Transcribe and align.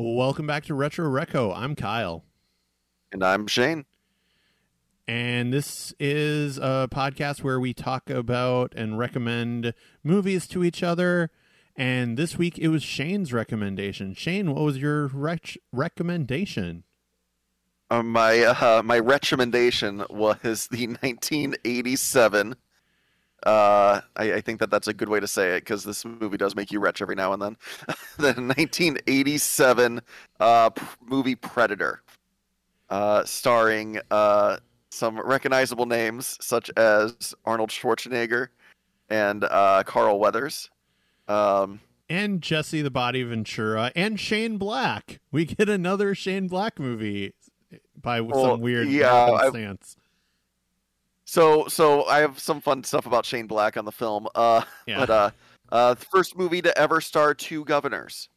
Welcome 0.00 0.46
back 0.46 0.64
to 0.66 0.74
Retro 0.74 1.10
Reco. 1.10 1.52
I'm 1.56 1.74
Kyle. 1.74 2.24
And 3.10 3.24
I'm 3.24 3.48
Shane. 3.48 3.84
And 5.08 5.52
this 5.52 5.92
is 5.98 6.56
a 6.56 6.88
podcast 6.88 7.42
where 7.42 7.58
we 7.58 7.74
talk 7.74 8.08
about 8.08 8.72
and 8.76 8.96
recommend 8.96 9.74
movies 10.04 10.46
to 10.48 10.62
each 10.62 10.84
other. 10.84 11.32
And 11.74 12.16
this 12.16 12.38
week 12.38 12.60
it 12.60 12.68
was 12.68 12.84
Shane's 12.84 13.32
recommendation. 13.32 14.14
Shane, 14.14 14.54
what 14.54 14.62
was 14.62 14.78
your 14.78 15.08
rec- 15.08 15.58
recommendation? 15.72 16.84
Uh, 17.90 18.04
my 18.04 18.38
uh, 18.42 18.82
my 18.84 19.00
recommendation 19.00 20.04
was 20.08 20.68
the 20.70 20.86
1987. 21.02 22.54
Uh, 23.44 24.00
I, 24.16 24.32
I, 24.34 24.40
think 24.40 24.58
that 24.58 24.68
that's 24.68 24.88
a 24.88 24.92
good 24.92 25.08
way 25.08 25.20
to 25.20 25.28
say 25.28 25.56
it 25.56 25.60
because 25.60 25.84
this 25.84 26.04
movie 26.04 26.36
does 26.36 26.56
make 26.56 26.72
you 26.72 26.80
retch 26.80 27.00
every 27.00 27.14
now 27.14 27.32
and 27.32 27.40
then. 27.40 27.56
the 28.16 28.32
1987 28.32 30.00
uh, 30.40 30.70
movie 31.06 31.36
Predator, 31.36 32.02
uh, 32.90 33.24
starring 33.24 34.00
uh, 34.10 34.56
some 34.90 35.20
recognizable 35.20 35.86
names 35.86 36.36
such 36.40 36.68
as 36.76 37.32
Arnold 37.44 37.70
Schwarzenegger 37.70 38.48
and 39.08 39.44
uh, 39.44 39.84
Carl 39.86 40.18
Weathers. 40.18 40.68
Um, 41.28 41.80
and 42.08 42.42
Jesse 42.42 42.82
the 42.82 42.90
Body 42.90 43.22
Ventura 43.22 43.92
and 43.94 44.18
Shane 44.18 44.58
Black. 44.58 45.20
We 45.30 45.44
get 45.44 45.68
another 45.68 46.14
Shane 46.14 46.48
Black 46.48 46.80
movie 46.80 47.34
by 48.00 48.20
well, 48.20 48.44
some 48.44 48.60
weird 48.60 48.88
yeah, 48.88 49.48
stance. 49.50 49.96
So, 51.28 51.68
so 51.68 52.06
I 52.06 52.20
have 52.20 52.38
some 52.38 52.62
fun 52.62 52.82
stuff 52.84 53.04
about 53.04 53.26
Shane 53.26 53.46
Black 53.46 53.76
on 53.76 53.84
the 53.84 53.92
film. 53.92 54.28
Uh, 54.34 54.62
yeah. 54.86 55.00
But 55.00 55.10
uh, 55.10 55.30
uh, 55.70 55.92
the 55.92 56.06
first 56.06 56.38
movie 56.38 56.62
to 56.62 56.76
ever 56.78 57.02
star 57.02 57.34
two 57.34 57.66
governors. 57.66 58.30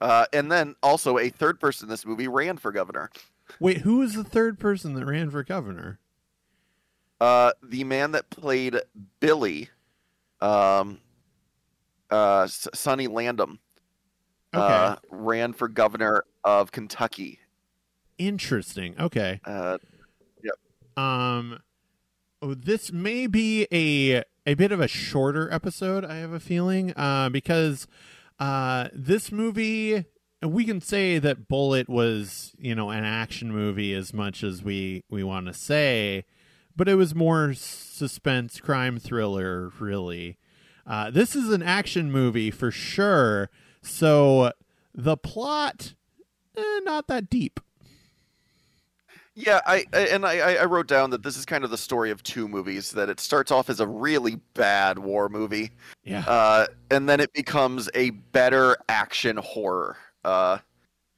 Uh, 0.00 0.26
and 0.32 0.52
then 0.52 0.76
also 0.84 1.18
a 1.18 1.30
third 1.30 1.58
person 1.58 1.86
in 1.86 1.90
this 1.90 2.06
movie 2.06 2.28
ran 2.28 2.58
for 2.58 2.70
governor. 2.70 3.10
Wait, 3.58 3.78
who 3.78 3.98
was 3.98 4.14
the 4.14 4.22
third 4.22 4.60
person 4.60 4.94
that 4.94 5.04
ran 5.04 5.30
for 5.30 5.42
governor? 5.42 5.98
Uh, 7.20 7.50
the 7.64 7.82
man 7.82 8.12
that 8.12 8.30
played 8.30 8.76
Billy, 9.18 9.68
um, 10.40 11.00
uh, 12.08 12.46
Sonny 12.46 13.08
Landham, 13.08 13.58
uh, 14.54 14.58
okay. 14.58 14.74
uh, 14.74 14.96
ran 15.10 15.52
for 15.52 15.66
governor 15.66 16.22
of 16.44 16.70
Kentucky. 16.70 17.40
Interesting. 18.16 18.94
Okay. 19.00 19.40
Uh. 19.44 19.78
Um, 20.96 21.60
oh, 22.42 22.54
this 22.54 22.92
may 22.92 23.26
be 23.26 23.66
a 23.72 24.24
a 24.48 24.54
bit 24.54 24.72
of 24.72 24.80
a 24.80 24.88
shorter 24.88 25.52
episode. 25.52 26.04
I 26.04 26.16
have 26.16 26.32
a 26.32 26.40
feeling, 26.40 26.92
uh, 26.96 27.28
because 27.28 27.86
uh, 28.38 28.88
this 28.92 29.32
movie 29.32 30.04
we 30.42 30.64
can 30.64 30.80
say 30.80 31.18
that 31.18 31.48
Bullitt 31.48 31.88
was, 31.88 32.54
you 32.58 32.74
know, 32.74 32.90
an 32.90 33.04
action 33.04 33.50
movie 33.50 33.94
as 33.94 34.12
much 34.12 34.44
as 34.44 34.62
we 34.62 35.02
we 35.10 35.22
want 35.22 35.46
to 35.46 35.54
say, 35.54 36.24
but 36.76 36.88
it 36.88 36.94
was 36.94 37.14
more 37.14 37.54
suspense 37.54 38.60
crime 38.60 38.98
thriller, 38.98 39.72
really. 39.78 40.38
Uh, 40.86 41.10
this 41.10 41.34
is 41.34 41.50
an 41.50 41.62
action 41.62 42.12
movie 42.12 42.50
for 42.50 42.70
sure. 42.70 43.50
So 43.82 44.52
the 44.94 45.16
plot, 45.16 45.94
eh, 46.56 46.80
not 46.84 47.08
that 47.08 47.28
deep. 47.28 47.60
Yeah, 49.38 49.60
I, 49.66 49.84
I 49.92 49.98
and 50.06 50.24
I, 50.24 50.54
I 50.54 50.64
wrote 50.64 50.88
down 50.88 51.10
that 51.10 51.22
this 51.22 51.36
is 51.36 51.44
kind 51.44 51.62
of 51.62 51.70
the 51.70 51.76
story 51.76 52.10
of 52.10 52.22
two 52.22 52.48
movies. 52.48 52.90
That 52.92 53.10
it 53.10 53.20
starts 53.20 53.52
off 53.52 53.68
as 53.68 53.80
a 53.80 53.86
really 53.86 54.36
bad 54.54 54.98
war 54.98 55.28
movie, 55.28 55.72
yeah, 56.04 56.20
uh, 56.20 56.66
and 56.90 57.06
then 57.06 57.20
it 57.20 57.34
becomes 57.34 57.90
a 57.94 58.10
better 58.10 58.78
action 58.88 59.36
horror 59.36 59.98
uh, 60.24 60.56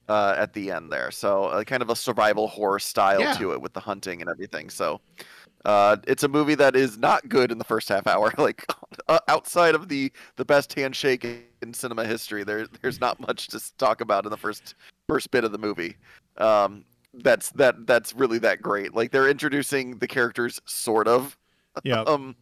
uh, 0.09 0.35
at 0.37 0.53
the 0.53 0.73
end 0.73 0.91
there. 0.91 1.13
So 1.13 1.45
uh, 1.45 1.63
kind 1.63 1.81
of 1.81 1.91
a 1.91 1.97
survival 1.97 2.49
horror 2.49 2.81
style 2.81 3.21
yeah. 3.21 3.35
to 3.35 3.53
it 3.53 3.61
with 3.61 3.73
the 3.73 3.81
hunting 3.81 4.21
and 4.21 4.29
everything. 4.29 4.69
So 4.69 5.01
uh, 5.65 5.99
it's 6.09 6.25
a 6.25 6.29
movie 6.29 6.57
that 6.57 6.75
is 6.75 6.99
not 6.99 7.29
good 7.29 7.53
in 7.53 7.59
the 7.59 7.65
first 7.65 7.89
half 7.89 8.09
hour. 8.09 8.33
Like 8.39 8.67
uh, 9.07 9.21
outside 9.29 9.77
of 9.77 9.89
the 9.89 10.11
the 10.35 10.45
best 10.45 10.75
handshake 10.75 11.25
in 11.63 11.73
cinema 11.73 12.05
history, 12.05 12.43
there 12.43 12.67
there's 12.83 13.01
not 13.01 13.21
much 13.21 13.47
to 13.49 13.61
talk 13.77 14.01
about 14.01 14.25
in 14.25 14.31
the 14.31 14.37
first 14.37 14.75
first 15.09 15.31
bit 15.31 15.45
of 15.45 15.53
the 15.53 15.59
movie. 15.59 15.97
Um, 16.39 16.85
that's 17.15 17.51
that 17.51 17.87
that's 17.87 18.15
really 18.15 18.39
that 18.39 18.63
great. 18.63 18.95
Like 18.95 19.11
they're 19.11 19.29
introducing 19.29 19.99
the 19.99 20.09
characters 20.09 20.61
sort 20.65 21.09
of. 21.09 21.37
Yeah. 21.85 22.01
um 22.01 22.35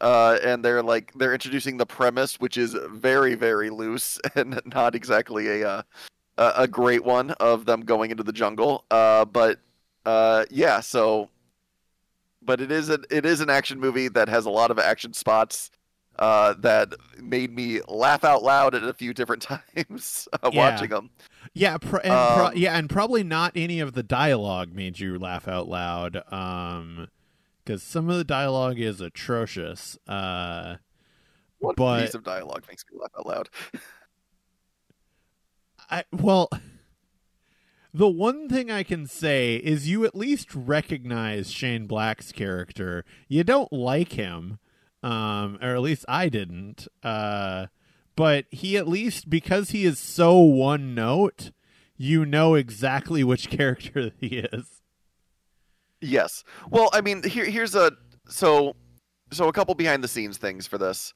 uh, 0.00 0.38
and 0.42 0.64
they're 0.64 0.82
like 0.82 1.12
they're 1.14 1.32
introducing 1.32 1.76
the 1.76 1.86
premise, 1.86 2.40
which 2.40 2.56
is 2.56 2.76
very 2.90 3.34
very 3.34 3.70
loose 3.70 4.18
and 4.34 4.60
not 4.66 4.94
exactly 4.94 5.62
a 5.62 5.68
uh, 5.68 5.82
a 6.38 6.66
great 6.66 7.04
one 7.04 7.32
of 7.32 7.66
them 7.66 7.80
going 7.82 8.10
into 8.10 8.22
the 8.22 8.32
jungle. 8.32 8.84
Uh, 8.90 9.24
but 9.24 9.60
uh, 10.06 10.44
yeah, 10.50 10.80
so 10.80 11.28
but 12.42 12.60
it 12.60 12.70
is 12.72 12.88
a 12.88 12.98
it 13.10 13.26
is 13.26 13.40
an 13.40 13.50
action 13.50 13.78
movie 13.78 14.08
that 14.08 14.28
has 14.28 14.46
a 14.46 14.50
lot 14.50 14.70
of 14.70 14.78
action 14.78 15.12
spots 15.12 15.70
uh, 16.18 16.54
that 16.58 16.94
made 17.20 17.54
me 17.54 17.80
laugh 17.88 18.24
out 18.24 18.42
loud 18.42 18.74
at 18.74 18.82
a 18.82 18.92
few 18.92 19.14
different 19.14 19.42
times 19.76 20.28
uh, 20.32 20.50
yeah. 20.52 20.70
watching 20.70 20.90
them. 20.90 21.10
Yeah, 21.54 21.78
pr- 21.78 21.98
and 21.98 22.12
um, 22.12 22.34
pro- 22.34 22.52
yeah, 22.52 22.76
and 22.76 22.88
probably 22.90 23.24
not 23.24 23.52
any 23.54 23.80
of 23.80 23.94
the 23.94 24.02
dialogue 24.02 24.74
made 24.74 24.98
you 24.98 25.18
laugh 25.18 25.48
out 25.48 25.68
loud. 25.68 26.22
Um, 26.32 27.08
because 27.68 27.82
some 27.82 28.08
of 28.08 28.16
the 28.16 28.24
dialogue 28.24 28.80
is 28.80 29.02
atrocious. 29.02 29.98
Uh, 30.08 30.76
what 31.58 31.76
but, 31.76 32.00
piece 32.00 32.14
of 32.14 32.24
dialogue 32.24 32.64
makes 32.66 32.82
me 32.90 32.98
laugh 32.98 33.10
out 33.18 33.26
loud? 33.26 33.48
I 35.90 36.04
well, 36.10 36.48
the 37.92 38.08
one 38.08 38.48
thing 38.48 38.70
I 38.70 38.82
can 38.82 39.06
say 39.06 39.56
is 39.56 39.88
you 39.88 40.06
at 40.06 40.14
least 40.14 40.54
recognize 40.54 41.50
Shane 41.50 41.86
Black's 41.86 42.32
character. 42.32 43.04
You 43.28 43.44
don't 43.44 43.72
like 43.72 44.12
him, 44.12 44.58
um, 45.02 45.58
or 45.62 45.74
at 45.74 45.80
least 45.80 46.04
I 46.08 46.28
didn't. 46.28 46.88
Uh, 47.02 47.66
but 48.16 48.46
he 48.50 48.76
at 48.76 48.88
least 48.88 49.30
because 49.30 49.70
he 49.70 49.84
is 49.84 49.98
so 49.98 50.38
one 50.38 50.94
note, 50.94 51.52
you 51.96 52.26
know 52.26 52.54
exactly 52.54 53.22
which 53.22 53.50
character 53.50 54.12
he 54.18 54.38
is. 54.38 54.82
Yes. 56.00 56.44
Well, 56.70 56.90
I 56.92 57.00
mean, 57.00 57.22
here 57.22 57.44
here's 57.44 57.74
a 57.74 57.92
so 58.28 58.74
so 59.30 59.48
a 59.48 59.52
couple 59.52 59.74
behind 59.74 60.02
the 60.02 60.08
scenes 60.08 60.38
things 60.38 60.66
for 60.66 60.78
this. 60.78 61.14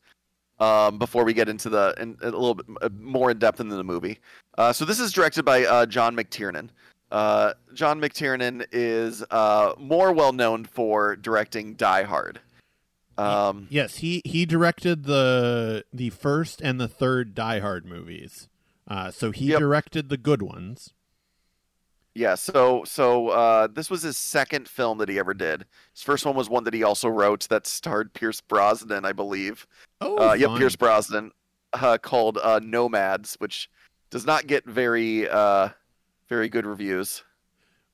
Um, 0.61 0.99
before 0.99 1.25
we 1.25 1.35
get 1.35 1.49
into 1.49 1.69
the 1.69 1.95
in, 1.99 2.17
a 2.23 2.27
little 2.27 2.55
bit 2.55 2.67
more 2.93 3.33
in 3.33 3.39
depth 3.39 3.59
into 3.59 3.75
the 3.75 3.83
movie. 3.83 4.21
Uh, 4.57 4.73
so 4.73 4.85
this 4.85 5.01
is 5.01 5.13
directed 5.13 5.45
by 5.45 5.65
uh, 5.65 5.87
John 5.87 6.15
McTiernan. 6.15 6.69
Uh, 7.11 7.55
John 7.75 8.01
McTiernan 8.01 8.65
is 8.71 9.25
uh, 9.31 9.73
more 9.79 10.13
well 10.13 10.33
known 10.33 10.65
for 10.65 11.17
directing 11.17 11.75
Die 11.75 12.03
Hard. 12.05 12.41
Um, 13.23 13.67
yes, 13.71 13.97
he 13.97 14.23
he 14.25 14.47
directed 14.47 15.05
the 15.05 15.85
the 15.93 16.11
first 16.11 16.61
and 16.61 16.81
the 16.81 16.89
third 16.89 17.35
Die 17.35 17.61
Hard 17.61 17.87
movies. 17.87 18.49
Uh, 18.89 19.11
so 19.11 19.31
he 19.31 19.47
yep. 19.47 19.59
directed 19.59 20.09
the 20.09 20.17
good 20.17 20.43
ones. 20.43 20.93
Yeah, 22.15 22.35
so 22.35 22.85
so 22.85 23.29
uh, 23.29 23.69
this 23.69 23.89
was 23.89 24.03
his 24.03 24.19
second 24.19 24.69
film 24.69 24.99
that 24.99 25.09
he 25.09 25.19
ever 25.19 25.33
did. 25.33 25.65
His 25.95 26.03
first 26.03 26.27
one 26.27 26.35
was 26.35 26.51
one 26.51 26.65
that 26.65 26.75
he 26.75 26.83
also 26.83 27.09
wrote 27.09 27.49
that 27.49 27.67
starred 27.67 28.13
Pierce 28.13 28.41
Brosnan, 28.41 29.05
I 29.05 29.13
believe. 29.13 29.67
Oh, 30.01 30.31
uh, 30.31 30.35
yep, 30.35 30.59
Pierce 30.59 30.77
Brosnan, 30.77 31.33
uh, 31.73 31.97
called 31.99 32.39
uh, 32.43 32.61
Nomads, 32.63 33.37
which 33.37 33.71
does 34.11 34.27
not 34.27 34.47
get 34.47 34.67
very 34.67 35.29
uh, 35.29 35.71
very 36.29 36.51
good 36.51 36.67
reviews. 36.67 37.25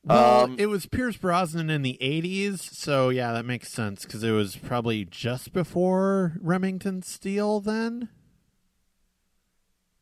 Well, 0.08 0.44
um, 0.44 0.56
it 0.58 0.66
was 0.66 0.86
Pierce 0.86 1.18
Brosnan 1.18 1.68
in 1.68 1.82
the 1.82 1.98
'80s, 2.00 2.60
so 2.60 3.10
yeah, 3.10 3.32
that 3.32 3.44
makes 3.44 3.68
sense 3.68 4.04
because 4.04 4.22
it 4.22 4.30
was 4.30 4.56
probably 4.56 5.04
just 5.04 5.52
before 5.52 6.38
Remington 6.40 7.02
Steele. 7.02 7.60
Then, 7.60 8.08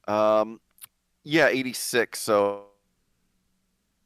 um, 0.07 0.61
yeah, 1.25 1.49
'86. 1.49 2.21
So 2.21 2.67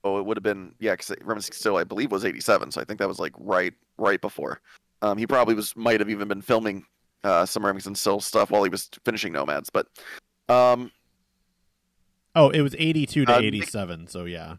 oh, 0.03 0.19
it 0.19 0.25
would 0.25 0.39
have 0.39 0.43
been 0.43 0.75
yeah, 0.79 0.93
because 0.93 1.15
Remington 1.21 1.53
Steele, 1.53 1.77
I 1.77 1.85
believe, 1.85 2.11
was 2.11 2.25
'87, 2.25 2.71
so 2.71 2.81
I 2.81 2.85
think 2.85 2.99
that 2.99 3.09
was 3.09 3.19
like 3.19 3.35
right 3.39 3.75
right 3.99 4.21
before. 4.21 4.63
Um, 5.03 5.19
he 5.19 5.27
probably 5.27 5.55
was 5.55 5.77
might 5.77 6.01
have 6.01 6.09
even 6.09 6.29
been 6.29 6.43
filming 6.43 6.85
uh, 7.25 7.45
some 7.45 7.65
Remington 7.65 7.95
Steele 7.95 8.21
stuff 8.21 8.51
while 8.51 8.65
he 8.65 8.71
was 8.71 8.89
finishing 9.05 9.35
Nomads, 9.35 9.69
but 9.69 9.87
um, 10.49 10.91
oh, 12.35 12.49
it 12.49 12.63
was 12.63 12.75
'82 12.79 13.27
to 13.27 13.37
'87, 13.37 14.05
uh, 14.05 14.07
so 14.09 14.25
yeah. 14.25 14.57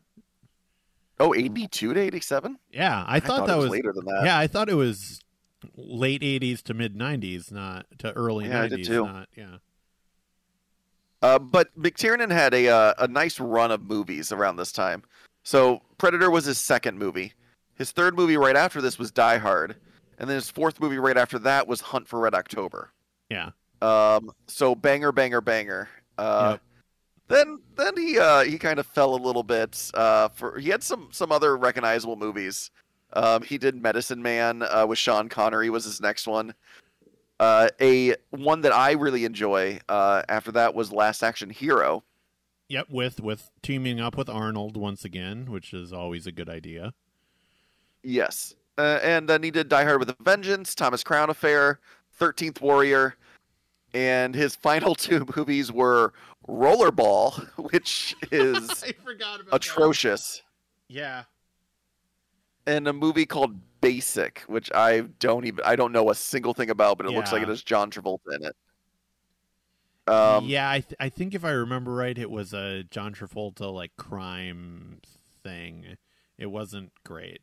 Oh, 1.21 1.35
82 1.35 1.93
to 1.93 1.99
87? 1.99 2.57
Yeah, 2.71 3.03
I, 3.07 3.17
I 3.17 3.19
thought, 3.19 3.39
thought, 3.39 3.47
that 3.47 3.55
was, 3.57 3.65
was 3.65 3.71
later 3.71 3.93
than 3.93 4.05
that. 4.05 4.23
Yeah, 4.25 4.37
I 4.37 4.47
thought 4.47 4.69
it 4.69 4.73
was 4.73 5.21
late 5.77 6.21
80s 6.21 6.63
to 6.63 6.73
mid 6.73 6.97
90s, 6.97 7.51
not 7.51 7.85
to 7.99 8.11
early 8.13 8.47
yeah, 8.47 8.63
90s. 8.63 8.63
I 8.63 8.67
did 8.67 8.85
too. 8.85 9.05
Not, 9.05 9.29
yeah. 9.35 9.57
Uh, 11.21 11.37
but 11.37 11.69
McTiernan 11.79 12.31
had 12.31 12.53
a 12.55 12.67
uh, 12.67 12.93
a 12.97 13.07
nice 13.07 13.39
run 13.39 13.69
of 13.69 13.83
movies 13.83 14.31
around 14.31 14.55
this 14.55 14.71
time. 14.71 15.03
So 15.43 15.81
Predator 15.99 16.31
was 16.31 16.45
his 16.45 16.57
second 16.57 16.97
movie. 16.97 17.33
His 17.75 17.91
third 17.91 18.15
movie 18.15 18.37
right 18.37 18.55
after 18.55 18.81
this 18.81 18.97
was 18.97 19.11
Die 19.11 19.37
Hard, 19.37 19.75
and 20.17 20.27
then 20.27 20.35
his 20.35 20.49
fourth 20.49 20.79
movie 20.79 20.97
right 20.97 21.17
after 21.17 21.37
that 21.39 21.67
was 21.67 21.81
Hunt 21.81 22.07
for 22.07 22.19
Red 22.19 22.33
October. 22.33 22.91
Yeah. 23.29 23.51
Um. 23.83 24.31
So 24.47 24.73
banger, 24.73 25.11
banger, 25.11 25.41
banger. 25.41 25.89
Uh, 26.17 26.53
yep. 26.53 26.61
Then 27.31 27.59
then 27.75 27.97
he 27.97 28.19
uh, 28.19 28.43
he 28.43 28.57
kind 28.57 28.79
of 28.79 28.85
fell 28.85 29.15
a 29.15 29.21
little 29.21 29.43
bit. 29.43 29.89
Uh, 29.93 30.29
for 30.29 30.59
he 30.59 30.69
had 30.69 30.83
some 30.83 31.09
some 31.11 31.31
other 31.31 31.57
recognizable 31.57 32.15
movies. 32.15 32.71
Um, 33.13 33.41
he 33.43 33.57
did 33.57 33.81
Medicine 33.81 34.21
Man 34.21 34.63
uh, 34.63 34.85
with 34.87 34.97
Sean 34.97 35.29
Connery 35.29 35.69
was 35.69 35.85
his 35.85 35.99
next 35.99 36.27
one. 36.27 36.53
Uh, 37.39 37.69
a 37.79 38.15
one 38.29 38.61
that 38.61 38.71
I 38.71 38.91
really 38.91 39.25
enjoy 39.25 39.79
uh, 39.89 40.21
after 40.29 40.51
that 40.53 40.75
was 40.75 40.91
Last 40.91 41.23
Action 41.23 41.49
Hero. 41.49 42.03
Yep, 42.69 42.87
with 42.89 43.19
with 43.19 43.49
teaming 43.61 43.99
up 43.99 44.15
with 44.15 44.29
Arnold 44.29 44.77
once 44.77 45.03
again, 45.03 45.51
which 45.51 45.73
is 45.73 45.91
always 45.91 46.27
a 46.27 46.31
good 46.31 46.47
idea. 46.47 46.93
Yes, 48.03 48.55
uh, 48.77 48.99
and 49.03 49.27
then 49.27 49.43
he 49.43 49.51
did 49.51 49.69
Die 49.69 49.83
Hard 49.83 49.99
with 49.99 50.09
a 50.09 50.15
Vengeance, 50.21 50.73
Thomas 50.75 51.03
Crown 51.03 51.29
Affair, 51.29 51.79
Thirteenth 52.13 52.61
Warrior, 52.61 53.15
and 53.93 54.35
his 54.35 54.55
final 54.61 54.95
two 54.95 55.25
movies 55.35 55.71
were 55.71 56.13
Rollerball, 56.47 57.47
which 57.71 58.15
is 58.31 58.83
atrocious. 59.51 60.35
That. 60.89 60.95
Yeah. 60.95 61.23
And 62.67 62.87
a 62.87 62.93
movie 62.93 63.25
called 63.25 63.59
Basic, 63.81 64.41
which 64.47 64.71
I 64.73 65.01
don't 65.19 65.45
even 65.45 65.63
I 65.65 65.75
don't 65.75 65.91
know 65.91 66.11
a 66.11 66.15
single 66.15 66.53
thing 66.53 66.69
about, 66.69 66.97
but 66.97 67.07
it 67.07 67.11
yeah. 67.11 67.17
looks 67.17 67.31
like 67.31 67.41
it 67.41 67.47
has 67.47 67.63
John 67.63 67.89
Travolta 67.89 68.35
in 68.35 68.45
it. 68.45 68.55
Um, 70.07 70.45
yeah, 70.45 70.69
I 70.69 70.79
th- 70.81 70.95
I 70.99 71.09
think 71.09 71.33
if 71.33 71.45
I 71.45 71.51
remember 71.51 71.93
right, 71.93 72.17
it 72.17 72.29
was 72.29 72.53
a 72.53 72.83
John 72.83 73.13
Travolta 73.13 73.73
like 73.73 73.95
crime 73.97 74.99
thing. 75.43 75.97
It 76.37 76.47
wasn't 76.47 76.91
great. 77.03 77.41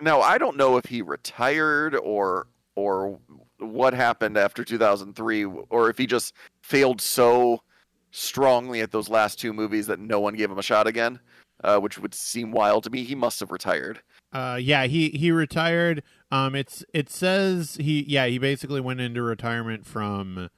Now 0.00 0.20
I 0.20 0.38
don't 0.38 0.56
know 0.56 0.76
if 0.78 0.86
he 0.86 1.02
retired 1.02 1.94
or 1.96 2.46
or 2.74 3.18
what 3.58 3.92
happened 3.92 4.38
after 4.38 4.64
2003 4.64 5.44
or 5.44 5.90
if 5.90 5.98
he 5.98 6.06
just 6.06 6.34
failed 6.62 7.00
so 7.00 7.62
strongly 8.10 8.80
at 8.80 8.90
those 8.90 9.08
last 9.08 9.38
two 9.38 9.52
movies 9.52 9.86
that 9.86 10.00
no 10.00 10.20
one 10.20 10.34
gave 10.34 10.50
him 10.50 10.58
a 10.58 10.62
shot 10.62 10.86
again, 10.86 11.20
uh, 11.62 11.78
which 11.78 11.98
would 11.98 12.14
seem 12.14 12.52
wild 12.52 12.84
to 12.84 12.90
me. 12.90 13.04
He 13.04 13.14
must 13.14 13.40
have 13.40 13.50
retired. 13.50 14.00
Uh, 14.32 14.58
yeah, 14.60 14.84
he 14.84 15.10
he 15.10 15.30
retired. 15.32 16.02
Um, 16.30 16.54
it's 16.54 16.84
it 16.94 17.10
says 17.10 17.76
he 17.80 18.04
yeah 18.06 18.26
he 18.26 18.38
basically 18.38 18.80
went 18.80 19.00
into 19.00 19.22
retirement 19.22 19.86
from 19.86 20.50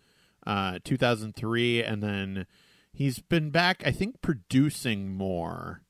uh 0.47 0.79
2003 0.85 1.83
and 1.85 2.03
then 2.03 2.47
he's 2.93 3.21
been 3.21 3.51
back 3.51 3.83
I 3.87 3.93
think 3.93 4.21
producing 4.21 5.15
more. 5.15 5.83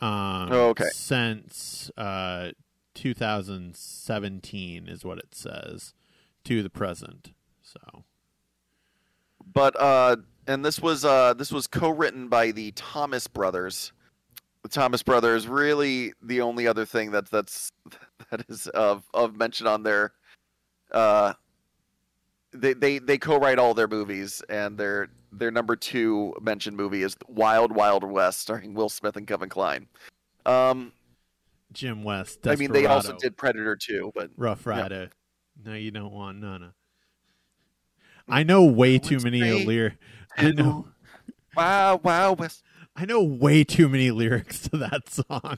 Um, 0.00 0.48
oh, 0.50 0.68
okay. 0.70 0.88
Since 0.92 1.90
uh 1.96 2.50
2017 2.94 4.88
is 4.88 5.04
what 5.04 5.18
it 5.18 5.34
says 5.34 5.94
to 6.44 6.62
the 6.62 6.70
present. 6.70 7.32
So, 7.62 8.04
but 9.52 9.74
uh, 9.80 10.16
and 10.46 10.64
this 10.64 10.80
was 10.80 11.04
uh, 11.04 11.34
this 11.34 11.52
was 11.52 11.66
co-written 11.66 12.28
by 12.28 12.50
the 12.50 12.72
Thomas 12.72 13.26
brothers. 13.26 13.92
The 14.62 14.68
Thomas 14.68 15.02
brothers 15.02 15.48
really 15.48 16.12
the 16.22 16.40
only 16.40 16.66
other 16.66 16.84
thing 16.84 17.10
that 17.12 17.30
that's 17.30 17.72
that 18.30 18.44
is 18.48 18.66
of 18.68 19.04
of 19.12 19.36
mention 19.36 19.66
on 19.66 19.82
their 19.82 20.12
uh 20.92 21.32
they 22.52 22.74
they 22.74 22.98
they 22.98 23.18
co-write 23.18 23.58
all 23.58 23.74
their 23.74 23.88
movies 23.88 24.42
and 24.48 24.78
their 24.78 25.08
their 25.32 25.50
number 25.50 25.74
two 25.74 26.34
mentioned 26.40 26.76
movie 26.76 27.02
is 27.02 27.16
Wild 27.26 27.72
Wild 27.74 28.04
West 28.04 28.40
starring 28.40 28.74
Will 28.74 28.88
Smith 28.88 29.16
and 29.16 29.26
Kevin 29.26 29.48
Kline. 29.48 29.88
Um 30.46 30.92
Jim 31.72 32.04
West. 32.04 32.42
Desperado. 32.42 32.52
I 32.52 32.60
mean, 32.60 32.72
they 32.72 32.86
also 32.86 33.16
did 33.16 33.36
Predator 33.36 33.76
too, 33.76 34.12
but 34.14 34.30
Rough 34.36 34.66
Rider. 34.66 35.08
Yeah. 35.64 35.70
No, 35.70 35.74
you 35.74 35.90
don't 35.90 36.12
want 36.12 36.38
none. 36.38 36.72
I 38.28 38.42
know 38.42 38.64
way 38.64 38.98
too 38.98 39.18
many 39.20 39.64
lyrics. 39.64 39.96
I 40.36 40.50
know. 40.52 40.88
Wow, 41.56 42.00
wow, 42.02 42.32
West. 42.32 42.62
I 42.96 43.04
know 43.04 43.22
way 43.22 43.64
too 43.64 43.88
many 43.88 44.10
lyrics 44.10 44.68
to 44.68 44.76
that 44.78 45.08
song. 45.08 45.56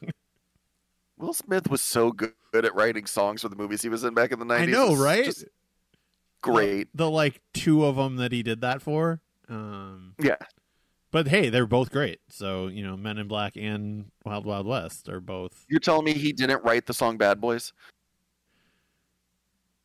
Will 1.16 1.32
Smith 1.32 1.70
was 1.70 1.82
so 1.82 2.10
good 2.10 2.32
at 2.54 2.74
writing 2.74 3.06
songs 3.06 3.42
for 3.42 3.48
the 3.48 3.56
movies 3.56 3.82
he 3.82 3.88
was 3.88 4.04
in 4.04 4.14
back 4.14 4.32
in 4.32 4.38
the 4.38 4.44
nineties. 4.44 4.74
I 4.74 4.78
know, 4.78 4.94
right? 4.96 5.32
great. 6.42 6.88
The, 6.92 7.04
the, 7.04 7.10
like 7.10 7.40
two 7.52 7.84
of 7.84 7.96
them 7.96 8.16
that 8.16 8.32
he 8.32 8.42
did 8.42 8.60
that 8.60 8.82
for. 8.82 9.20
Um, 9.48 10.14
yeah. 10.18 10.36
But 11.10 11.28
hey, 11.28 11.48
they're 11.48 11.66
both 11.66 11.90
great. 11.90 12.20
So 12.28 12.66
you 12.66 12.84
know, 12.84 12.96
Men 12.96 13.18
in 13.18 13.28
Black 13.28 13.56
and 13.56 14.10
Wild 14.24 14.44
Wild 14.44 14.66
West 14.66 15.08
are 15.08 15.20
both. 15.20 15.64
You're 15.68 15.80
telling 15.80 16.04
me 16.04 16.12
he 16.12 16.32
didn't 16.32 16.64
write 16.64 16.86
the 16.86 16.94
song 16.94 17.16
Bad 17.16 17.40
Boys? 17.40 17.72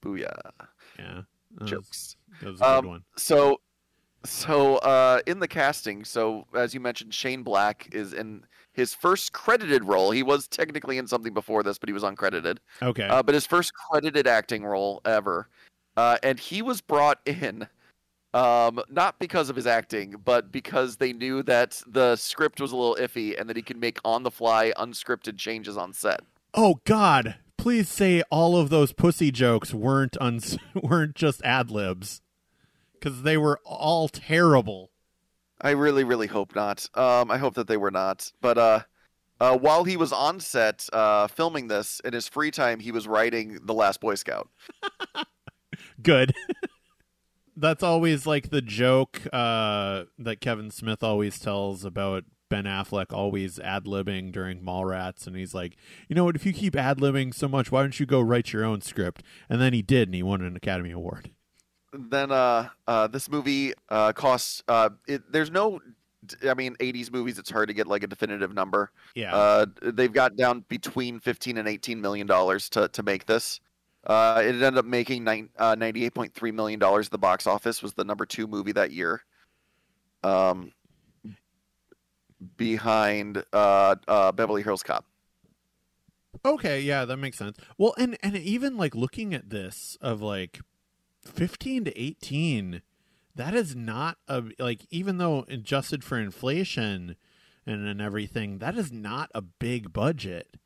Booyah! 0.04 0.52
Yeah, 0.98 1.22
that 1.58 1.66
jokes. 1.66 2.16
Was, 2.30 2.40
that 2.42 2.52
was 2.52 2.62
a 2.62 2.66
um, 2.68 2.82
good 2.82 2.90
one. 2.90 3.04
So, 3.16 3.62
so 4.26 4.78
uh, 4.78 5.22
in 5.26 5.40
the 5.40 5.48
casting, 5.48 6.04
so 6.04 6.46
as 6.56 6.74
you 6.74 6.80
mentioned, 6.80 7.14
Shane 7.14 7.44
Black 7.44 7.90
is 7.92 8.14
in 8.14 8.44
his 8.74 8.94
first 8.94 9.34
credited 9.34 9.84
role. 9.84 10.12
He 10.12 10.24
was 10.24 10.48
technically 10.48 10.98
in 10.98 11.08
something 11.08 11.34
before 11.34 11.64
this, 11.64 11.78
but 11.78 11.90
he 11.90 11.94
was 11.94 12.04
uncredited. 12.04 12.58
Okay. 12.82 13.08
Uh, 13.08 13.24
but 13.24 13.34
his 13.34 13.46
first 13.46 13.74
credited 13.74 14.28
acting 14.28 14.64
role 14.64 15.02
ever, 15.06 15.48
uh, 15.98 16.18
and 16.24 16.40
he 16.40 16.62
was 16.62 16.82
brought 16.82 17.20
in 17.26 17.68
um, 18.34 18.80
not 18.90 19.20
because 19.20 19.50
of 19.50 19.56
his 19.56 19.66
acting, 19.66 20.16
but 20.24 20.52
because 20.52 20.98
they 20.98 21.14
knew 21.14 21.42
that 21.44 21.82
the 21.88 22.16
script 22.16 22.62
was 22.62 22.72
a 22.72 22.76
little 22.76 22.96
iffy 22.96 23.40
and 23.40 23.50
that 23.50 23.56
he 23.56 23.64
could 23.64 23.80
make 23.80 24.00
on 24.06 24.24
the 24.24 24.32
fly, 24.32 24.72
unscripted 24.78 25.38
changes 25.38 25.78
on 25.78 25.94
set. 25.94 26.22
Oh 26.54 26.80
God! 26.86 27.36
Please 27.58 27.90
say 27.90 28.24
all 28.32 28.56
of 28.56 28.70
those 28.70 28.94
pussy 28.94 29.32
jokes 29.32 29.74
weren't 29.74 30.16
uns- 30.22 30.58
weren't 30.76 31.16
just 31.16 31.42
ad 31.44 31.72
libs, 31.72 32.22
because 33.00 33.24
they 33.24 33.38
were 33.38 33.60
all 33.66 34.08
terrible. 34.08 34.92
I 35.62 35.72
really, 35.72 36.04
really 36.04 36.28
hope 36.28 36.56
not. 36.56 36.88
Um, 36.96 37.30
I 37.32 37.38
hope 37.38 37.56
that 37.56 37.68
they 37.68 37.78
were 37.78 37.92
not. 37.92 38.32
But 38.42 38.58
uh, 38.58 38.80
uh, 39.40 39.58
while 39.58 39.84
he 39.84 39.98
was 39.98 40.14
on 40.14 40.40
set 40.40 40.88
uh, 40.94 41.28
filming 41.28 41.68
this, 41.68 42.00
in 42.02 42.14
his 42.14 42.28
free 42.28 42.52
time, 42.52 42.80
he 42.80 42.92
was 42.92 43.08
writing 43.08 43.60
The 43.64 43.74
Last 43.74 44.00
Boy 44.00 44.16
Scout. 44.16 44.50
Good. 46.02 46.34
that's 47.60 47.84
always 47.84 48.26
like 48.26 48.50
the 48.50 48.62
joke 48.62 49.22
uh, 49.34 50.06
that 50.18 50.40
Kevin 50.40 50.72
Smith 50.72 51.04
always 51.04 51.40
tells 51.40 51.84
about 51.84 52.24
Ben 52.50 52.64
Affleck 52.64 53.14
always 53.14 53.60
ad 53.60 53.86
libbing 53.86 54.32
during 54.32 54.62
Mallrats, 54.62 55.28
and 55.28 55.36
he's 55.36 55.54
like, 55.54 55.78
you 56.08 56.16
know 56.16 56.24
what? 56.24 56.36
If 56.36 56.46
you 56.46 56.54
keep 56.54 56.76
ad 56.76 56.98
libbing 56.98 57.34
so 57.34 57.48
much, 57.48 57.72
why 57.72 57.82
don't 57.82 58.00
you 58.00 58.06
go 58.06 58.22
write 58.22 58.54
your 58.54 58.66
own 58.66 58.82
script? 58.82 59.24
And 59.50 59.62
then 59.62 59.74
he 59.74 59.82
did, 59.82 60.08
and 60.08 60.16
he 60.16 60.24
won 60.24 60.42
an 60.42 60.56
Academy 60.56 60.92
Award. 60.92 61.32
Then 61.92 62.32
uh, 62.32 62.70
uh, 62.88 63.08
this 63.08 63.30
movie 63.30 63.74
uh, 63.90 64.14
costs. 64.14 64.64
Uh, 64.68 64.90
it, 65.08 65.32
there's 65.32 65.52
no. 65.52 65.80
I 66.48 66.54
mean, 66.54 66.76
80s 66.76 67.12
movies. 67.12 67.40
It's 67.40 67.50
hard 67.50 67.70
to 67.70 67.74
get 67.74 67.88
like 67.88 68.04
a 68.04 68.08
definitive 68.08 68.54
number. 68.54 68.92
Yeah. 69.16 69.34
Uh, 69.34 69.66
they've 69.82 70.12
got 70.12 70.36
down 70.36 70.66
between 70.68 71.20
15 71.20 71.58
and 71.58 71.68
18 71.68 72.02
million 72.02 72.28
dollars 72.28 72.70
to 72.72 72.90
to 72.90 73.04
make 73.04 73.26
this. 73.26 73.60
Uh, 74.06 74.42
it 74.44 74.50
ended 74.50 74.78
up 74.78 74.86
making 74.86 75.24
nine, 75.24 75.50
uh, 75.58 75.76
$98.3 75.76 76.54
million 76.54 76.80
the 76.80 77.18
box 77.18 77.46
office, 77.46 77.84
was 77.84 77.94
the 77.94 78.04
number 78.04 78.26
two 78.26 78.48
movie 78.48 78.72
that 78.72 78.92
year. 78.92 79.24
Um, 80.24 80.72
behind 82.58 83.44
uh, 83.52 83.96
uh, 84.08 84.32
Beverly 84.32 84.64
Hills 84.64 84.84
Cop. 84.84 85.06
Okay, 86.46 86.82
yeah, 86.82 87.06
that 87.06 87.18
makes 87.18 87.38
sense. 87.38 87.58
Well, 87.78 87.94
and 87.98 88.18
and 88.24 88.38
even 88.38 88.78
like 88.78 88.96
looking 88.96 89.34
at 89.34 89.50
this 89.50 89.98
of 90.00 90.22
like 90.22 90.62
15 91.30 91.86
to 91.86 92.00
18, 92.00 92.82
that 93.36 93.54
is 93.54 93.76
not 93.76 94.18
a 94.28 94.44
like 94.60 94.86
even 94.90 95.18
though 95.18 95.46
adjusted 95.48 96.04
for 96.04 96.20
inflation 96.20 97.16
and 97.66 97.88
and 97.88 98.02
everything, 98.02 98.60
that 98.60 98.78
is 98.78 98.92
not 98.92 99.30
a 99.34 99.42
big 99.42 99.94
budget. 99.94 100.58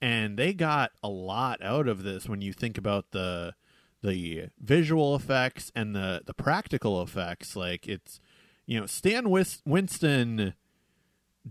And 0.00 0.38
they 0.38 0.52
got 0.52 0.92
a 1.02 1.08
lot 1.08 1.62
out 1.62 1.88
of 1.88 2.02
this 2.02 2.28
when 2.28 2.40
you 2.40 2.52
think 2.52 2.78
about 2.78 3.10
the 3.10 3.54
the 4.02 4.48
visual 4.60 5.14
effects 5.14 5.72
and 5.74 5.94
the 5.94 6.22
the 6.24 6.34
practical 6.34 7.02
effects. 7.02 7.56
Like 7.56 7.86
it's 7.86 8.20
you 8.66 8.80
know 8.80 8.86
Stan 8.86 9.28
Winston 9.30 10.54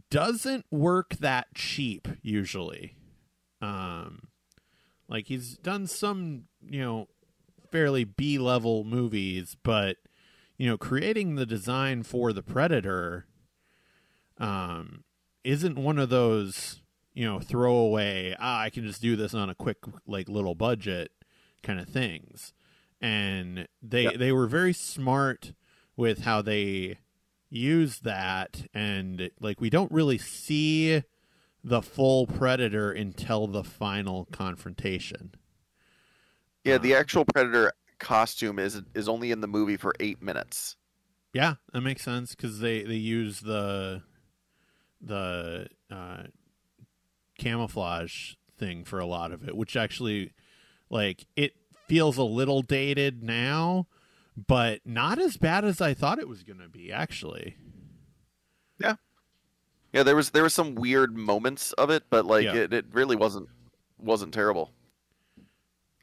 doesn't 0.10 0.66
work 0.72 1.16
that 1.18 1.54
cheap 1.54 2.08
usually. 2.22 2.96
Um 3.62 4.30
like 5.08 5.28
he's 5.28 5.58
done 5.58 5.88
some 5.88 6.46
you 6.68 6.82
know 6.82 7.08
fairly 7.76 8.04
B 8.04 8.38
level 8.38 8.84
movies 8.84 9.56
but 9.64 9.98
you 10.58 10.68
know 10.68 10.78
creating 10.78 11.36
the 11.36 11.46
design 11.46 12.04
for 12.04 12.32
the 12.32 12.44
predator 12.44 13.26
um 14.38 15.04
isn't 15.44 15.78
one 15.78 16.00
of 16.00 16.10
those 16.10 16.82
you 17.16 17.26
know, 17.26 17.40
throwaway. 17.40 18.36
ah, 18.38 18.60
I 18.60 18.70
can 18.70 18.86
just 18.86 19.02
do 19.02 19.16
this 19.16 19.34
on 19.34 19.50
a 19.50 19.56
quick, 19.56 19.78
like, 20.06 20.30
little 20.30 20.54
budget 20.54 21.12
kind 21.64 21.80
of 21.80 21.88
things. 21.88 22.54
And 23.02 23.68
they 23.82 24.04
yep. 24.04 24.16
they 24.16 24.32
were 24.32 24.48
very 24.48 24.74
smart 24.74 25.54
with 25.96 26.24
how 26.24 26.42
they 26.42 26.98
use 27.50 28.00
that 28.00 28.68
and 28.74 29.30
like 29.40 29.62
we 29.62 29.70
don't 29.70 29.92
really 29.92 30.18
see 30.18 31.04
the 31.64 31.82
full 31.82 32.26
predator 32.26 32.92
until 32.92 33.48
the 33.48 33.64
final 33.64 34.26
confrontation. 34.32 35.36
Yeah, 36.66 36.78
the 36.80 36.96
actual 36.96 37.24
predator 37.26 37.72
costume 38.00 38.60
is 38.60 38.82
is 38.94 39.08
only 39.08 39.32
in 39.32 39.40
the 39.42 39.48
movie 39.48 39.78
for 39.78 39.94
8 40.00 40.22
minutes. 40.22 40.76
Yeah, 41.34 41.56
that 41.74 41.82
makes 41.82 42.02
sense 42.04 42.36
because 42.36 42.60
they 42.60 42.84
they 42.84 42.96
use 42.96 43.40
the 43.42 44.02
the 45.02 45.68
uh, 45.92 46.24
camouflage 47.38 48.34
thing 48.58 48.84
for 48.84 49.00
a 49.00 49.06
lot 49.06 49.32
of 49.32 49.48
it, 49.48 49.56
which 49.56 49.76
actually 49.76 50.32
like 50.90 51.26
it 51.36 51.54
feels 51.88 52.18
a 52.18 52.24
little 52.24 52.62
dated 52.62 53.22
now, 53.22 53.88
but 54.48 54.80
not 54.86 55.20
as 55.20 55.38
bad 55.38 55.66
as 55.66 55.82
I 55.82 55.94
thought 55.94 56.20
it 56.20 56.28
was 56.28 56.44
going 56.44 56.60
to 56.60 56.70
be. 56.70 56.92
Actually, 56.92 57.58
yeah, 58.80 58.96
yeah. 59.94 60.04
There 60.04 60.16
was 60.16 60.32
there 60.32 60.44
was 60.44 60.54
some 60.54 60.76
weird 60.76 61.16
moments 61.16 61.74
of 61.74 61.90
it, 61.90 62.04
but 62.10 62.26
like 62.26 62.46
Yeah. 62.46 62.56
it, 62.56 62.74
it 62.74 62.86
really 62.92 63.16
wasn't 63.16 63.50
wasn't 64.00 64.34
terrible. 64.34 64.72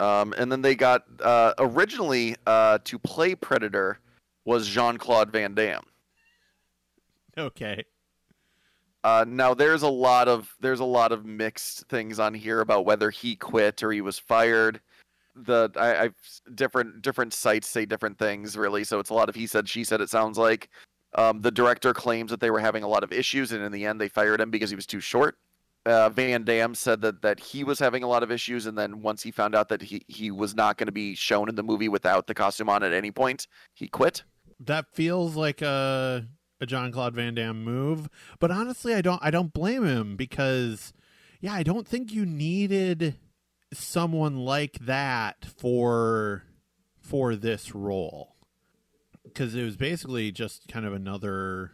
Um, 0.02 0.34
and 0.36 0.50
then 0.50 0.62
they 0.62 0.74
got 0.74 1.04
uh, 1.20 1.54
originally 1.60 2.34
uh, 2.44 2.78
to 2.84 2.98
play 2.98 3.36
Predator 3.36 4.00
was 4.44 4.66
Jean 4.66 4.98
Claude 4.98 5.30
Van 5.30 5.54
Damme. 5.54 5.84
okay, 7.38 7.84
Uh, 9.04 9.24
now 9.28 9.54
there's 9.54 9.82
a 9.82 9.88
lot 9.88 10.26
of 10.26 10.56
there's 10.60 10.80
a 10.80 10.84
lot 10.84 11.12
of 11.12 11.24
mixed 11.24 11.86
things 11.88 12.18
on 12.18 12.34
here 12.34 12.60
about 12.60 12.84
whether 12.84 13.10
he 13.10 13.36
quit 13.36 13.80
or 13.84 13.92
he 13.92 14.00
was 14.00 14.18
fired. 14.18 14.80
The 15.36 15.70
I, 15.76 16.04
I've 16.04 16.14
different 16.56 17.02
different 17.02 17.32
sites 17.32 17.68
say 17.68 17.86
different 17.86 18.18
things 18.18 18.56
really, 18.56 18.82
so 18.82 18.98
it's 18.98 19.10
a 19.10 19.14
lot 19.14 19.28
of 19.28 19.36
he 19.36 19.46
said 19.46 19.68
she 19.68 19.84
said. 19.84 20.00
It 20.00 20.10
sounds 20.10 20.36
like 20.36 20.68
um, 21.14 21.42
the 21.42 21.52
director 21.52 21.94
claims 21.94 22.32
that 22.32 22.40
they 22.40 22.50
were 22.50 22.58
having 22.58 22.82
a 22.82 22.88
lot 22.88 23.04
of 23.04 23.12
issues, 23.12 23.52
and 23.52 23.62
in 23.62 23.70
the 23.70 23.86
end 23.86 24.00
they 24.00 24.08
fired 24.08 24.40
him 24.40 24.50
because 24.50 24.70
he 24.70 24.76
was 24.76 24.86
too 24.86 25.00
short. 25.00 25.36
Uh, 25.84 26.08
Van 26.10 26.44
Damme 26.44 26.74
said 26.74 27.00
that 27.00 27.22
that 27.22 27.40
he 27.40 27.64
was 27.64 27.78
having 27.80 28.02
a 28.04 28.06
lot 28.06 28.22
of 28.22 28.30
issues, 28.30 28.66
and 28.66 28.78
then 28.78 29.02
once 29.02 29.22
he 29.22 29.30
found 29.30 29.54
out 29.54 29.68
that 29.68 29.82
he 29.82 30.02
he 30.06 30.30
was 30.30 30.54
not 30.54 30.78
going 30.78 30.86
to 30.86 30.92
be 30.92 31.14
shown 31.14 31.48
in 31.48 31.56
the 31.56 31.62
movie 31.62 31.88
without 31.88 32.26
the 32.28 32.34
costume 32.34 32.68
on 32.68 32.82
at 32.82 32.92
any 32.92 33.10
point, 33.10 33.48
he 33.74 33.88
quit. 33.88 34.22
that 34.60 34.86
feels 34.92 35.34
like 35.34 35.60
a 35.60 36.26
a 36.60 36.66
John 36.66 36.92
Claude 36.92 37.14
Van 37.16 37.34
Damme 37.34 37.64
move, 37.64 38.08
but 38.38 38.52
honestly, 38.52 38.94
I 38.94 39.00
don't 39.00 39.20
I 39.22 39.30
don't 39.32 39.52
blame 39.52 39.84
him 39.84 40.14
because 40.16 40.92
yeah, 41.40 41.54
I 41.54 41.64
don't 41.64 41.88
think 41.88 42.12
you 42.12 42.24
needed 42.24 43.16
someone 43.72 44.36
like 44.36 44.78
that 44.80 45.44
for 45.44 46.44
for 47.00 47.34
this 47.34 47.74
role 47.74 48.36
because 49.24 49.54
it 49.56 49.64
was 49.64 49.76
basically 49.76 50.30
just 50.30 50.68
kind 50.68 50.86
of 50.86 50.92
another 50.92 51.72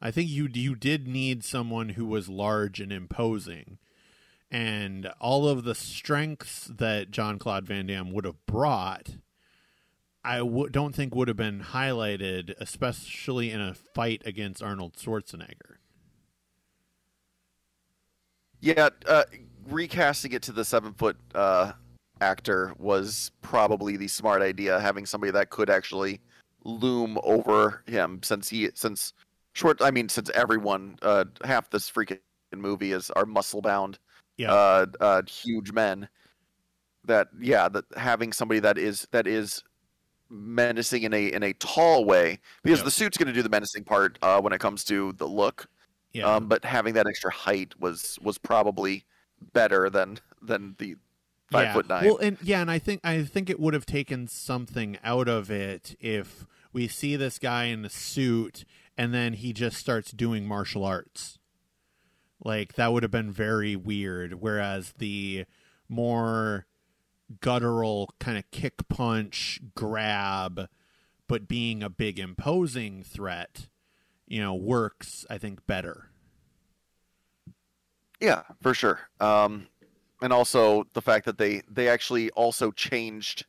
I 0.00 0.10
think 0.10 0.28
you 0.30 0.48
you 0.52 0.74
did 0.74 1.08
need 1.08 1.44
someone 1.44 1.90
who 1.90 2.06
was 2.06 2.28
large 2.28 2.80
and 2.80 2.92
imposing 2.92 3.78
and 4.50 5.06
all 5.20 5.48
of 5.48 5.64
the 5.64 5.74
strengths 5.74 6.66
that 6.66 7.10
John 7.10 7.38
Claude 7.38 7.66
Van 7.66 7.86
Damme 7.86 8.12
would 8.12 8.24
have 8.24 8.44
brought 8.46 9.16
I 10.26 10.38
w- 10.38 10.68
don't 10.68 10.92
think 10.92 11.14
would 11.14 11.28
have 11.28 11.36
been 11.36 11.60
highlighted, 11.60 12.52
especially 12.58 13.52
in 13.52 13.60
a 13.60 13.74
fight 13.74 14.22
against 14.26 14.60
Arnold 14.60 14.94
Schwarzenegger. 14.94 15.76
Yeah, 18.60 18.88
uh, 19.06 19.22
recasting 19.68 20.32
it 20.32 20.42
to 20.42 20.52
the 20.52 20.64
seven 20.64 20.94
foot 20.94 21.16
uh, 21.32 21.72
actor 22.20 22.74
was 22.76 23.30
probably 23.40 23.96
the 23.96 24.08
smart 24.08 24.42
idea. 24.42 24.80
Having 24.80 25.06
somebody 25.06 25.30
that 25.30 25.50
could 25.50 25.70
actually 25.70 26.20
loom 26.64 27.18
over 27.22 27.84
him, 27.86 28.20
since 28.24 28.48
he 28.48 28.68
since 28.74 29.12
short. 29.56 29.80
I 29.82 29.90
mean, 29.90 30.08
since 30.08 30.30
everyone 30.30 30.98
uh, 31.02 31.24
half 31.44 31.70
this 31.70 31.90
freaking 31.90 32.18
movie 32.54 32.92
is 32.92 33.10
are 33.10 33.26
muscle 33.26 33.62
bound, 33.62 33.98
Yeah. 34.36 34.52
uh, 34.52 34.86
uh, 35.00 35.22
huge 35.28 35.72
men. 35.72 36.08
That 37.04 37.28
yeah, 37.40 37.68
that 37.68 37.84
having 37.96 38.32
somebody 38.32 38.60
that 38.60 38.78
is 38.78 39.06
that 39.12 39.26
is 39.26 39.62
menacing 40.28 41.04
in 41.04 41.14
a 41.14 41.32
in 41.32 41.42
a 41.44 41.52
tall 41.54 42.04
way 42.04 42.40
because 42.62 42.80
Yeah. 42.80 42.84
the 42.84 42.90
suit's 42.90 43.16
going 43.16 43.28
to 43.28 43.32
do 43.32 43.42
the 43.42 43.48
menacing 43.48 43.84
part 43.84 44.18
uh, 44.22 44.40
when 44.40 44.52
it 44.52 44.58
comes 44.58 44.84
to 44.84 45.12
the 45.12 45.26
look. 45.26 45.68
Yeah. 46.12 46.24
Um, 46.24 46.48
but 46.48 46.64
having 46.64 46.94
that 46.94 47.06
extra 47.06 47.30
height 47.30 47.78
was 47.78 48.18
was 48.22 48.38
probably 48.38 49.04
better 49.52 49.88
than 49.88 50.18
than 50.42 50.74
the 50.78 50.96
five 51.52 51.66
yeah. 51.66 51.72
foot 51.74 51.88
nine. 51.88 52.04
Well, 52.06 52.18
and 52.18 52.38
yeah, 52.42 52.60
and 52.60 52.70
I 52.70 52.80
think 52.80 53.00
I 53.04 53.22
think 53.22 53.48
it 53.48 53.60
would 53.60 53.74
have 53.74 53.86
taken 53.86 54.26
something 54.26 54.98
out 55.04 55.28
of 55.28 55.48
it 55.50 55.94
if 56.00 56.44
we 56.72 56.88
see 56.88 57.14
this 57.14 57.38
guy 57.38 57.64
in 57.64 57.84
a 57.84 57.90
suit 57.90 58.64
and 58.98 59.12
then 59.12 59.34
he 59.34 59.52
just 59.52 59.76
starts 59.76 60.10
doing 60.12 60.46
martial 60.46 60.84
arts. 60.84 61.38
Like 62.44 62.74
that 62.74 62.92
would 62.92 63.02
have 63.02 63.12
been 63.12 63.32
very 63.32 63.76
weird. 63.76 64.34
Whereas 64.34 64.94
the 64.98 65.46
more 65.88 66.66
guttural 67.40 68.14
kind 68.20 68.38
of 68.38 68.50
kick 68.50 68.88
punch 68.88 69.60
grab, 69.74 70.68
but 71.28 71.48
being 71.48 71.82
a 71.82 71.90
big 71.90 72.18
imposing 72.18 73.02
threat, 73.02 73.68
you 74.26 74.40
know, 74.40 74.54
works. 74.54 75.24
I 75.30 75.38
think 75.38 75.66
better. 75.66 76.10
yeah, 78.20 78.42
for 78.62 78.74
sure. 78.74 79.00
Um, 79.20 79.66
and 80.22 80.32
also 80.32 80.86
the 80.94 81.02
fact 81.02 81.26
that 81.26 81.38
they 81.38 81.62
they 81.70 81.88
actually 81.88 82.30
also 82.30 82.70
changed 82.70 83.44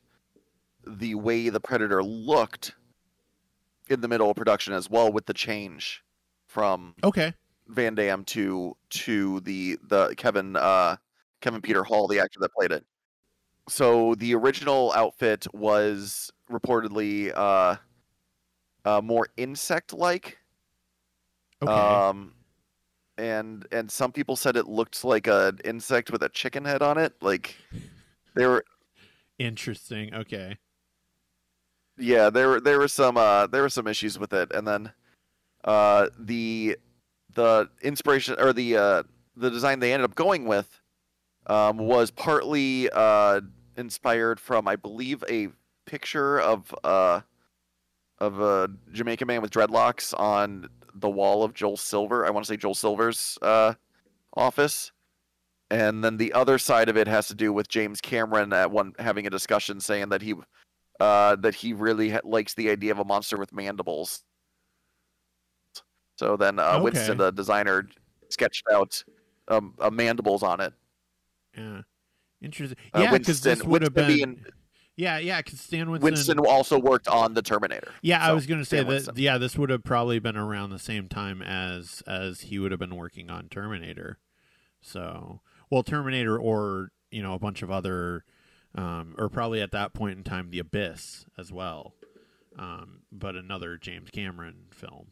the 0.86 1.14
way 1.14 1.48
the 1.48 1.60
Predator 1.60 2.02
looked 2.02 2.74
in 3.90 4.00
the 4.00 4.08
middle 4.08 4.30
of 4.30 4.36
production 4.36 4.72
as 4.72 4.88
well 4.90 5.12
with 5.12 5.26
the 5.26 5.34
change 5.34 6.02
from 6.46 6.94
Okay. 7.04 7.32
Van 7.68 7.94
Damme 7.94 8.24
to 8.24 8.76
to 8.90 9.40
the 9.40 9.78
the 9.82 10.14
Kevin 10.16 10.56
uh 10.56 10.96
Kevin 11.40 11.60
Peter 11.60 11.84
Hall, 11.84 12.08
the 12.08 12.18
actor 12.18 12.40
that 12.40 12.52
played 12.52 12.72
it. 12.72 12.84
So 13.68 14.14
the 14.14 14.34
original 14.34 14.92
outfit 14.94 15.46
was 15.54 16.32
reportedly 16.50 17.32
uh, 17.34 17.76
uh 18.84 19.00
more 19.02 19.28
insect 19.36 19.92
like. 19.92 20.38
Okay. 21.62 21.70
Um 21.72 22.34
and 23.18 23.66
and 23.72 23.90
some 23.90 24.12
people 24.12 24.36
said 24.36 24.56
it 24.56 24.66
looked 24.66 25.04
like 25.04 25.26
an 25.26 25.58
insect 25.64 26.10
with 26.10 26.22
a 26.22 26.28
chicken 26.30 26.64
head 26.64 26.82
on 26.82 26.96
it. 26.96 27.14
Like 27.20 27.56
they 28.34 28.46
were 28.46 28.64
Interesting. 29.38 30.14
Okay. 30.14 30.56
Yeah, 31.98 32.30
there 32.30 32.48
were 32.48 32.60
there 32.60 32.78
were 32.78 32.88
some 32.88 33.16
uh 33.16 33.46
there 33.46 33.62
were 33.62 33.68
some 33.68 33.86
issues 33.86 34.18
with 34.18 34.32
it, 34.32 34.52
and 34.52 34.66
then 34.66 34.92
uh 35.64 36.08
the 36.18 36.76
the 37.34 37.68
inspiration 37.82 38.36
or 38.38 38.52
the 38.52 38.76
uh 38.76 39.02
the 39.36 39.50
design 39.50 39.80
they 39.80 39.92
ended 39.92 40.04
up 40.04 40.14
going 40.14 40.44
with 40.46 40.80
um 41.46 41.78
was 41.78 42.10
partly 42.10 42.88
uh 42.92 43.40
inspired 43.76 44.40
from 44.40 44.66
I 44.68 44.76
believe 44.76 45.22
a 45.28 45.48
picture 45.86 46.40
of 46.40 46.74
uh 46.84 47.20
of 48.18 48.40
a 48.40 48.68
Jamaican 48.92 49.26
man 49.26 49.42
with 49.42 49.50
dreadlocks 49.50 50.18
on 50.18 50.68
the 50.94 51.08
wall 51.08 51.44
of 51.44 51.54
Joel 51.54 51.76
Silver. 51.76 52.26
I 52.26 52.30
want 52.30 52.44
to 52.44 52.52
say 52.52 52.56
Joel 52.56 52.74
Silver's 52.74 53.38
uh 53.42 53.74
office. 54.34 54.92
And 55.70 56.02
then 56.02 56.16
the 56.16 56.32
other 56.32 56.56
side 56.56 56.88
of 56.88 56.96
it 56.96 57.06
has 57.08 57.28
to 57.28 57.34
do 57.34 57.52
with 57.52 57.68
James 57.68 58.00
Cameron 58.00 58.54
at 58.54 58.70
one 58.70 58.94
having 58.98 59.26
a 59.26 59.30
discussion 59.30 59.80
saying 59.80 60.08
that 60.08 60.22
he 60.22 60.34
uh, 61.00 61.36
that 61.36 61.54
he 61.54 61.72
really 61.72 62.10
ha- 62.10 62.20
likes 62.24 62.54
the 62.54 62.70
idea 62.70 62.92
of 62.92 62.98
a 62.98 63.04
monster 63.04 63.36
with 63.36 63.52
mandibles. 63.52 64.22
So 66.16 66.36
then 66.36 66.58
uh, 66.58 66.72
Okay. 66.74 66.82
Winston, 66.84 67.18
the 67.18 67.30
designer, 67.30 67.88
sketched 68.28 68.64
out 68.72 69.02
um, 69.48 69.74
uh, 69.80 69.90
mandibles 69.90 70.42
on 70.42 70.60
it. 70.60 70.72
Yeah. 71.56 71.82
Interesting. 72.42 72.76
Uh, 72.92 73.00
Yeah, 73.00 73.12
because 73.16 73.40
this 73.40 73.62
would 73.62 73.82
have 73.82 73.94
been. 73.94 74.06
Being- 74.08 74.44
yeah, 74.96 75.18
yeah, 75.18 75.40
because 75.40 75.60
Stan 75.60 75.88
Winston. 75.92 76.04
Winston 76.04 76.38
also 76.40 76.76
worked 76.76 77.06
on 77.06 77.32
the 77.34 77.42
Terminator. 77.42 77.92
yeah, 78.02 78.18
I 78.20 78.32
was 78.32 78.46
going 78.46 78.58
to 78.58 78.64
say 78.64 78.78
Stan 78.78 78.86
that. 78.86 78.92
Winston. 78.92 79.14
Yeah, 79.16 79.38
this 79.38 79.56
would 79.56 79.70
have 79.70 79.84
probably 79.84 80.18
been 80.18 80.36
around 80.36 80.70
the 80.70 80.78
same 80.80 81.06
time 81.08 81.40
as 81.40 82.02
as 82.04 82.40
he 82.42 82.58
would 82.58 82.72
have 82.72 82.80
been 82.80 82.96
working 82.96 83.30
on 83.30 83.48
Terminator. 83.48 84.18
So, 84.80 85.40
well, 85.70 85.84
Terminator 85.84 86.36
or 86.36 86.90
you 87.12 87.22
know 87.22 87.34
a 87.34 87.38
bunch 87.38 87.62
of 87.62 87.70
other, 87.70 88.24
um, 88.74 89.14
or 89.18 89.28
probably 89.28 89.60
at 89.60 89.72
that 89.72 89.92
point 89.94 90.18
in 90.18 90.24
time, 90.24 90.50
The 90.50 90.58
Abyss 90.60 91.26
as 91.38 91.52
well. 91.52 91.94
Um, 92.58 93.00
but 93.12 93.34
another 93.36 93.76
James 93.76 94.10
Cameron 94.10 94.66
film. 94.72 95.08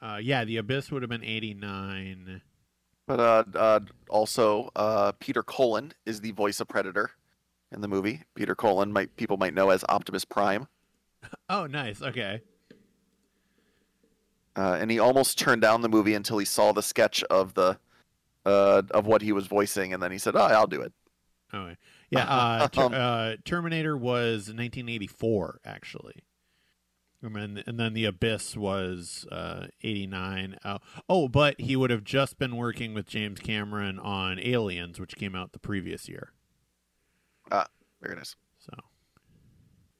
Uh, 0.00 0.18
yeah, 0.22 0.44
The 0.44 0.56
Abyss 0.58 0.90
would 0.90 1.02
have 1.02 1.10
been 1.10 1.24
eighty 1.24 1.54
nine. 1.54 2.40
But 3.06 3.20
uh, 3.20 3.44
uh, 3.54 3.80
also, 4.10 4.70
uh, 4.76 5.12
Peter 5.18 5.42
Cullen 5.42 5.92
is 6.06 6.20
the 6.20 6.32
voice 6.32 6.60
of 6.60 6.68
Predator 6.68 7.10
in 7.72 7.80
the 7.80 7.88
movie. 7.88 8.22
Peter 8.34 8.54
Cullen, 8.54 8.92
might 8.92 9.16
people 9.16 9.36
might 9.38 9.54
know 9.54 9.70
as 9.70 9.84
Optimus 9.88 10.24
Prime. 10.24 10.68
Oh, 11.50 11.66
nice. 11.66 12.00
Okay. 12.00 12.42
uh, 14.56 14.76
and 14.80 14.90
he 14.90 14.98
almost 14.98 15.38
turned 15.38 15.60
down 15.62 15.82
the 15.82 15.88
movie 15.88 16.14
until 16.14 16.38
he 16.38 16.44
saw 16.44 16.72
the 16.72 16.82
sketch 16.82 17.22
of 17.24 17.54
the 17.54 17.78
uh, 18.46 18.82
of 18.92 19.06
what 19.06 19.22
he 19.22 19.32
was 19.32 19.46
voicing, 19.46 19.92
and 19.92 20.02
then 20.02 20.12
he 20.12 20.18
said, 20.18 20.36
"Oh, 20.36 20.40
I'll 20.40 20.66
do 20.66 20.80
it." 20.80 20.92
Oh, 21.52 21.72
yeah. 22.10 22.24
Uh, 22.28 22.68
ter- 22.68 22.82
Um, 22.84 22.94
uh, 22.94 23.32
Terminator 23.44 23.96
was 23.96 24.48
1984, 24.48 25.60
actually. 25.64 26.22
And 27.20 27.34
then, 27.34 27.62
and 27.66 27.80
then 27.80 27.94
the 27.94 28.04
Abyss 28.04 28.56
was 28.56 29.26
uh, 29.32 29.66
89. 29.82 30.56
Uh, 30.64 30.78
oh, 31.08 31.26
but 31.28 31.60
he 31.60 31.74
would 31.74 31.90
have 31.90 32.04
just 32.04 32.38
been 32.38 32.56
working 32.56 32.94
with 32.94 33.06
James 33.06 33.40
Cameron 33.40 33.98
on 33.98 34.38
Aliens, 34.38 35.00
which 35.00 35.16
came 35.16 35.34
out 35.34 35.52
the 35.52 35.58
previous 35.58 36.08
year. 36.08 36.32
Very 38.00 38.14
nice. 38.14 38.36
So, 38.60 38.72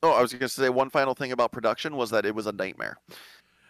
Oh, 0.02 0.12
I 0.12 0.22
was 0.22 0.32
going 0.32 0.40
to 0.40 0.48
say 0.48 0.68
one 0.68 0.90
final 0.90 1.14
thing 1.14 1.32
about 1.32 1.50
production 1.50 1.96
was 1.96 2.10
that 2.10 2.24
it 2.24 2.34
was 2.34 2.46
a 2.46 2.52
nightmare. 2.52 2.98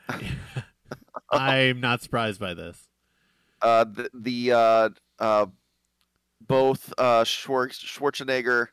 I'm 1.31 1.81
not 1.81 2.03
surprised 2.03 2.39
by 2.39 2.53
this. 2.53 2.89
Uh, 3.63 3.85
the, 3.85 4.11
the 4.13 4.93
uh, 6.41 6.45
both 6.47 6.93
uh, 6.99 7.25
Schwarzenegger 7.25 8.69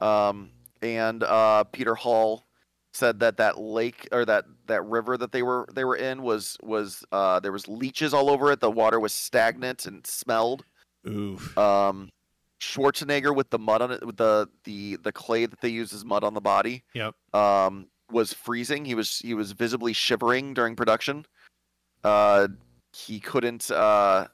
um, 0.00 0.50
and 0.82 1.22
uh, 1.22 1.64
Peter 1.64 1.94
Hall 1.94 2.44
said 2.92 3.18
that 3.20 3.36
that 3.38 3.58
lake 3.58 4.08
or 4.12 4.24
that 4.24 4.44
that 4.66 4.84
river 4.84 5.16
that 5.16 5.32
they 5.32 5.42
were 5.42 5.66
they 5.72 5.84
were 5.84 5.96
in 5.96 6.22
was 6.22 6.56
was 6.62 7.04
uh, 7.12 7.40
there 7.40 7.52
was 7.52 7.66
leeches 7.68 8.14
all 8.14 8.30
over 8.30 8.52
it. 8.52 8.60
The 8.60 8.70
water 8.70 9.00
was 9.00 9.12
stagnant 9.12 9.86
and 9.86 10.06
smelled. 10.06 10.64
Oof. 11.06 11.56
Um, 11.58 12.10
Schwarzenegger 12.60 13.34
with 13.34 13.50
the 13.50 13.58
mud 13.58 13.82
on 13.82 13.90
it, 13.90 14.06
with 14.06 14.16
the 14.16 14.48
the 14.64 14.96
the 15.02 15.12
clay 15.12 15.46
that 15.46 15.60
they 15.60 15.68
use 15.68 15.92
as 15.92 16.04
mud 16.04 16.24
on 16.24 16.34
the 16.34 16.40
body. 16.40 16.84
Yep. 16.94 17.14
Um, 17.34 17.88
was 18.10 18.32
freezing. 18.32 18.84
He 18.84 18.94
was 18.94 19.18
he 19.18 19.34
was 19.34 19.52
visibly 19.52 19.92
shivering 19.92 20.54
during 20.54 20.76
production. 20.76 21.26
Uh, 22.02 22.48
he 22.92 23.18
couldn't. 23.20 23.70
Uh, 23.70 24.28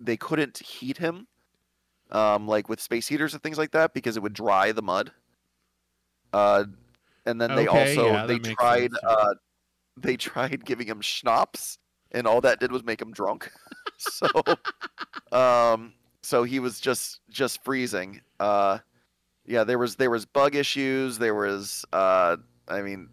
they 0.00 0.16
couldn't 0.16 0.58
heat 0.58 0.98
him, 0.98 1.26
um, 2.10 2.46
like 2.46 2.68
with 2.68 2.80
space 2.80 3.08
heaters 3.08 3.34
and 3.34 3.42
things 3.42 3.58
like 3.58 3.72
that, 3.72 3.94
because 3.94 4.16
it 4.16 4.22
would 4.22 4.34
dry 4.34 4.72
the 4.72 4.82
mud. 4.82 5.12
Uh, 6.32 6.64
and 7.26 7.40
then 7.40 7.54
they 7.54 7.66
Okay, 7.66 7.96
also 7.96 8.12
yeah, 8.12 8.26
they 8.26 8.38
tried. 8.38 8.92
Uh, 9.06 9.34
they 9.96 10.16
tried 10.16 10.64
giving 10.64 10.86
him 10.86 11.00
schnapps, 11.00 11.78
and 12.12 12.26
all 12.26 12.40
that 12.40 12.60
did 12.60 12.72
was 12.72 12.84
make 12.84 13.00
him 13.00 13.12
drunk. 13.12 13.50
so, 13.98 14.28
um, 15.32 15.92
so 16.22 16.44
he 16.44 16.60
was 16.60 16.80
just 16.80 17.20
just 17.30 17.62
freezing. 17.64 18.20
Uh, 18.40 18.78
yeah, 19.46 19.64
there 19.64 19.78
was 19.78 19.96
there 19.96 20.10
was 20.10 20.24
bug 20.26 20.54
issues. 20.54 21.18
There 21.18 21.34
was, 21.34 21.84
uh, 21.92 22.36
I 22.68 22.82
mean, 22.82 23.08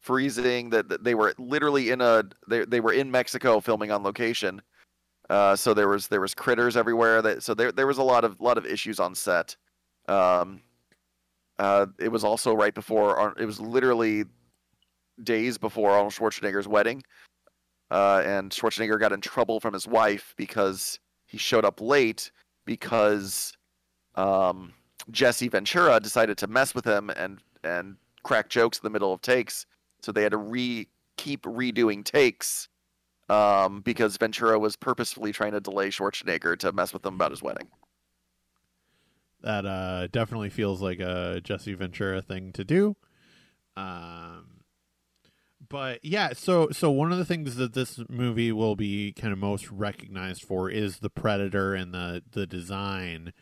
freezing. 0.00 0.70
That 0.70 0.88
that 0.88 1.04
they 1.04 1.14
were 1.14 1.34
literally 1.38 1.90
in 1.90 2.00
a 2.00 2.24
they 2.48 2.64
they 2.64 2.80
were 2.80 2.92
in 2.92 3.10
Mexico 3.10 3.60
filming 3.60 3.90
on 3.90 4.02
location. 4.02 4.62
Uh, 5.28 5.56
so 5.56 5.74
there 5.74 5.88
was 5.88 6.08
there 6.08 6.20
was 6.20 6.34
critters 6.34 6.76
everywhere. 6.76 7.20
That 7.20 7.42
so 7.42 7.54
there 7.54 7.72
there 7.72 7.86
was 7.86 7.98
a 7.98 8.02
lot 8.02 8.24
of 8.24 8.40
lot 8.40 8.58
of 8.58 8.66
issues 8.66 9.00
on 9.00 9.14
set. 9.14 9.56
Um, 10.08 10.60
uh, 11.58 11.86
it 11.98 12.08
was 12.08 12.22
also 12.22 12.54
right 12.54 12.74
before 12.74 13.34
it 13.38 13.46
was 13.46 13.60
literally 13.60 14.24
days 15.22 15.58
before 15.58 15.90
Arnold 15.90 16.12
Schwarzenegger's 16.12 16.68
wedding. 16.68 17.02
Uh, 17.90 18.22
and 18.24 18.50
Schwarzenegger 18.50 18.98
got 18.98 19.12
in 19.12 19.20
trouble 19.20 19.60
from 19.60 19.72
his 19.72 19.86
wife 19.86 20.34
because 20.36 20.98
he 21.26 21.38
showed 21.38 21.64
up 21.64 21.80
late 21.80 22.30
because 22.64 23.56
um, 24.16 24.72
Jesse 25.10 25.48
Ventura 25.48 26.00
decided 26.00 26.36
to 26.38 26.46
mess 26.46 26.74
with 26.74 26.84
him 26.84 27.10
and 27.10 27.38
and 27.64 27.96
crack 28.22 28.48
jokes 28.48 28.78
in 28.78 28.82
the 28.84 28.90
middle 28.90 29.12
of 29.12 29.22
takes. 29.22 29.66
So 30.02 30.12
they 30.12 30.22
had 30.22 30.32
to 30.32 30.38
re 30.38 30.88
keep 31.16 31.42
redoing 31.42 32.04
takes 32.04 32.68
um, 33.28 33.80
because 33.80 34.16
Ventura 34.16 34.58
was 34.58 34.76
purposefully 34.76 35.32
trying 35.32 35.52
to 35.52 35.60
delay 35.60 35.88
Schwarzenegger 35.88 36.58
to 36.58 36.72
mess 36.72 36.92
with 36.92 37.04
him 37.04 37.14
about 37.14 37.30
his 37.30 37.42
wedding. 37.42 37.68
That 39.42 39.66
uh, 39.66 40.08
definitely 40.08 40.50
feels 40.50 40.80
like 40.80 41.00
a 41.00 41.40
Jesse 41.42 41.74
Ventura 41.74 42.22
thing 42.22 42.52
to 42.52 42.64
do. 42.64 42.96
Um, 43.76 44.56
but 45.68 46.04
yeah, 46.04 46.32
so 46.32 46.68
so 46.70 46.90
one 46.90 47.12
of 47.12 47.18
the 47.18 47.24
things 47.24 47.56
that 47.56 47.74
this 47.74 48.00
movie 48.08 48.52
will 48.52 48.76
be 48.76 49.12
kind 49.12 49.32
of 49.32 49.38
most 49.38 49.70
recognized 49.70 50.42
for 50.42 50.70
is 50.70 50.98
the 50.98 51.10
Predator 51.10 51.74
and 51.74 51.92
the 51.92 52.22
the 52.30 52.46
design. 52.46 53.32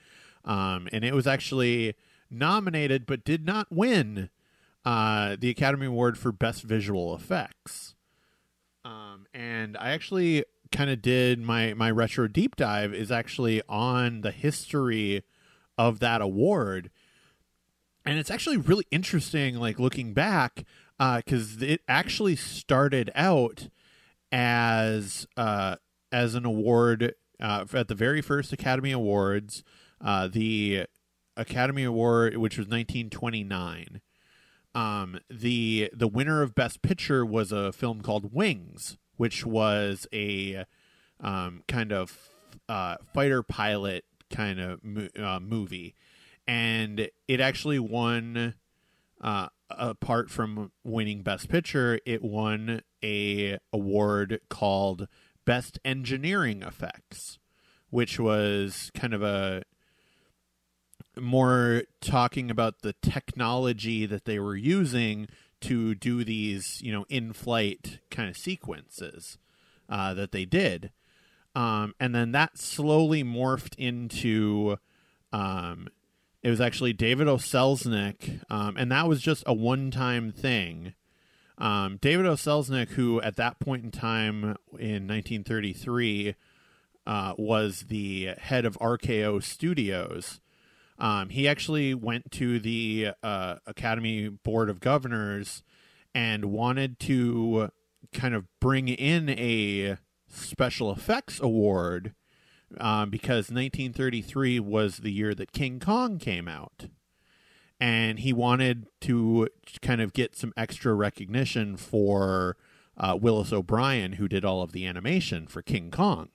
Um, 0.45 0.89
and 0.93 1.05
it 1.05 1.15
was 1.15 1.27
actually 1.27 1.95
nominated 2.31 3.07
but 3.07 3.25
did 3.25 3.47
not 3.47 3.69
win 3.71 4.31
uh, 4.85 5.37
the 5.39 5.51
Academy 5.51 5.87
Award 5.87 6.19
for 6.19 6.33
Best 6.33 6.63
Visual 6.63 7.15
Effects. 7.15 7.94
Um, 8.85 9.27
and 9.33 9.77
I 9.79 9.91
actually 9.91 10.45
kind 10.73 10.91
of 10.91 11.01
did 11.01 11.41
my 11.41 11.75
my 11.75 11.91
retro 11.91 12.29
deep 12.29 12.57
dive 12.57 12.93
is 12.93 13.11
actually 13.11 13.63
on 13.69 14.21
the 14.21 14.31
history 14.31 15.23
of 15.79 16.01
that 16.01 16.21
award. 16.21 16.91
And 18.05 18.19
it's 18.19 18.31
actually 18.31 18.59
really 18.59 18.87
interesting 18.91 19.57
like 19.57 19.79
looking 19.79 20.13
back 20.13 20.65
because 20.99 21.63
it 21.63 21.81
actually 21.89 22.37
started 22.37 23.11
out 23.15 23.69
as 24.31 25.27
uh, 25.37 25.77
as 26.13 26.35
an 26.35 26.45
award 26.45 27.15
uh, 27.41 27.65
at 27.73 27.89
the 27.89 27.95
very 27.95 28.21
first 28.21 28.53
academy 28.53 28.93
awards 28.93 29.65
uh, 30.01 30.29
the 30.29 30.87
academy 31.37 31.85
award 31.85 32.37
which 32.37 32.59
was 32.59 32.67
1929 32.67 34.01
um, 34.75 35.19
the 35.31 35.91
the 35.93 36.09
winner 36.09 36.43
of 36.43 36.55
best 36.55 36.83
picture 36.83 37.25
was 37.25 37.53
a 37.53 37.73
film 37.73 38.01
called 38.01 38.35
wings 38.35 38.99
which 39.17 39.47
was 39.47 40.07
a 40.13 40.65
um, 41.21 41.63
kind 41.69 41.93
of 41.93 42.31
uh, 42.69 42.97
fighter 43.13 43.43
pilot 43.43 44.05
kind 44.31 44.61
of 44.61 44.83
mo- 44.83 45.09
uh, 45.19 45.41
movie, 45.41 45.95
and 46.47 47.09
it 47.29 47.41
actually 47.41 47.79
won. 47.79 48.55
Uh, 49.21 49.49
apart 49.71 50.29
from 50.29 50.71
winning 50.83 51.23
Best 51.23 51.49
Picture, 51.49 51.99
it 52.05 52.23
won 52.23 52.83
a 53.03 53.59
award 53.73 54.39
called 54.51 55.09
Best 55.47 55.79
Engineering 55.83 56.63
Effects, 56.63 57.39
which 57.89 58.21
was 58.21 58.91
kind 58.95 59.15
of 59.15 59.23
a 59.23 59.63
more 61.21 61.83
talking 62.01 62.51
about 62.51 62.83
the 62.83 62.95
technology 63.03 64.07
that 64.07 64.25
they 64.25 64.39
were 64.39 64.57
using 64.57 65.29
to 65.61 65.95
do 65.95 66.25
these, 66.25 66.81
you 66.83 66.93
know, 66.93 67.07
in-flight 67.09 68.01
kind 68.11 68.29
of 68.29 68.37
sequences 68.37 69.39
uh, 69.89 70.13
that 70.15 70.33
they 70.33 70.45
did 70.45 70.91
um, 71.55 71.95
and 72.01 72.15
then 72.15 72.33
that 72.33 72.59
slowly 72.59 73.23
morphed 73.23 73.75
into 73.77 74.77
um, 75.33 75.89
it 76.43 76.51
was 76.51 76.61
actually 76.61 76.93
David 76.93 77.29
O. 77.29 77.37
Selznick, 77.37 78.43
um, 78.51 78.77
and 78.77 78.91
that 78.93 79.09
was 79.09 79.23
just 79.23 79.43
a 79.47 79.55
one-time 79.55 80.31
thing. 80.31 80.95
Um, 81.57 81.99
David 82.01 82.27
O. 82.27 82.35
Selznick, 82.35 82.91
who 82.91 83.21
at 83.23 83.37
that 83.37 83.61
point 83.61 83.85
in 83.85 83.91
time 83.91 84.57
in 84.73 85.07
1933 85.09 86.35
uh, 87.07 87.35
was 87.39 87.85
the 87.89 88.31
head 88.39 88.65
of 88.65 88.79
RKO 88.79 89.43
Studios, 89.43 90.41
um, 90.99 91.29
he 91.29 91.49
actually 91.49 91.95
went 91.95 92.31
to 92.33 92.59
the 92.59 93.11
uh, 93.23 93.57
Academy 93.67 94.29
Board 94.29 94.71
of 94.71 94.81
Governors 94.81 95.63
and 96.15 96.47
wanted 96.47 96.99
to 97.01 97.71
kind 98.13 98.35
of 98.35 98.47
bring 98.61 98.89
in 98.89 99.29
a 99.31 99.97
special 100.29 100.93
effects 100.93 101.41
award 101.41 102.15
um, 102.79 103.11
because 103.11 103.51
1933 103.51 104.61
was 104.61 104.99
the 104.99 105.13
year 105.13 105.35
that 105.35 105.53
King 105.53 105.81
Kong 105.81 106.19
came 106.19 106.49
out. 106.49 106.89
And 107.81 108.21
he 108.21 108.33
wanted 108.33 108.87
to 109.03 109.49
kind 109.83 110.01
of 110.01 110.13
get 110.13 110.37
some 110.37 110.53
extra 110.57 110.95
recognition 110.95 111.77
for 111.77 112.57
uh, 112.97 113.19
Willis 113.21 113.53
O'Brien, 113.53 114.13
who 114.13 114.29
did 114.29 114.45
all 114.45 114.63
of 114.63 114.73
the 114.73 114.87
animation 114.87 115.49
for 115.49 115.61
King 115.61 115.91
Kong. 115.91 116.29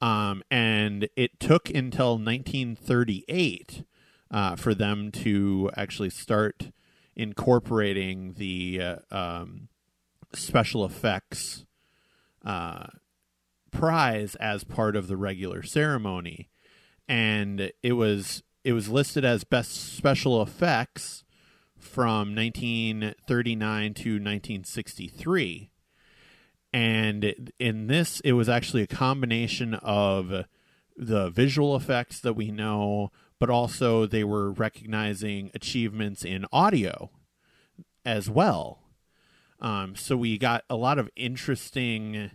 Um, 0.00 0.42
and 0.50 1.08
it 1.16 1.40
took 1.40 1.70
until 1.70 2.18
1938 2.18 3.84
uh, 4.30 4.56
for 4.56 4.74
them 4.74 5.10
to 5.10 5.70
actually 5.76 6.10
start 6.10 6.70
incorporating 7.14 8.34
the 8.34 8.80
uh, 8.82 8.96
um, 9.10 9.68
special 10.34 10.84
effects 10.84 11.64
uh, 12.44 12.86
prize 13.70 14.34
as 14.36 14.64
part 14.64 14.96
of 14.96 15.08
the 15.08 15.16
regular 15.16 15.62
ceremony, 15.62 16.50
and 17.08 17.72
it 17.82 17.92
was 17.92 18.42
it 18.64 18.72
was 18.72 18.88
listed 18.88 19.24
as 19.24 19.44
best 19.44 19.96
special 19.96 20.42
effects 20.42 21.24
from 21.78 22.34
1939 22.34 23.94
to 23.94 24.10
1963. 24.14 25.70
And 26.72 27.52
in 27.58 27.86
this, 27.86 28.20
it 28.20 28.32
was 28.32 28.48
actually 28.48 28.82
a 28.82 28.86
combination 28.86 29.74
of 29.74 30.44
the 30.96 31.30
visual 31.30 31.76
effects 31.76 32.20
that 32.20 32.34
we 32.34 32.50
know, 32.50 33.12
but 33.38 33.50
also 33.50 34.06
they 34.06 34.24
were 34.24 34.50
recognizing 34.50 35.50
achievements 35.54 36.24
in 36.24 36.46
audio 36.52 37.10
as 38.04 38.28
well. 38.28 38.82
Um, 39.60 39.96
so 39.96 40.16
we 40.16 40.38
got 40.38 40.64
a 40.68 40.76
lot 40.76 40.98
of 40.98 41.10
interesting 41.16 42.30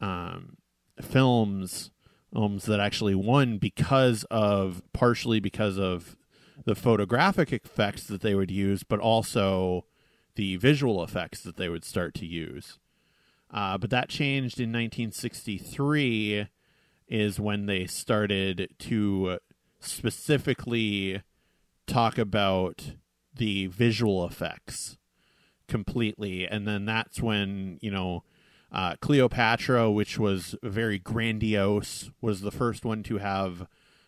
um, 0.00 0.56
films 1.00 1.90
films 2.32 2.66
that 2.66 2.78
actually 2.78 3.14
won 3.14 3.58
because 3.58 4.24
of 4.30 4.82
partially 4.92 5.40
because 5.40 5.78
of 5.78 6.16
the 6.64 6.74
photographic 6.74 7.52
effects 7.52 8.04
that 8.04 8.20
they 8.20 8.34
would 8.34 8.50
use, 8.50 8.82
but 8.82 9.00
also 9.00 9.84
the 10.36 10.56
visual 10.56 11.02
effects 11.02 11.40
that 11.42 11.56
they 11.56 11.68
would 11.68 11.84
start 11.84 12.14
to 12.14 12.26
use. 12.26 12.78
Uh, 13.52 13.76
but 13.78 13.90
that 13.90 14.08
changed 14.08 14.60
in 14.60 14.70
1963, 14.70 16.46
is 17.08 17.40
when 17.40 17.66
they 17.66 17.86
started 17.86 18.68
to 18.78 19.38
specifically 19.80 21.22
talk 21.86 22.16
about 22.16 22.92
the 23.34 23.66
visual 23.66 24.24
effects 24.24 24.96
completely, 25.66 26.46
and 26.46 26.66
then 26.66 26.84
that's 26.84 27.20
when 27.20 27.78
you 27.80 27.90
know 27.90 28.22
uh, 28.72 28.94
Cleopatra, 29.00 29.90
which 29.90 30.18
was 30.18 30.54
very 30.62 30.98
grandiose, 30.98 32.10
was 32.20 32.40
the 32.40 32.52
first 32.52 32.84
one 32.84 33.02
to 33.04 33.18
have 33.18 33.66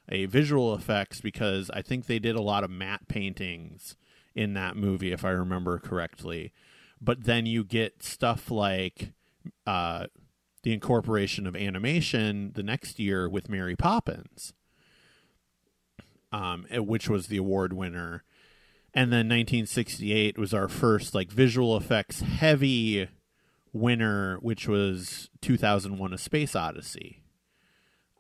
a 0.09 0.27
visual 0.27 0.75
effects 0.75 1.21
because 1.21 1.71
I 1.71 1.83
think 1.83 2.07
they 2.07 2.19
did 2.19 2.37
a 2.37 2.43
lot 2.43 2.65
of 2.65 2.71
matte 2.71 3.09
paintings 3.09 3.97
in 4.35 4.55
that 4.55 4.77
movie, 4.77 5.13
if 5.13 5.25
I 5.25 5.31
remember 5.31 5.79
correctly. 5.79 6.53
But 7.01 7.25
then 7.25 7.47
you 7.47 7.65
get 7.65 8.03
stuff 8.03 8.51
like 8.51 9.13
uh, 9.67 10.07
the 10.63 10.73
incorporation 10.73 11.47
of 11.47 11.57
animation 11.57 12.53
the 12.55 12.63
next 12.63 12.99
year 12.99 13.29
with 13.29 13.49
Mary 13.49 13.77
Poppins, 13.77 14.53
um, 16.31 16.67
which 16.71 17.09
was 17.09 17.27
the 17.27 17.37
award 17.37 17.73
winner. 17.73 18.25
And 18.95 19.11
then 19.11 19.29
1968 19.29 20.39
was 20.39 20.53
our 20.53 20.69
first 20.69 21.15
like 21.15 21.31
visual 21.31 21.77
effects 21.77 22.21
heavy 22.21 23.09
winner, 23.73 24.37
which 24.41 24.69
was 24.69 25.31
2001: 25.41 26.13
A 26.13 26.19
Space 26.19 26.55
Odyssey. 26.55 27.23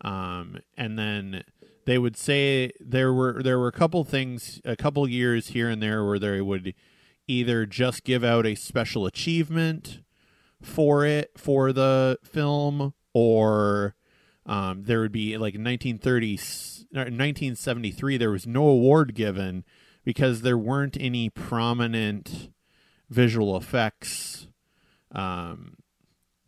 Um, 0.00 0.58
and 0.76 0.98
then 0.98 1.44
they 1.84 1.98
would 1.98 2.16
say 2.16 2.72
there 2.80 3.12
were 3.12 3.42
there 3.42 3.58
were 3.58 3.68
a 3.68 3.72
couple 3.72 4.02
things, 4.04 4.60
a 4.64 4.76
couple 4.76 5.06
years 5.08 5.48
here 5.48 5.68
and 5.68 5.82
there 5.82 6.04
where 6.04 6.18
they 6.18 6.40
would 6.40 6.74
either 7.28 7.66
just 7.66 8.02
give 8.04 8.24
out 8.24 8.46
a 8.46 8.54
special 8.54 9.06
achievement 9.06 10.00
for 10.62 11.04
it 11.04 11.32
for 11.36 11.72
the 11.72 12.18
film, 12.22 12.94
or 13.12 13.94
um, 14.46 14.84
there 14.84 15.00
would 15.00 15.12
be 15.12 15.36
like 15.36 15.54
in 15.54 15.64
1930 15.64 16.38
1973 16.92 18.16
there 18.18 18.30
was 18.30 18.46
no 18.46 18.68
award 18.68 19.14
given 19.14 19.64
because 20.04 20.42
there 20.42 20.58
weren't 20.58 20.96
any 21.00 21.30
prominent 21.30 22.50
visual 23.08 23.56
effects 23.56 24.46
um, 25.12 25.76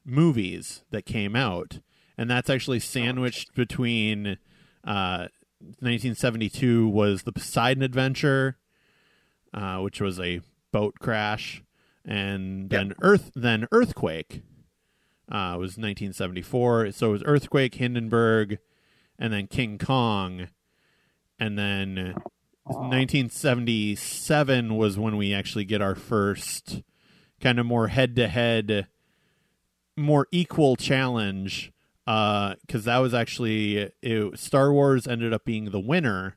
movies 0.04 0.84
that 0.90 1.06
came 1.06 1.36
out, 1.36 1.80
and 2.16 2.30
that's 2.30 2.50
actually 2.50 2.80
sandwiched 2.80 3.54
between 3.54 4.38
uh, 4.84 5.28
1972 5.60 6.88
was 6.88 7.22
the 7.22 7.32
Poseidon 7.32 7.82
Adventure, 7.82 8.58
uh, 9.52 9.78
which 9.78 10.00
was 10.00 10.18
a 10.20 10.40
boat 10.72 10.94
crash, 10.98 11.62
and 12.04 12.70
then 12.70 12.88
yep. 12.88 12.96
Earth, 13.02 13.30
then 13.34 13.66
Earthquake 13.72 14.42
uh, 15.30 15.56
was 15.58 15.78
1974. 15.78 16.92
So 16.92 17.08
it 17.08 17.12
was 17.12 17.22
Earthquake, 17.24 17.76
Hindenburg, 17.76 18.58
and 19.18 19.32
then 19.32 19.46
King 19.46 19.78
Kong, 19.78 20.48
and 21.38 21.58
then 21.58 22.14
1977 22.64 24.76
was 24.76 24.98
when 24.98 25.16
we 25.16 25.32
actually 25.32 25.64
get 25.64 25.80
our 25.80 25.94
first 25.94 26.82
kind 27.40 27.58
of 27.58 27.64
more 27.66 27.88
head 27.88 28.14
to 28.16 28.28
head, 28.28 28.88
more 29.96 30.28
equal 30.30 30.76
challenge. 30.76 31.70
Because 32.06 32.58
uh, 32.74 32.84
that 32.84 32.98
was 32.98 33.14
actually 33.14 33.90
it, 34.02 34.38
Star 34.38 34.70
Wars 34.70 35.06
ended 35.06 35.32
up 35.32 35.46
being 35.46 35.70
the 35.70 35.80
winner, 35.80 36.36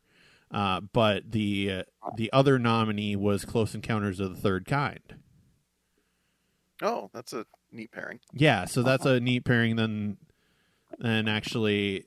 uh, 0.50 0.80
but 0.80 1.32
the 1.32 1.72
uh, 1.72 1.84
the 2.16 2.32
other 2.32 2.58
nominee 2.58 3.18
was 3.18 3.44
Close 3.44 3.76
Encounters 3.76 4.22
of 4.22 4.34
the 4.34 4.42
Third 4.42 4.66
Kind. 4.66 5.18
Oh, 6.82 7.10
that's 7.14 7.34
a 7.34 7.46
neat 7.72 7.92
pairing. 7.92 8.20
Yeah, 8.34 8.66
so 8.66 8.84
that's 8.84 9.06
a 9.06 9.20
neat 9.20 9.46
pairing. 9.46 9.76
Then, 9.76 10.18
then 11.00 11.28
actually, 11.28 12.06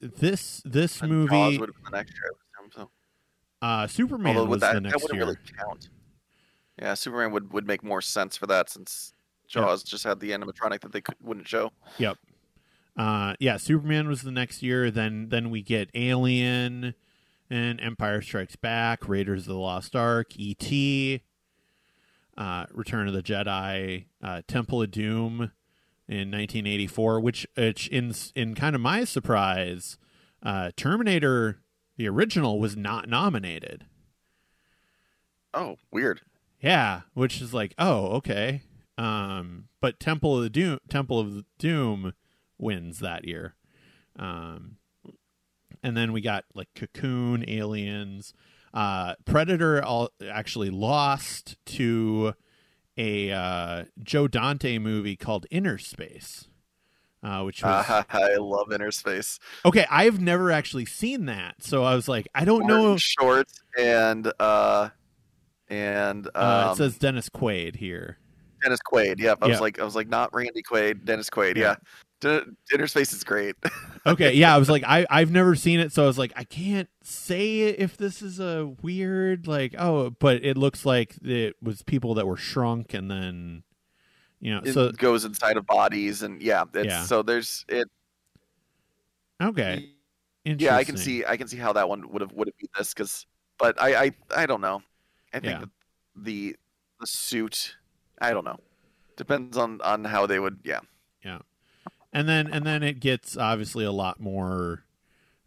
this 0.00 0.62
this 0.64 1.00
and 1.00 1.10
movie. 1.10 1.30
Jaws 1.30 1.58
would 1.58 1.68
have 1.68 1.76
been 1.76 1.92
the 1.92 1.96
next 1.96 2.12
year. 2.12 2.32
So. 2.74 2.90
Uh, 3.60 3.86
Superman 3.86 4.36
Although 4.36 4.50
was 4.50 4.60
that, 4.60 4.74
the 4.74 4.80
next 4.80 5.02
that 5.02 5.14
year. 5.14 5.24
Really 5.24 5.36
count. 5.58 5.88
Yeah, 6.80 6.94
Superman 6.94 7.32
would, 7.32 7.52
would 7.52 7.66
make 7.66 7.84
more 7.84 8.00
sense 8.00 8.36
for 8.36 8.46
that 8.46 8.70
since 8.70 9.12
Jaws 9.46 9.82
yep. 9.82 9.90
just 9.90 10.04
had 10.04 10.20
the 10.20 10.30
animatronic 10.30 10.80
that 10.80 10.92
they 10.92 11.00
could, 11.00 11.16
wouldn't 11.22 11.46
show. 11.46 11.70
Yep. 11.98 12.18
Uh, 12.96 13.34
yeah, 13.38 13.56
Superman 13.56 14.08
was 14.08 14.22
the 14.22 14.30
next 14.30 14.62
year. 14.62 14.90
Then 14.90 15.28
then 15.28 15.50
we 15.50 15.62
get 15.62 15.90
Alien 15.94 16.94
and 17.50 17.80
Empire 17.80 18.22
Strikes 18.22 18.56
Back, 18.56 19.08
Raiders 19.08 19.42
of 19.42 19.54
the 19.54 19.60
Lost 19.60 19.94
Ark, 19.94 20.28
E.T., 20.36 21.22
uh, 22.36 22.66
Return 22.72 23.08
of 23.08 23.14
the 23.14 23.22
Jedi, 23.22 24.06
uh, 24.22 24.42
Temple 24.46 24.82
of 24.82 24.90
Doom 24.90 25.52
in 26.08 26.30
1984, 26.30 27.20
which, 27.20 27.46
which 27.56 27.88
in 27.88 28.14
in 28.34 28.54
kind 28.54 28.74
of 28.74 28.80
my 28.80 29.04
surprise, 29.04 29.98
uh, 30.42 30.70
Terminator 30.76 31.62
the 31.96 32.08
original 32.08 32.58
was 32.58 32.76
not 32.76 33.08
nominated. 33.08 33.86
Oh, 35.54 35.76
weird. 35.90 36.22
Yeah, 36.60 37.02
which 37.14 37.40
is 37.42 37.52
like, 37.52 37.74
oh, 37.78 38.06
okay. 38.16 38.62
Um, 38.96 39.68
but 39.80 40.00
Temple 40.00 40.36
of 40.36 40.42
the 40.42 40.50
Doom, 40.50 40.78
Temple 40.88 41.18
of 41.18 41.34
the 41.34 41.44
Doom 41.58 42.14
wins 42.58 43.00
that 43.00 43.26
year. 43.26 43.54
Um, 44.18 44.76
and 45.82 45.96
then 45.96 46.12
we 46.12 46.20
got 46.20 46.44
like 46.54 46.68
Cocoon, 46.74 47.44
Aliens, 47.48 48.32
uh, 48.74 49.14
Predator. 49.24 49.82
All 49.82 50.10
actually 50.30 50.70
lost 50.70 51.56
to 51.66 52.34
a 52.96 53.30
uh, 53.30 53.84
Joe 54.02 54.28
Dante 54.28 54.78
movie 54.78 55.16
called 55.16 55.46
Innerspace. 55.50 56.48
Uh, 57.24 57.44
which 57.44 57.62
was 57.62 57.88
uh, 57.88 58.02
I 58.10 58.34
love 58.34 58.72
Inner 58.72 58.90
Space. 58.90 59.38
Okay, 59.64 59.86
I've 59.88 60.20
never 60.20 60.50
actually 60.50 60.86
seen 60.86 61.26
that, 61.26 61.62
so 61.62 61.84
I 61.84 61.94
was 61.94 62.08
like, 62.08 62.26
I 62.34 62.44
don't 62.44 62.66
Martin 62.66 62.78
know. 62.78 62.96
Short 62.96 63.48
and 63.78 64.32
uh, 64.40 64.88
and 65.68 66.26
um, 66.26 66.32
uh, 66.34 66.60
it 66.66 66.70
um, 66.70 66.76
says 66.76 66.98
Dennis 66.98 67.28
Quaid 67.28 67.76
here. 67.76 68.18
Dennis 68.62 68.80
Quaid. 68.80 69.20
Yep. 69.20 69.38
I 69.40 69.46
yep. 69.46 69.50
was 69.52 69.60
like, 69.60 69.80
I 69.80 69.84
was 69.84 69.94
like, 69.94 70.08
not 70.08 70.34
Randy 70.34 70.62
Quaid, 70.62 71.04
Dennis 71.04 71.30
Quaid. 71.30 71.56
Yeah. 71.56 71.62
yeah. 71.62 71.74
Innerspace 72.22 73.12
is 73.12 73.24
great. 73.24 73.56
okay. 74.06 74.32
Yeah. 74.32 74.54
I 74.54 74.58
was 74.58 74.70
like, 74.70 74.84
I, 74.86 75.06
I've 75.10 75.30
never 75.30 75.54
seen 75.54 75.80
it. 75.80 75.92
So 75.92 76.04
I 76.04 76.06
was 76.06 76.18
like, 76.18 76.32
I 76.36 76.44
can't 76.44 76.88
say 77.02 77.60
if 77.60 77.96
this 77.96 78.22
is 78.22 78.40
a 78.40 78.74
weird, 78.82 79.46
like, 79.46 79.74
oh, 79.78 80.10
but 80.10 80.44
it 80.44 80.56
looks 80.56 80.86
like 80.86 81.16
it 81.22 81.56
was 81.62 81.82
people 81.82 82.14
that 82.14 82.26
were 82.26 82.36
shrunk 82.36 82.94
and 82.94 83.10
then, 83.10 83.62
you 84.40 84.54
know, 84.54 84.60
it 84.64 84.72
so 84.72 84.90
goes 84.92 85.24
inside 85.24 85.56
of 85.56 85.66
bodies. 85.66 86.22
And 86.22 86.42
yeah, 86.42 86.64
yeah. 86.74 87.04
so 87.04 87.22
there's 87.22 87.64
it. 87.68 87.88
Okay. 89.42 89.90
Yeah. 90.44 90.76
I 90.76 90.84
can 90.84 90.96
see, 90.96 91.24
I 91.24 91.36
can 91.36 91.48
see 91.48 91.56
how 91.56 91.72
that 91.74 91.88
one 91.88 92.10
would 92.10 92.22
have, 92.22 92.32
would 92.32 92.48
have 92.48 92.56
beat 92.58 92.70
this 92.76 92.92
because, 92.94 93.26
but 93.58 93.80
I, 93.80 94.04
I, 94.04 94.10
I 94.36 94.46
don't 94.46 94.60
know. 94.60 94.82
I 95.32 95.40
think 95.40 95.60
yeah. 95.60 95.64
the 96.16 96.56
the 97.02 97.06
suit. 97.06 97.76
I 98.20 98.32
don't 98.32 98.44
know. 98.44 98.58
Depends 99.16 99.56
on 99.56 99.80
on 99.82 100.04
how 100.04 100.26
they 100.26 100.38
would. 100.38 100.60
Yeah. 100.64 100.80
Yeah. 101.22 101.38
And 102.12 102.28
then 102.28 102.46
and 102.46 102.66
then 102.66 102.82
it 102.82 103.00
gets 103.00 103.36
obviously 103.36 103.84
a 103.84 103.92
lot 103.92 104.20
more 104.20 104.84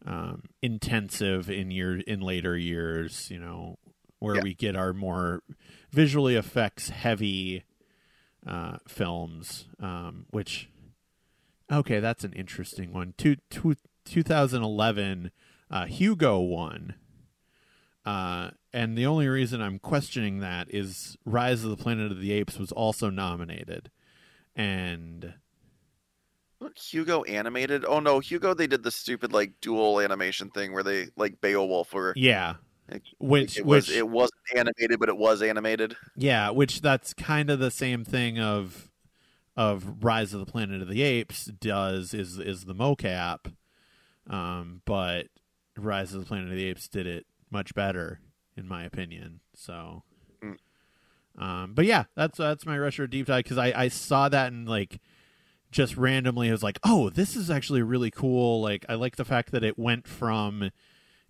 um, 0.05 0.43
intensive 0.61 1.49
in 1.49 1.71
year 1.71 1.99
in 1.99 2.21
later 2.21 2.57
years. 2.57 3.29
You 3.29 3.39
know 3.39 3.77
where 4.19 4.35
yeah. 4.35 4.41
we 4.41 4.53
get 4.53 4.75
our 4.75 4.93
more 4.93 5.43
visually 5.91 6.35
effects 6.35 6.89
heavy 6.89 7.63
uh, 8.45 8.77
films, 8.87 9.65
um, 9.79 10.25
which 10.31 10.69
okay, 11.71 11.99
that's 11.99 12.23
an 12.23 12.33
interesting 12.33 12.93
one. 12.93 13.13
Two, 13.17 13.37
two, 13.49 13.75
2011, 14.05 15.31
uh, 15.71 15.85
Hugo 15.85 16.39
won. 16.39 16.95
Uh, 18.05 18.51
and 18.71 18.95
the 18.95 19.05
only 19.05 19.27
reason 19.27 19.61
I'm 19.61 19.79
questioning 19.79 20.39
that 20.39 20.67
is 20.69 21.17
Rise 21.25 21.63
of 21.63 21.71
the 21.71 21.77
Planet 21.77 22.11
of 22.11 22.19
the 22.19 22.31
Apes 22.33 22.59
was 22.59 22.71
also 22.71 23.09
nominated, 23.09 23.89
and 24.55 25.33
Hugo 26.77 27.23
animated. 27.23 27.85
Oh 27.85 27.99
no, 27.99 28.19
Hugo 28.19 28.53
they 28.53 28.67
did 28.67 28.83
the 28.83 28.91
stupid 28.91 29.33
like 29.33 29.53
dual 29.61 29.99
animation 29.99 30.49
thing 30.49 30.73
where 30.73 30.83
they 30.83 31.07
like 31.15 31.39
Beowulf 31.41 31.93
were 31.93 32.13
yeah, 32.15 32.55
which 33.17 33.57
it 33.57 33.65
which 33.65 33.87
was, 33.87 33.89
it 33.89 34.07
wasn't 34.07 34.41
animated, 34.55 34.99
but 34.99 35.09
it 35.09 35.17
was 35.17 35.41
animated. 35.41 35.95
Yeah, 36.15 36.49
which 36.51 36.81
that's 36.81 37.13
kind 37.13 37.49
of 37.49 37.59
the 37.59 37.71
same 37.71 38.05
thing 38.05 38.39
of 38.39 38.89
of 39.57 40.03
Rise 40.03 40.33
of 40.33 40.39
the 40.39 40.51
Planet 40.51 40.81
of 40.81 40.89
the 40.89 41.01
Apes 41.01 41.45
does 41.45 42.13
is 42.13 42.39
is 42.39 42.65
the 42.65 42.75
mocap, 42.75 43.51
um, 44.29 44.81
but 44.85 45.27
Rise 45.77 46.13
of 46.13 46.21
the 46.21 46.25
Planet 46.25 46.49
of 46.49 46.55
the 46.55 46.65
Apes 46.65 46.87
did 46.87 47.07
it 47.07 47.25
much 47.49 47.73
better, 47.73 48.19
in 48.55 48.67
my 48.67 48.83
opinion. 48.83 49.39
So, 49.53 50.03
mm. 50.43 50.57
um, 51.37 51.73
but 51.73 51.85
yeah, 51.85 52.05
that's 52.15 52.37
that's 52.37 52.65
my 52.65 52.77
retro 52.77 53.07
deep 53.07 53.27
dive 53.27 53.43
because 53.43 53.57
I 53.57 53.73
I 53.75 53.87
saw 53.87 54.29
that 54.29 54.51
and 54.51 54.67
like 54.67 54.99
just 55.75 55.97
randomly 55.97 56.49
was 56.49 56.63
like, 56.63 56.79
oh, 56.83 57.09
this 57.09 57.35
is 57.35 57.51
actually 57.51 57.81
really 57.81 58.09
cool. 58.09 58.61
Like 58.61 58.85
I 58.87 58.95
like 58.95 59.17
the 59.17 59.25
fact 59.25 59.51
that 59.51 59.63
it 59.63 59.77
went 59.77 60.07
from 60.07 60.71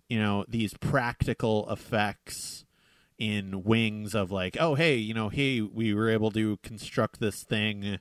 you 0.08 0.20
know 0.20 0.44
these 0.46 0.72
practical 0.74 1.68
effects 1.68 2.64
in 3.18 3.64
wings 3.64 4.14
of 4.14 4.30
like 4.30 4.56
oh 4.60 4.74
hey 4.74 4.94
you 4.94 5.14
know 5.14 5.30
hey 5.30 5.60
we 5.62 5.92
were 5.94 6.08
able 6.08 6.30
to 6.30 6.58
construct 6.58 7.18
this 7.18 7.42
thing 7.42 7.98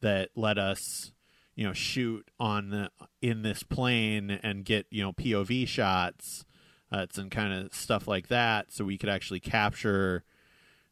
that 0.00 0.28
let 0.36 0.58
us 0.58 1.10
you 1.56 1.66
know 1.66 1.72
shoot 1.72 2.30
on 2.38 2.70
the, 2.70 2.90
in 3.20 3.42
this 3.42 3.64
plane 3.64 4.30
and 4.30 4.64
get 4.64 4.86
you 4.90 5.02
know 5.02 5.12
POV 5.12 5.66
shots 5.66 6.44
uh, 6.92 7.06
and 7.16 7.30
kind 7.30 7.52
of 7.52 7.74
stuff 7.74 8.06
like 8.08 8.28
that, 8.28 8.72
so 8.72 8.84
we 8.84 8.96
could 8.96 9.08
actually 9.08 9.40
capture, 9.40 10.24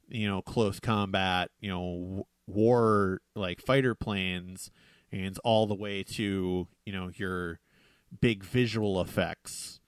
you 0.09 0.29
know, 0.29 0.43
close 0.43 0.79
combat, 0.81 1.51
you 1.61 1.71
know, 1.71 2.27
war 2.47 3.21
like 3.35 3.61
fighter 3.61 3.95
planes, 3.95 4.71
and 5.13 5.39
all 5.45 5.67
the 5.67 5.75
way 5.75 6.03
to 6.03 6.69
you 6.85 6.93
know 6.93 7.11
your 7.15 7.61
big 8.21 8.45
visual 8.45 9.01
effects 9.01 9.81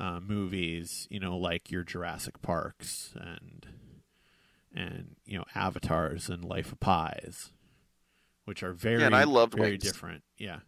uh, 0.00 0.20
movies, 0.20 1.06
you 1.10 1.20
know, 1.20 1.36
like 1.36 1.70
your 1.70 1.84
Jurassic 1.84 2.40
Parks 2.42 3.12
and 3.16 3.66
and 4.74 5.16
you 5.26 5.36
know 5.36 5.44
Avatars 5.54 6.28
and 6.28 6.44
Life 6.44 6.72
of 6.72 6.80
Pies, 6.80 7.52
which 8.44 8.62
are 8.62 8.72
very 8.72 9.00
yeah, 9.00 9.06
and 9.06 9.16
I 9.16 9.24
loved 9.24 9.54
very 9.54 9.72
Wings. 9.72 9.84
different. 9.84 10.22
Yeah, 10.38 10.60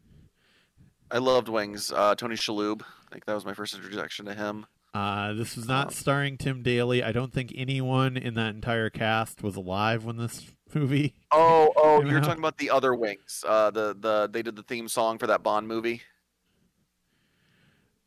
I 1.10 1.18
loved 1.18 1.48
Wings. 1.48 1.92
Uh, 1.94 2.14
Tony 2.14 2.36
Shalhoub, 2.36 2.82
like 3.12 3.24
that 3.24 3.34
was 3.34 3.44
my 3.44 3.54
first 3.54 3.74
introduction 3.74 4.26
to 4.26 4.34
him. 4.34 4.66
Uh, 4.94 5.32
this 5.32 5.56
was 5.56 5.66
not 5.66 5.86
um, 5.86 5.92
starring 5.92 6.36
Tim 6.36 6.62
Daly. 6.62 7.02
I 7.02 7.12
don't 7.12 7.32
think 7.32 7.52
anyone 7.56 8.18
in 8.18 8.34
that 8.34 8.54
entire 8.54 8.90
cast 8.90 9.42
was 9.42 9.56
alive 9.56 10.04
when 10.04 10.18
this 10.18 10.44
movie. 10.74 11.14
Oh, 11.30 11.72
oh, 11.76 12.02
you're 12.06 12.20
talking 12.20 12.38
about 12.38 12.58
the 12.58 12.70
other 12.70 12.94
Wings. 12.94 13.44
Uh, 13.46 13.70
the 13.70 13.96
the 13.98 14.28
they 14.30 14.42
did 14.42 14.56
the 14.56 14.62
theme 14.62 14.88
song 14.88 15.18
for 15.18 15.26
that 15.26 15.42
Bond 15.42 15.68
movie. 15.68 16.02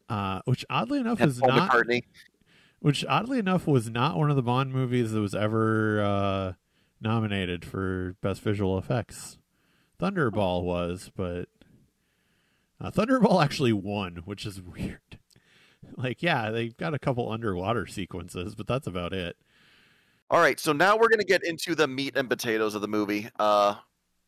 Uh, 0.07 0.41
which 0.45 0.65
oddly 0.69 0.99
enough 0.99 1.19
and 1.19 1.31
is 1.31 1.39
Paul 1.39 1.49
not. 1.49 1.71
McCartney. 1.71 2.03
Which 2.79 3.03
oddly 3.05 3.39
enough 3.39 3.65
was 3.65 3.89
not 3.89 4.17
one 4.17 4.29
of 4.29 4.35
the 4.35 4.43
Bond 4.43 4.71
movies 4.71 5.11
that 5.11 5.19
was 5.19 5.33
ever 5.33 6.03
uh, 6.03 6.53
nominated 7.01 7.65
for 7.65 8.15
best 8.21 8.41
visual 8.41 8.77
effects. 8.77 9.39
Thunderball 9.99 10.63
was, 10.63 11.09
but 11.15 11.47
uh, 12.79 12.91
Thunderball 12.91 13.43
actually 13.43 13.73
won, 13.73 14.21
which 14.25 14.45
is 14.45 14.61
weird. 14.61 15.19
like, 15.95 16.21
yeah, 16.21 16.51
they 16.51 16.69
got 16.69 16.93
a 16.93 16.99
couple 16.99 17.31
underwater 17.31 17.87
sequences, 17.87 18.53
but 18.53 18.67
that's 18.67 18.87
about 18.87 19.13
it. 19.13 19.37
All 20.29 20.39
right, 20.39 20.59
so 20.59 20.73
now 20.73 20.95
we're 20.95 21.09
going 21.09 21.19
to 21.19 21.25
get 21.25 21.43
into 21.43 21.75
the 21.75 21.87
meat 21.87 22.17
and 22.17 22.27
potatoes 22.27 22.73
of 22.75 22.81
the 22.81 22.87
movie. 22.87 23.29
Uh, 23.37 23.75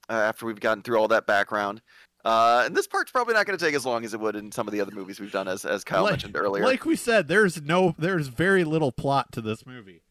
after 0.09 0.45
we've 0.45 0.59
gotten 0.59 0.83
through 0.83 0.97
all 0.97 1.07
that 1.07 1.25
background, 1.27 1.81
uh, 2.23 2.63
and 2.65 2.75
this 2.75 2.87
part's 2.87 3.11
probably 3.11 3.33
not 3.33 3.45
going 3.45 3.57
to 3.57 3.63
take 3.63 3.73
as 3.73 3.85
long 3.85 4.05
as 4.05 4.13
it 4.13 4.19
would 4.19 4.35
in 4.35 4.51
some 4.51 4.67
of 4.67 4.73
the 4.73 4.81
other 4.81 4.93
movies 4.93 5.19
we've 5.19 5.31
done, 5.31 5.47
as 5.47 5.65
as 5.65 5.83
Kyle 5.83 6.03
like, 6.03 6.11
mentioned 6.11 6.35
earlier. 6.35 6.63
Like 6.63 6.85
we 6.85 6.95
said, 6.95 7.27
there's 7.27 7.61
no, 7.61 7.95
there's 7.97 8.27
very 8.27 8.63
little 8.63 8.91
plot 8.91 9.31
to 9.33 9.41
this 9.41 9.65
movie. 9.65 10.01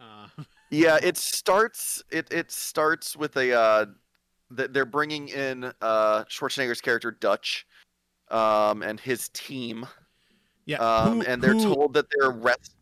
Uh. 0.00 0.28
Yeah, 0.72 0.98
it 1.02 1.18
starts. 1.18 2.02
It 2.10 2.32
it 2.32 2.50
starts 2.50 3.14
with 3.14 3.36
a. 3.36 3.52
Uh, 3.52 3.86
they're 4.50 4.86
bringing 4.86 5.28
in 5.28 5.64
uh, 5.82 6.24
Schwarzenegger's 6.24 6.80
character 6.80 7.10
Dutch, 7.10 7.66
um, 8.30 8.82
and 8.82 8.98
his 8.98 9.28
team. 9.34 9.86
Yeah, 10.64 10.78
um, 10.78 11.20
who, 11.20 11.26
and 11.26 11.42
they're 11.42 11.52
who, 11.52 11.74
told 11.74 11.92
that 11.92 12.06
they're 12.10 12.30
rest. 12.30 12.72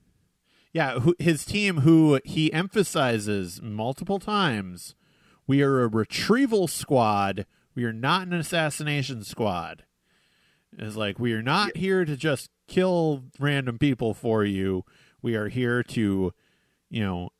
Yeah, 0.72 1.00
who, 1.00 1.16
his 1.18 1.44
team, 1.44 1.78
who 1.78 2.20
he 2.24 2.52
emphasizes 2.52 3.60
multiple 3.60 4.18
times, 4.18 4.94
we 5.46 5.62
are 5.62 5.82
a 5.82 5.88
retrieval 5.88 6.68
squad. 6.68 7.46
We 7.74 7.84
are 7.84 7.92
not 7.92 8.28
an 8.28 8.34
assassination 8.34 9.24
squad. 9.24 9.84
It's 10.78 10.96
like 10.96 11.18
we 11.18 11.32
are 11.32 11.42
not 11.42 11.76
here 11.76 12.04
to 12.04 12.16
just 12.16 12.50
kill 12.68 13.24
random 13.38 13.78
people 13.78 14.14
for 14.14 14.44
you. 14.44 14.84
We 15.22 15.34
are 15.34 15.48
here 15.48 15.82
to, 15.82 16.32
you 16.88 17.00
know, 17.00 17.30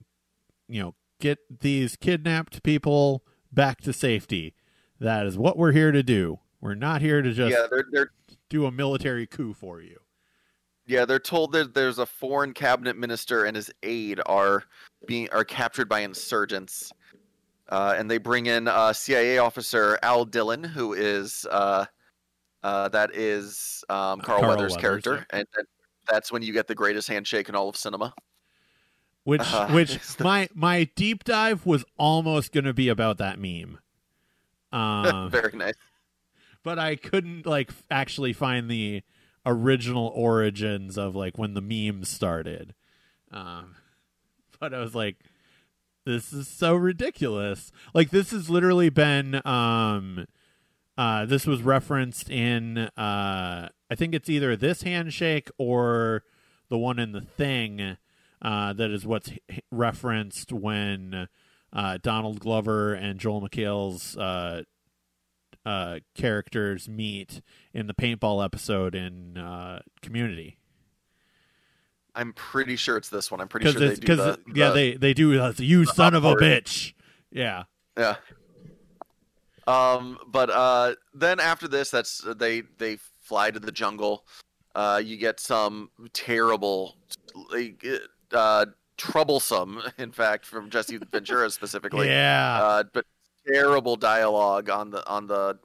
you 0.69 0.83
know, 0.83 0.95
get 1.21 1.38
these 1.61 1.97
kidnapped 1.97 2.62
people 2.62 3.23
back 3.53 3.81
to 3.83 3.93
safety. 3.93 4.55
That 4.99 5.27
is 5.27 5.38
what 5.38 5.57
we're 5.57 5.73
here 5.73 5.93
to 5.93 6.03
do. 6.03 6.40
We're 6.61 6.75
not 6.75 7.01
here 7.01 7.23
to 7.23 7.33
just 7.33 7.53
yeah, 7.53 7.66
they're, 7.71 7.87
they're, 7.90 8.11
do 8.49 8.66
a 8.66 8.73
military 8.73 9.27
coup 9.27 9.55
for 9.55 9.81
you. 9.81 10.01
Yeah, 10.90 11.05
they're 11.05 11.20
told 11.20 11.53
that 11.53 11.72
there's 11.72 12.00
a 12.00 12.07
foreign 12.07 12.53
cabinet 12.53 12.96
minister 12.96 13.44
and 13.44 13.55
his 13.55 13.70
aide 13.85 14.20
are 14.26 14.64
being 15.07 15.29
are 15.31 15.44
captured 15.44 15.88
by 15.88 16.00
insurgents, 16.00 16.90
uh, 17.68 17.94
and 17.96 18.11
they 18.11 18.18
bring 18.18 18.46
in 18.46 18.66
uh, 18.66 18.92
CIA 18.92 19.38
officer 19.38 20.00
Al 20.03 20.24
Dillon, 20.24 20.64
who 20.64 20.94
is 20.94 21.46
uh, 21.48 21.85
uh 22.64 22.88
that 22.88 23.14
is 23.14 23.85
um, 23.88 24.20
Carl, 24.20 24.40
Carl 24.40 24.48
Weathers' 24.48 24.72
Weathers 24.72 24.76
character, 24.81 25.26
yeah. 25.33 25.38
and, 25.38 25.46
that's 26.09 26.33
when 26.33 26.42
you 26.42 26.53
get 26.53 26.66
the 26.66 26.74
greatest 26.74 27.07
handshake 27.07 27.48
in 27.48 27.55
all 27.55 27.68
of 27.68 27.76
cinema. 27.76 28.12
Which, 29.22 29.42
uh, 29.44 29.68
which 29.70 30.00
my 30.18 30.48
my 30.55 30.90
deep 30.96 31.22
dive 31.22 31.66
was 31.66 31.85
almost 31.98 32.50
going 32.50 32.64
to 32.64 32.74
be 32.74 32.88
about 32.88 33.18
that 33.18 33.38
meme. 33.38 33.79
Um, 34.72 35.31
Very 35.31 35.57
nice 35.57 35.74
but 36.62 36.79
I 36.79 36.96
couldn't 36.96 37.46
like 37.46 37.70
actually 37.90 38.33
find 38.33 38.70
the 38.70 39.03
original 39.46 40.12
origins 40.14 40.98
of 40.98 41.16
like 41.16 41.38
when 41.38 41.55
the 41.55 41.61
memes 41.61 42.09
started. 42.09 42.74
Um, 43.31 43.76
but 44.61 44.74
I 44.74 44.81
was 44.81 44.94
like, 44.94 45.16
this 46.05 46.33
is 46.33 46.48
so 46.48 46.74
ridiculous. 46.74 47.72
Like 47.94 48.11
this 48.11 48.31
has 48.31 48.50
literally 48.50 48.90
been 48.90 49.40
um 49.46 50.26
uh 50.96 51.26
this 51.26 51.46
was 51.46 51.62
referenced 51.62 52.31
in 52.31 52.79
uh 52.79 53.68
I 53.90 53.94
think 53.94 54.14
it's 54.14 54.29
either 54.29 54.57
this 54.57 54.83
handshake 54.83 55.50
or 55.59 56.24
the 56.68 56.79
one 56.79 56.98
in 56.98 57.12
the 57.12 57.20
thing 57.20 57.96
uh 58.42 58.72
that 58.72 58.90
is 58.90 59.07
what's 59.07 59.31
referenced 59.70 60.53
when 60.53 61.29
uh 61.72 61.98
Donald 62.03 62.40
Glover 62.40 62.94
and 62.94 63.20
Joel 63.20 63.42
McHale's 63.42 64.16
uh 65.66 66.01
characters 66.14 66.88
meet 66.88 67.42
in 67.75 67.87
the 67.87 67.94
paintball 67.94 68.44
episode 68.44 68.94
in 68.94 69.37
uh, 69.37 69.81
Community. 70.03 70.59
I'm 72.14 72.33
pretty 72.33 72.77
sure 72.77 72.96
it's 72.96 73.09
this 73.09 73.31
one. 73.31 73.40
I'm 73.40 73.49
pretty 73.49 73.70
sure 73.70 73.81
they 73.81 73.94
do 73.94 74.16
the, 74.16 74.38
the, 74.46 74.53
yeah 74.55 74.70
they 74.70 74.94
they 74.94 75.14
do 75.14 75.40
uh, 75.40 75.53
you 75.57 75.85
the 75.85 75.92
son 75.92 76.14
of 76.14 76.25
a 76.25 76.35
bitch. 76.35 76.94
Yeah. 77.31 77.64
Yeah. 77.96 78.16
Um, 79.66 80.18
but 80.27 80.51
uh, 80.51 80.94
then 81.14 81.38
after 81.38 81.68
this, 81.68 81.90
that's 81.90 82.25
they 82.37 82.62
they 82.79 82.99
fly 83.20 83.51
to 83.51 83.61
the 83.61 83.73
jungle. 83.73 84.27
Uh, 84.75 85.01
you 85.05 85.16
get 85.16 85.40
some 85.40 85.90
terrible, 86.12 86.96
like, 87.53 87.85
uh, 88.33 88.66
troublesome, 88.96 89.81
in 89.99 90.12
fact, 90.12 90.46
from 90.46 90.70
Jesse 90.70 90.99
Ventura 91.11 91.51
specifically. 91.51 92.09
Yeah. 92.09 92.59
Uh, 92.62 92.83
but 92.92 93.05
terrible 93.46 93.96
dialogue 93.96 94.70
on 94.70 94.90
the 94.90 95.07
on 95.09 95.26
the 95.26 95.59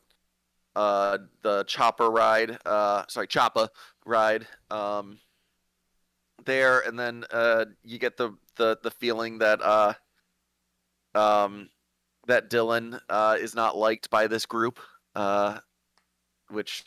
uh 0.76 1.18
the 1.42 1.64
chopper 1.66 2.10
ride 2.10 2.58
uh 2.66 3.04
sorry 3.08 3.28
choppa 3.28 3.70
ride 4.06 4.48
um 4.72 5.20
there. 6.46 6.80
And 6.82 6.98
then 7.00 7.26
uh 7.32 7.66
you 7.84 7.98
get 7.98 8.18
the 8.18 8.36
the 8.56 8.78
the 8.84 8.92
feeling 8.92 9.40
that 9.40 9.62
uh 9.62 9.94
um 11.14 11.70
that 12.28 12.50
Dillon 12.50 13.00
uh 13.10 13.38
is 13.40 13.56
not 13.56 13.78
liked 13.78 14.10
by 14.10 14.28
this 14.28 14.46
group 14.46 14.80
uh 15.16 15.60
which 16.50 16.84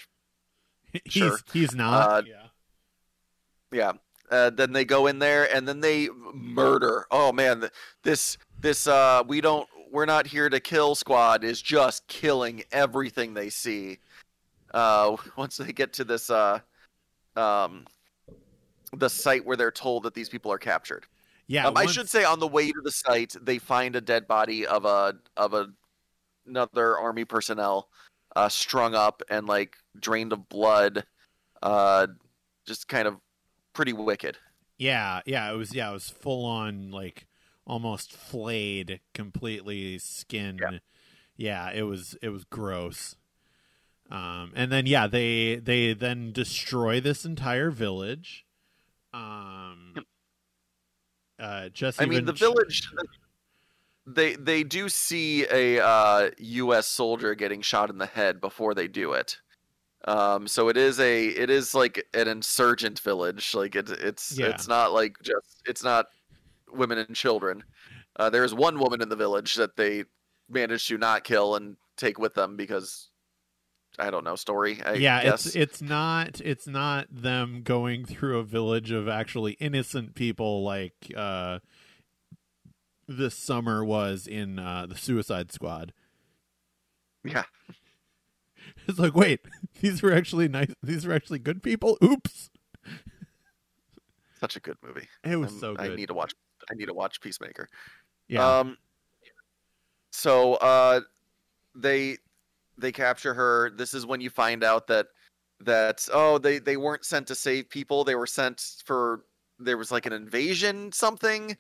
he's 1.05 1.13
sure. 1.13 1.39
he's 1.53 1.75
not. 1.75 2.11
Uh, 2.11 2.23
yeah. 2.27 2.47
yeah. 3.73 3.93
Uh, 4.31 4.51
then 4.51 4.73
they 4.73 4.85
go 4.85 5.07
in 5.07 5.19
there 5.19 5.53
and 5.55 5.67
then 5.67 5.81
they 5.81 6.09
murder. 6.35 7.07
Oh 7.11 7.33
man. 7.33 7.69
This 8.03 8.37
this 8.61 8.87
uh 8.87 9.23
we 9.27 9.41
don't 9.41 9.69
we're 9.91 10.07
not 10.07 10.27
here 10.27 10.49
to 10.49 10.61
kill 10.61 10.95
squad 10.95 11.45
is 11.45 11.61
just 11.61 12.07
killing 12.09 12.63
everything 12.73 13.35
they 13.35 13.51
see. 13.51 13.99
Uh, 14.73 15.17
once 15.37 15.57
they 15.57 15.73
get 15.73 15.93
to 15.95 16.05
this, 16.05 16.31
uh, 16.31 16.61
um, 17.37 17.85
the 18.97 19.09
site 19.09 19.45
where 19.45 19.57
they're 19.57 19.71
told 19.71 20.03
that 20.05 20.15
these 20.15 20.29
people 20.29 20.53
are 20.53 20.59
captured. 20.59 21.07
Yeah, 21.47 21.67
um, 21.67 21.75
once... 21.75 21.89
I 21.89 21.93
should 21.93 22.09
say 22.09 22.25
on 22.25 22.41
the 22.41 22.49
way 22.49 22.71
to 22.71 22.81
the 22.83 22.93
site, 22.93 23.35
they 23.41 23.59
find 23.59 23.97
a 23.97 24.01
dead 24.01 24.29
body 24.29 24.67
of 24.67 24.85
a 24.85 25.15
of 25.37 25.55
a 25.55 25.69
another 26.47 26.99
army 26.99 27.25
personnel, 27.25 27.89
uh, 28.37 28.49
strung 28.49 28.95
up 28.95 29.23
and 29.31 29.47
like 29.47 29.77
drained 29.99 30.33
of 30.33 30.49
blood, 30.49 31.05
uh, 31.63 32.07
just 32.67 32.89
kind 32.89 33.09
of 33.09 33.17
pretty 33.73 33.93
wicked. 33.93 34.37
Yeah, 34.77 35.21
yeah, 35.27 35.51
it 35.51 35.57
was. 35.57 35.75
Yeah, 35.75 35.91
it 35.91 35.95
was 35.95 36.09
full 36.09 36.45
on 36.45 36.91
like 36.91 37.27
almost 37.69 38.13
flayed 38.13 39.01
completely 39.15 39.99
skin. 39.99 40.59
Yeah. 40.61 40.79
yeah, 41.37 41.71
it 41.71 41.83
was 41.83 42.17
it 42.23 42.31
was 42.31 42.45
gross. 42.45 43.15
Um 44.11 44.53
and 44.57 44.73
then 44.73 44.87
yeah 44.87 45.07
they 45.07 45.57
they 45.57 45.93
then 45.93 46.33
destroy 46.33 47.01
this 47.01 47.25
entire 47.25 47.71
village. 47.71 48.47
Um 49.13 49.95
uh 51.39 51.69
just 51.69 52.03
i 52.03 52.07
mean 52.07 52.25
the 52.25 52.33
village 52.33 52.89
they 54.07 54.35
they 54.35 54.65
do 54.65 54.89
see 54.89 55.47
a 55.53 55.81
uh 55.81 56.31
us 56.41 56.87
soldier 56.89 57.35
getting 57.35 57.63
shot 57.63 57.91
in 57.91 57.99
the 57.99 58.07
head 58.07 58.41
before 58.41 58.75
they 58.75 58.89
do 58.89 59.13
it. 59.13 59.39
Um 60.07 60.49
so 60.49 60.69
it 60.69 60.77
is 60.77 60.99
a 60.99 61.27
it 61.27 61.51
is 61.51 61.75
like 61.75 62.07
an 62.15 62.29
insurgent 62.29 62.99
village. 63.01 63.55
Like 63.55 63.77
it, 63.77 63.91
it's 63.91 64.39
yeah. 64.39 64.47
it's 64.47 64.67
not 64.67 64.93
like 64.93 65.17
just 65.23 65.63
it's 65.67 65.85
not 65.85 66.07
women 66.73 66.99
and 66.99 67.15
children. 67.15 67.65
Uh, 68.17 68.31
there 68.31 68.45
is 68.45 68.55
one 68.55 68.79
woman 68.79 69.01
in 69.01 69.09
the 69.09 69.17
village 69.17 69.55
that 69.57 69.77
they 69.77 70.05
managed 70.49 70.89
to 70.89 70.99
not 70.99 71.25
kill 71.25 71.55
and 71.55 71.77
take 71.97 72.19
with 72.19 72.35
them 72.35 72.57
because 72.57 73.11
I 73.99 74.11
don't 74.11 74.25
know 74.25 74.37
story. 74.37 74.81
I 74.85 74.95
yeah, 74.95 75.23
guess. 75.23 75.47
it's 75.47 75.57
it's 75.57 75.83
not 75.83 76.41
it's 76.41 76.67
not 76.67 77.07
them 77.11 77.63
going 77.63 78.05
through 78.05 78.39
a 78.39 78.45
village 78.45 78.91
of 78.91 79.09
actually 79.09 79.53
innocent 79.55 80.15
people 80.15 80.63
like 80.65 81.13
uh, 81.17 81.59
this 83.07 83.35
summer 83.35 83.85
was 83.85 84.27
in 84.27 84.59
uh, 84.59 84.87
the 84.87 84.97
Suicide 84.97 85.53
Squad. 85.53 85.93
Yeah. 87.25 87.45
It's 88.87 88.99
like, 88.99 89.15
wait, 89.15 89.41
these 89.81 90.03
were 90.03 90.13
actually 90.13 90.49
nice. 90.49 90.73
These 90.83 91.07
were 91.07 91.13
actually 91.13 91.39
good 91.39 91.63
people. 91.63 91.99
Oops. 92.03 92.51
Such 94.41 94.57
a 94.57 94.61
good 94.61 94.77
movie. 94.83 95.09
It 95.25 95.37
was 95.37 95.51
I'm- 95.53 95.61
so 95.61 95.75
good. 95.75 95.93
I 95.93 95.95
need 95.95 96.07
to 96.07 96.15
watch. 96.15 96.35
I 96.71 96.75
need 96.75 96.87
to 96.87 96.95
watch 96.95 97.21
Peacemaker. 97.21 97.69
yeah. 98.29 98.59
Um. 98.59 98.77
So, 100.11 100.55
uh, 100.55 101.01
they 101.75 102.17
they 102.77 102.93
capture 102.93 103.35
her. 103.35 103.71
This 103.71 103.95
is 103.95 104.07
when 104.07 104.21
you 104.21 104.31
find 104.31 104.65
out 104.65 104.87
that 104.89 105.07
that 105.61 106.09
oh 106.13 106.39
they 106.39 106.59
they 106.59 106.77
weren't 106.77 107.05
sent 107.05 107.27
to 107.29 107.35
save 107.35 107.69
people. 107.69 108.05
They 108.05 108.15
were 108.15 108.27
sent 108.27 108.65
for 108.85 109.25
there 109.59 109.77
was 109.77 109.91
like 109.91 110.07
an 110.07 110.13
invasion 110.13 110.93
something. 110.93 111.57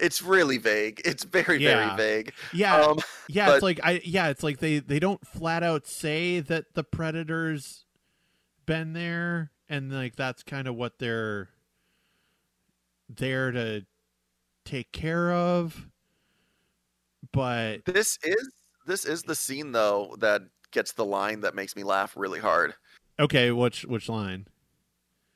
It's 0.00 0.20
really 0.22 0.58
vague. 0.58 1.00
It's 1.04 1.22
very 1.24 1.62
Yeah. 1.62 1.94
very 1.94 1.96
vague. 1.96 2.32
yeah. 2.52 2.76
Um. 2.80 2.98
yeah. 3.28 3.46
but- 3.46 3.54
It's 3.56 3.62
like 3.62 3.80
I. 3.84 4.00
Yeah. 4.04 4.28
It's 4.28 4.42
like 4.42 4.58
they 4.58 4.78
they 4.80 4.98
don't 4.98 5.24
flat 5.26 5.62
out 5.62 5.86
say 5.86 6.40
that 6.40 6.74
the 6.74 6.82
predators 6.84 7.84
been 8.66 8.94
there, 8.94 9.50
and 9.68 9.92
like 9.92 10.16
that's 10.16 10.42
kind 10.42 10.66
of 10.66 10.74
what 10.74 10.98
they're 10.98 11.50
there 13.08 13.50
to 13.52 13.84
take 14.64 14.92
care 14.92 15.32
of. 15.32 15.86
But 17.32 17.84
This 17.84 18.18
is 18.22 18.50
this 18.86 19.04
is 19.04 19.22
the 19.22 19.34
scene 19.34 19.72
though 19.72 20.16
that 20.20 20.42
gets 20.70 20.92
the 20.92 21.04
line 21.04 21.40
that 21.42 21.54
makes 21.54 21.76
me 21.76 21.84
laugh 21.84 22.14
really 22.16 22.40
hard. 22.40 22.74
okay, 23.18 23.50
which 23.50 23.84
which 23.84 24.08
line? 24.08 24.46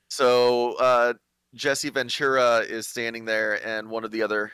So 0.08 0.74
uh, 0.74 1.14
Jesse 1.54 1.90
Ventura 1.90 2.58
is 2.58 2.86
standing 2.86 3.24
there, 3.24 3.64
and 3.66 3.88
one 3.88 4.04
of 4.04 4.10
the 4.10 4.22
other, 4.22 4.52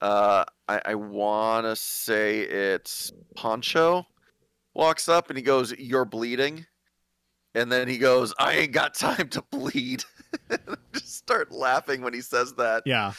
uh, 0.00 0.44
I, 0.68 0.80
I 0.84 0.94
want 0.94 1.66
to 1.66 1.74
say 1.76 2.40
it's 2.40 3.12
Poncho, 3.34 4.06
walks 4.74 5.08
up 5.08 5.28
and 5.28 5.36
he 5.36 5.42
goes, 5.42 5.72
"You're 5.78 6.04
bleeding," 6.04 6.66
and 7.54 7.70
then 7.70 7.88
he 7.88 7.98
goes, 7.98 8.32
"I 8.38 8.54
ain't 8.54 8.72
got 8.72 8.94
time 8.94 9.28
to 9.30 9.42
bleed." 9.50 10.04
Just 10.92 11.16
start 11.16 11.50
laughing 11.52 12.02
when 12.02 12.12
he 12.14 12.20
says 12.20 12.52
that, 12.54 12.82
Yeah. 12.86 13.12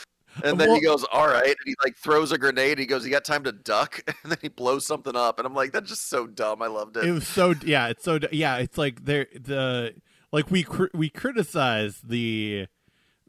And 0.43 0.59
then 0.59 0.69
Well- 0.69 0.75
he 0.75 0.81
goes, 0.81 1.03
"All 1.11 1.27
right," 1.27 1.47
and 1.47 1.55
he 1.65 1.75
like 1.83 1.95
throws 1.97 2.31
a 2.31 2.37
grenade. 2.37 2.77
He 2.79 2.85
goes, 2.85 3.05
"You 3.05 3.11
got 3.11 3.25
time 3.25 3.43
to 3.45 3.51
duck?" 3.51 4.01
And 4.23 4.31
then 4.31 4.39
he 4.41 4.49
blows 4.49 4.85
something 4.85 5.15
up, 5.15 5.39
and 5.39 5.45
I'm 5.47 5.53
like, 5.55 5.71
"That's 5.71 5.89
just 5.89 6.09
so 6.09 6.27
dumb." 6.27 6.61
I 6.61 6.67
loved 6.67 6.97
it. 6.97 7.05
it 7.05 7.11
was 7.11 7.27
so 7.27 7.53
yeah 7.63 7.87
it's 7.87 8.03
so 8.03 8.19
yeah 8.31 8.57
it's 8.57 8.77
like 8.77 9.05
there 9.05 9.27
the 9.33 9.95
like 10.31 10.51
we 10.51 10.63
cr- 10.63 10.85
we 10.93 11.09
criticize 11.09 12.01
the 12.03 12.67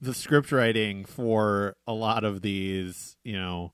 the 0.01 0.15
script 0.15 0.53
writing 0.53 1.05
for 1.05 1.77
a 1.87 1.93
lot 1.93 2.25
of 2.25 2.41
these 2.43 3.17
you 3.25 3.33
know 3.37 3.73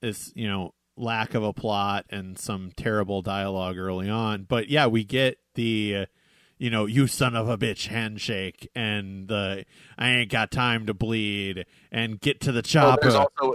this 0.00 0.32
you 0.34 0.48
know 0.48 0.74
lack 0.96 1.34
of 1.34 1.42
a 1.44 1.52
plot 1.52 2.06
and 2.10 2.38
some 2.38 2.72
terrible 2.76 3.20
dialogue 3.22 3.76
early 3.76 4.08
on 4.08 4.42
but 4.44 4.68
yeah 4.68 4.86
we 4.86 5.04
get 5.04 5.38
the 5.54 5.94
uh, 5.96 6.06
you 6.58 6.70
know 6.70 6.86
you 6.86 7.06
son 7.06 7.34
of 7.36 7.48
a 7.48 7.58
bitch 7.58 7.88
handshake 7.88 8.68
and 8.74 9.28
the 9.28 9.64
i 9.98 10.08
ain't 10.10 10.30
got 10.30 10.50
time 10.50 10.86
to 10.86 10.94
bleed 10.94 11.66
and 11.90 12.20
get 12.20 12.40
to 12.40 12.52
the 12.52 12.58
Oh, 12.58 12.62
chopper 12.62 13.02
there's 13.02 13.14
also 13.14 13.54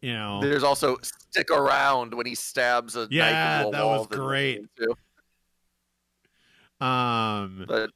you 0.00 0.14
know 0.14 0.40
There's 0.40 0.62
also 0.62 0.96
stick 1.02 1.50
around 1.50 2.14
when 2.14 2.26
he 2.26 2.34
stabs 2.34 2.96
a 2.96 3.06
Yeah, 3.10 3.70
that 3.70 3.84
was 3.84 4.06
great. 4.06 4.60
um 6.80 7.64
But 7.66 7.90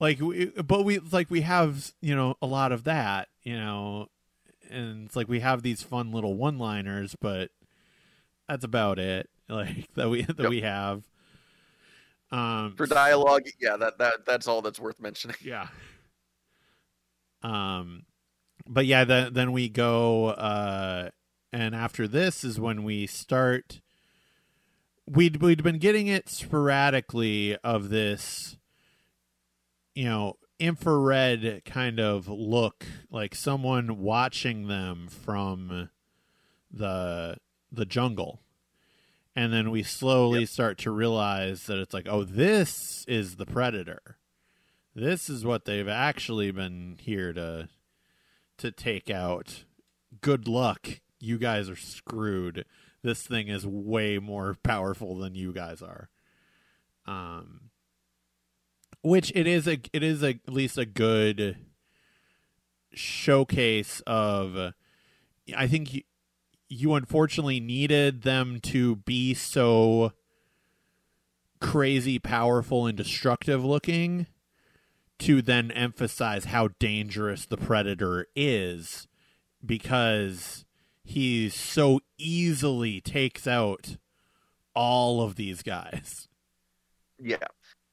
like 0.00 0.20
we, 0.20 0.46
but 0.46 0.84
we 0.84 0.98
like 0.98 1.30
we 1.30 1.42
have 1.42 1.92
you 2.00 2.14
know 2.14 2.36
a 2.42 2.46
lot 2.46 2.72
of 2.72 2.84
that 2.84 3.28
you 3.42 3.56
know 3.56 4.08
and 4.68 5.06
it's 5.06 5.16
like 5.16 5.28
we 5.28 5.40
have 5.40 5.62
these 5.62 5.82
fun 5.82 6.10
little 6.12 6.34
one 6.34 6.58
liners 6.58 7.14
but 7.20 7.50
that's 8.48 8.64
about 8.64 8.98
it 8.98 9.30
like 9.48 9.88
that 9.94 10.10
we 10.10 10.22
that 10.22 10.38
Yep. 10.40 10.50
we 10.50 10.60
have 10.62 11.04
um 12.32 12.74
for 12.76 12.86
dialogue, 12.86 13.44
yeah, 13.60 13.76
that, 13.76 13.98
that 13.98 14.26
that's 14.26 14.48
all 14.48 14.62
that's 14.62 14.80
worth 14.80 15.00
mentioning. 15.00 15.36
yeah 15.42 15.68
um 17.42 18.02
but 18.66 18.86
yeah 18.86 19.04
then 19.04 19.32
then 19.32 19.52
we 19.52 19.68
go 19.68 20.28
uh 20.28 21.10
and 21.52 21.74
after 21.74 22.08
this 22.08 22.42
is 22.42 22.58
when 22.58 22.82
we 22.82 23.06
start 23.06 23.80
we'd 25.06 25.40
we'd 25.40 25.62
been 25.62 25.78
getting 25.78 26.06
it 26.08 26.28
sporadically 26.28 27.56
of 27.58 27.90
this 27.90 28.56
you 29.94 30.04
know 30.04 30.34
infrared 30.58 31.62
kind 31.64 32.00
of 32.00 32.28
look 32.28 32.86
like 33.10 33.34
someone 33.34 33.98
watching 33.98 34.68
them 34.68 35.06
from 35.08 35.90
the 36.70 37.36
the 37.70 37.84
jungle 37.84 38.40
and 39.36 39.52
then 39.52 39.70
we 39.70 39.82
slowly 39.82 40.46
start 40.46 40.78
to 40.78 40.90
realize 40.90 41.66
that 41.66 41.78
it's 41.78 41.94
like 41.94 42.08
oh 42.08 42.24
this 42.24 43.04
is 43.06 43.36
the 43.36 43.46
predator. 43.46 44.16
This 44.94 45.28
is 45.28 45.44
what 45.44 45.66
they've 45.66 45.88
actually 45.88 46.50
been 46.50 46.96
here 46.98 47.32
to 47.34 47.68
to 48.58 48.72
take 48.72 49.10
out. 49.10 49.64
Good 50.22 50.48
luck. 50.48 51.00
You 51.20 51.36
guys 51.36 51.68
are 51.68 51.76
screwed. 51.76 52.64
This 53.02 53.26
thing 53.26 53.48
is 53.48 53.66
way 53.66 54.18
more 54.18 54.56
powerful 54.62 55.18
than 55.18 55.34
you 55.34 55.52
guys 55.52 55.82
are. 55.82 56.08
Um 57.06 57.70
which 59.02 59.30
it 59.36 59.46
is 59.46 59.68
a 59.68 59.78
it 59.92 60.02
is 60.02 60.22
a, 60.22 60.30
at 60.30 60.52
least 60.52 60.78
a 60.78 60.86
good 60.86 61.58
showcase 62.92 64.00
of 64.06 64.72
i 65.56 65.66
think 65.66 66.04
you, 66.68 66.94
unfortunately 66.94 67.60
needed 67.60 68.22
them 68.22 68.60
to 68.60 68.96
be 68.96 69.34
so 69.34 70.12
crazy 71.60 72.18
powerful 72.18 72.86
and 72.86 72.96
destructive 72.96 73.64
looking 73.64 74.26
to 75.18 75.40
then 75.40 75.70
emphasize 75.70 76.46
how 76.46 76.68
dangerous 76.78 77.46
the 77.46 77.56
predator 77.56 78.26
is 78.36 79.08
because 79.64 80.64
he 81.02 81.48
so 81.48 82.00
easily 82.18 83.00
takes 83.00 83.46
out 83.46 83.96
all 84.74 85.22
of 85.22 85.36
these 85.36 85.62
guys. 85.62 86.28
Yeah. 87.18 87.36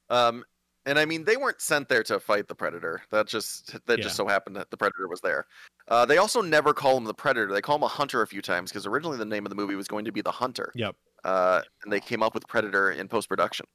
Um 0.10 0.44
and 0.86 1.00
I 1.00 1.06
mean 1.06 1.24
they 1.24 1.38
weren't 1.38 1.62
sent 1.62 1.90
there 1.90 2.04
to 2.04 2.20
fight 2.20 2.48
the 2.48 2.56
predator. 2.56 3.02
That 3.12 3.28
just 3.28 3.74
that 3.86 4.00
Yeah. 4.00 4.04
just 4.04 4.16
so 4.16 4.28
happened 4.28 4.56
that 4.56 4.70
the 4.72 4.78
predator 4.78 5.08
was 5.08 5.22
there. 5.22 5.48
Uh, 5.88 6.06
they 6.06 6.18
also 6.18 6.42
never 6.42 6.74
call 6.74 6.98
him 6.98 7.06
the 7.06 7.14
predator. 7.14 7.54
They 7.54 7.62
call 7.62 7.76
him 7.78 7.84
a 7.84 7.88
hunter 7.88 8.22
a 8.22 8.28
few 8.28 8.42
times 8.42 8.72
because 8.72 8.86
originally 8.86 9.18
the 9.18 9.26
name 9.26 9.46
of 9.46 9.50
the 9.50 9.56
movie 9.56 9.76
was 9.76 9.88
going 9.88 10.06
to 10.06 10.12
be 10.12 10.22
the 10.22 10.32
hunter. 10.32 10.72
Yep. 10.76 10.96
Uh, 11.24 11.62
and 11.84 11.92
they 11.92 12.00
came 12.00 12.22
up 12.22 12.34
with 12.34 12.48
predator 12.48 12.92
in 12.92 13.08
post 13.08 13.30
production. 13.30 13.66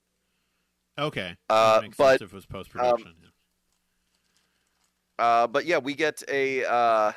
Okay. 0.99 1.37
Uh, 1.49 1.83
but, 1.97 2.21
if 2.21 2.33
it 2.33 2.35
was 2.35 2.47
post 2.47 2.71
production. 2.71 3.15
Uh, 5.19 5.47
but 5.47 5.65
yeah, 5.65 5.79
we 5.79 5.95
get 5.95 6.23
a 6.29 6.65
uh, 6.65 7.13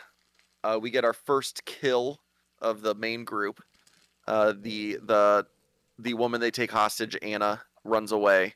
uh, 0.64 0.80
we 0.82 0.90
get 0.90 1.06
our 1.06 1.14
first 1.14 1.66
kill 1.66 2.20
of 2.60 2.82
the 2.82 2.96
main 2.96 3.24
group. 3.24 3.62
Uh, 4.28 4.54
the 4.60 4.98
the 5.04 5.46
the 6.00 6.14
woman 6.14 6.42
they 6.42 6.52
take 6.52 6.72
hostage, 6.72 7.18
Anna, 7.22 7.62
runs 7.84 8.12
away, 8.12 8.56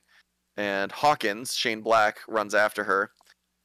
and 0.57 0.91
Hawkins, 0.91 1.53
Shane 1.55 1.81
Black, 1.81 2.19
runs 2.27 2.55
after 2.55 2.83
her, 2.83 3.11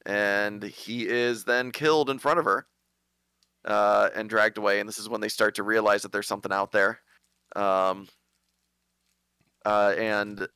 and 0.05 0.63
he 0.63 1.07
is 1.07 1.43
then 1.43 1.71
killed 1.71 2.09
in 2.09 2.19
front 2.19 2.39
of 2.39 2.45
her, 2.45 2.67
uh, 3.65 4.09
and 4.15 4.29
dragged 4.29 4.57
away. 4.57 4.79
And 4.79 4.87
this 4.89 4.97
is 4.99 5.09
when 5.09 5.21
they 5.21 5.29
start 5.29 5.55
to 5.55 5.63
realize 5.63 6.01
that 6.01 6.11
there's 6.11 6.27
something 6.27 6.51
out 6.51 6.71
there, 6.71 6.99
um, 7.55 8.07
uh, 9.65 9.93
and 9.97 10.47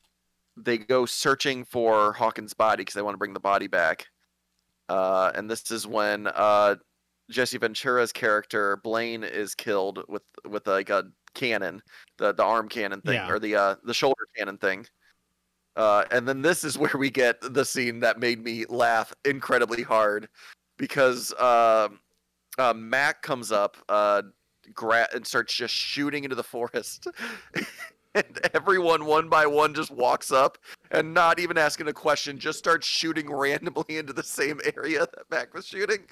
they 0.56 0.78
go 0.78 1.06
searching 1.06 1.64
for 1.64 2.12
Hawkins' 2.14 2.54
body 2.54 2.80
because 2.82 2.94
they 2.94 3.02
want 3.02 3.14
to 3.14 3.18
bring 3.18 3.34
the 3.34 3.40
body 3.40 3.66
back. 3.66 4.06
Uh, 4.88 5.32
and 5.34 5.50
this 5.50 5.70
is 5.70 5.86
when 5.86 6.26
uh, 6.28 6.76
Jesse 7.30 7.58
Ventura's 7.58 8.12
character 8.12 8.76
Blaine 8.82 9.24
is 9.24 9.54
killed 9.54 10.02
with 10.08 10.22
with 10.48 10.66
like 10.66 10.90
a 10.90 11.04
cannon, 11.34 11.82
the 12.18 12.32
the 12.32 12.44
arm 12.44 12.68
cannon 12.68 13.00
thing 13.02 13.14
Yeah. 13.14 13.28
or 13.30 13.38
the 13.38 13.56
uh, 13.56 13.74
the 13.84 13.94
shoulder 13.94 14.26
cannon 14.36 14.58
thing. 14.58 14.86
Uh, 15.76 16.04
and 16.10 16.26
then 16.26 16.42
this 16.42 16.64
is 16.64 16.78
where 16.78 16.96
we 16.98 17.10
get 17.10 17.40
the 17.40 17.64
scene 17.64 18.00
that 18.00 18.18
made 18.18 18.42
me 18.42 18.64
laugh 18.68 19.14
incredibly 19.24 19.82
hard 19.82 20.28
because 20.78 21.32
um 21.38 22.00
uh, 22.58 22.74
Mac 22.74 23.22
comes 23.22 23.52
up 23.52 23.76
uh, 23.88 24.22
gra- 24.74 25.08
and 25.14 25.26
starts 25.26 25.54
just 25.54 25.74
shooting 25.74 26.24
into 26.24 26.36
the 26.36 26.42
forest. 26.42 27.06
and 28.14 28.40
everyone 28.54 29.04
one 29.04 29.28
by 29.28 29.46
one 29.46 29.74
just 29.74 29.90
walks 29.90 30.32
up 30.32 30.56
and 30.90 31.12
not 31.12 31.38
even 31.38 31.58
asking 31.58 31.88
a 31.88 31.92
question, 31.92 32.38
just 32.38 32.58
starts 32.58 32.86
shooting 32.86 33.30
randomly 33.30 33.98
into 33.98 34.12
the 34.12 34.22
same 34.22 34.60
area 34.76 35.00
that 35.00 35.30
Mac 35.30 35.52
was 35.52 35.66
shooting. 35.66 36.06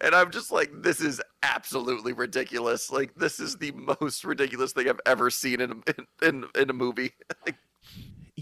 And 0.00 0.14
I'm 0.14 0.30
just 0.30 0.52
like, 0.52 0.70
this 0.82 1.00
is 1.00 1.20
absolutely 1.42 2.12
ridiculous. 2.12 2.90
Like, 2.90 3.14
this 3.14 3.40
is 3.40 3.56
the 3.56 3.72
most 4.00 4.24
ridiculous 4.24 4.72
thing 4.72 4.88
I've 4.88 5.00
ever 5.06 5.30
seen 5.30 5.60
in 5.60 5.70
a, 5.70 5.74
in, 5.74 6.06
in, 6.22 6.44
in 6.60 6.70
a 6.70 6.74
movie. 6.74 7.12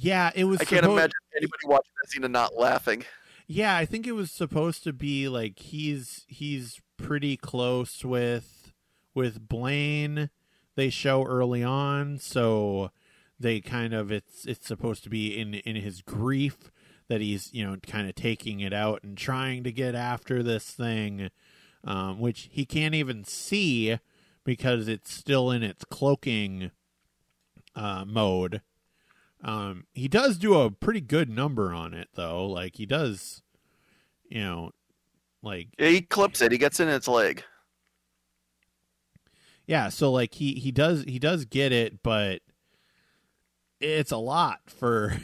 Yeah, 0.04 0.30
it 0.34 0.44
was. 0.44 0.60
I 0.60 0.64
can't 0.64 0.84
imagine 0.84 1.12
anybody 1.34 1.66
watching 1.66 1.92
that 2.02 2.10
scene 2.10 2.24
and 2.24 2.32
not 2.32 2.54
laughing. 2.54 3.04
Yeah, 3.46 3.74
I 3.74 3.86
think 3.86 4.06
it 4.06 4.12
was 4.12 4.30
supposed 4.30 4.84
to 4.84 4.92
be 4.92 5.28
like 5.28 5.58
he's 5.58 6.24
he's 6.28 6.80
pretty 6.98 7.38
close 7.38 8.04
with 8.04 8.72
with 9.14 9.48
Blaine. 9.48 10.28
They 10.76 10.90
show 10.90 11.24
early 11.24 11.62
on, 11.62 12.18
so 12.18 12.90
they 13.40 13.60
kind 13.62 13.94
of 13.94 14.12
it's 14.12 14.44
it's 14.44 14.66
supposed 14.66 15.04
to 15.04 15.10
be 15.10 15.38
in 15.38 15.54
in 15.54 15.76
his 15.76 16.02
grief 16.02 16.70
that 17.08 17.22
he's 17.22 17.50
you 17.54 17.64
know 17.64 17.76
kind 17.86 18.06
of 18.06 18.14
taking 18.14 18.60
it 18.60 18.74
out 18.74 19.02
and 19.02 19.16
trying 19.16 19.64
to 19.64 19.72
get 19.72 19.94
after 19.94 20.42
this 20.42 20.70
thing, 20.70 21.30
um, 21.82 22.20
which 22.20 22.50
he 22.52 22.66
can't 22.66 22.94
even 22.94 23.24
see 23.24 23.98
because 24.44 24.86
it's 24.86 25.10
still 25.10 25.50
in 25.50 25.62
its 25.62 25.82
cloaking 25.86 26.72
uh, 27.74 28.04
mode. 28.06 28.60
Um, 29.44 29.84
he 29.92 30.08
does 30.08 30.38
do 30.38 30.54
a 30.54 30.70
pretty 30.70 31.02
good 31.02 31.28
number 31.28 31.72
on 31.72 31.92
it 31.92 32.08
though. 32.14 32.46
Like 32.46 32.76
he 32.76 32.86
does, 32.86 33.42
you 34.28 34.40
know, 34.40 34.70
like 35.42 35.68
yeah, 35.78 35.88
he 35.88 36.00
clips 36.00 36.40
it. 36.40 36.50
He 36.50 36.58
gets 36.58 36.80
in 36.80 36.88
its 36.88 37.06
leg. 37.06 37.44
Yeah, 39.66 39.90
so 39.90 40.10
like 40.10 40.34
he 40.34 40.54
he 40.54 40.72
does 40.72 41.04
he 41.04 41.18
does 41.18 41.44
get 41.44 41.72
it, 41.72 42.02
but 42.02 42.40
it's 43.80 44.12
a 44.12 44.16
lot 44.16 44.60
for 44.66 45.18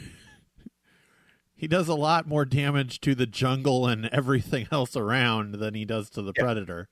he 1.55 1.67
does 1.67 1.87
a 1.87 1.95
lot 1.95 2.27
more 2.27 2.45
damage 2.45 3.01
to 3.01 3.15
the 3.15 3.25
jungle 3.25 3.87
and 3.87 4.05
everything 4.07 4.67
else 4.71 4.95
around 4.95 5.55
than 5.55 5.73
he 5.73 5.83
does 5.83 6.11
to 6.11 6.21
the 6.21 6.33
yeah. 6.37 6.43
predator. 6.43 6.89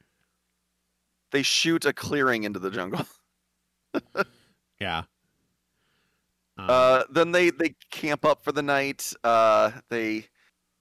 They 1.32 1.44
shoot 1.44 1.86
a 1.86 1.94
clearing 1.94 2.44
into 2.44 2.58
the 2.58 2.72
jungle. 2.72 3.06
yeah. 4.82 5.04
Uh, 6.68 7.04
then 7.10 7.32
they 7.32 7.50
they 7.50 7.76
camp 7.92 8.26
up 8.26 8.44
for 8.44 8.52
the 8.52 8.62
night. 8.64 9.14
Uh, 9.24 9.72
they 9.90 10.26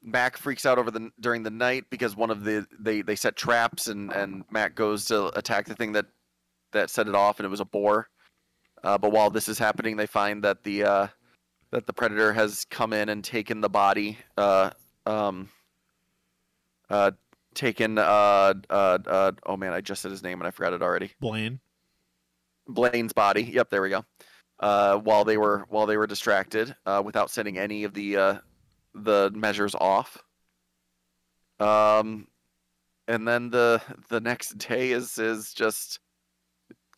Mac 0.03 0.37
freaks 0.37 0.65
out 0.65 0.79
over 0.79 0.91
the 0.91 1.11
during 1.21 1.43
the 1.43 1.51
night 1.51 1.85
because 1.91 2.17
one 2.17 2.31
of 2.31 2.45
the 2.45 2.67
they 2.79 3.03
they 3.03 3.17
set 3.17 3.37
traps 3.37 3.89
and 3.89 4.13
and 4.13 4.45
Mac 4.51 4.75
goes 4.75 5.05
to 5.07 5.27
attack 5.39 5.67
the 5.67 5.75
thing 5.75 5.93
that 5.93 6.07
that 6.73 6.91
set 6.91 7.09
it 7.09 7.15
off 7.15 7.39
and 7.39 7.47
it 7.47 7.51
was 7.51 7.61
a 7.61 7.65
boar. 7.65 8.09
Uh, 8.85 8.97
but 8.97 9.11
while 9.11 9.31
this 9.31 9.49
is 9.49 9.59
happening, 9.59 9.97
they 9.97 10.07
find 10.07 10.45
that 10.45 10.63
the 10.63 10.85
uh, 10.85 11.07
that 11.71 11.87
the 11.87 11.93
predator 11.93 12.33
has 12.33 12.65
come 12.67 12.93
in 12.93 13.09
and 13.09 13.25
taken 13.25 13.61
the 13.61 13.69
body, 13.69 14.19
uh, 14.37 14.71
um, 15.07 15.49
uh, 16.89 17.11
taken. 17.55 17.99
Uh, 17.99 18.55
uh, 18.71 18.99
uh, 19.07 19.33
oh 19.47 19.57
man, 19.57 19.73
I 19.73 19.81
just 19.81 20.03
said 20.03 20.11
his 20.11 20.23
name 20.23 20.41
and 20.41 20.47
I 20.47 20.51
forgot 20.51 20.73
it 20.73 20.83
already. 20.83 21.13
Blaine. 21.21 21.61
Blaine's 22.69 23.13
body. 23.13 23.43
Yep, 23.43 23.71
there 23.71 23.83
we 23.83 23.89
go. 23.89 24.05
Uh, 24.61 24.97
while 24.99 25.25
they 25.25 25.37
were 25.37 25.65
while 25.69 25.87
they 25.87 25.97
were 25.97 26.07
distracted, 26.07 26.75
uh, 26.85 27.01
without 27.05 27.31
setting 27.31 27.59
any 27.59 27.85
of 27.85 27.95
the 27.95 28.17
uh, 28.17 28.39
the 28.95 29.31
measures 29.35 29.75
off. 29.75 30.19
Um, 31.61 32.27
and 33.07 33.27
then 33.27 33.51
the 33.51 33.81
the 34.09 34.21
next 34.21 34.59
day 34.59 34.91
is 34.91 35.19
is 35.19 35.53
just 35.53 36.01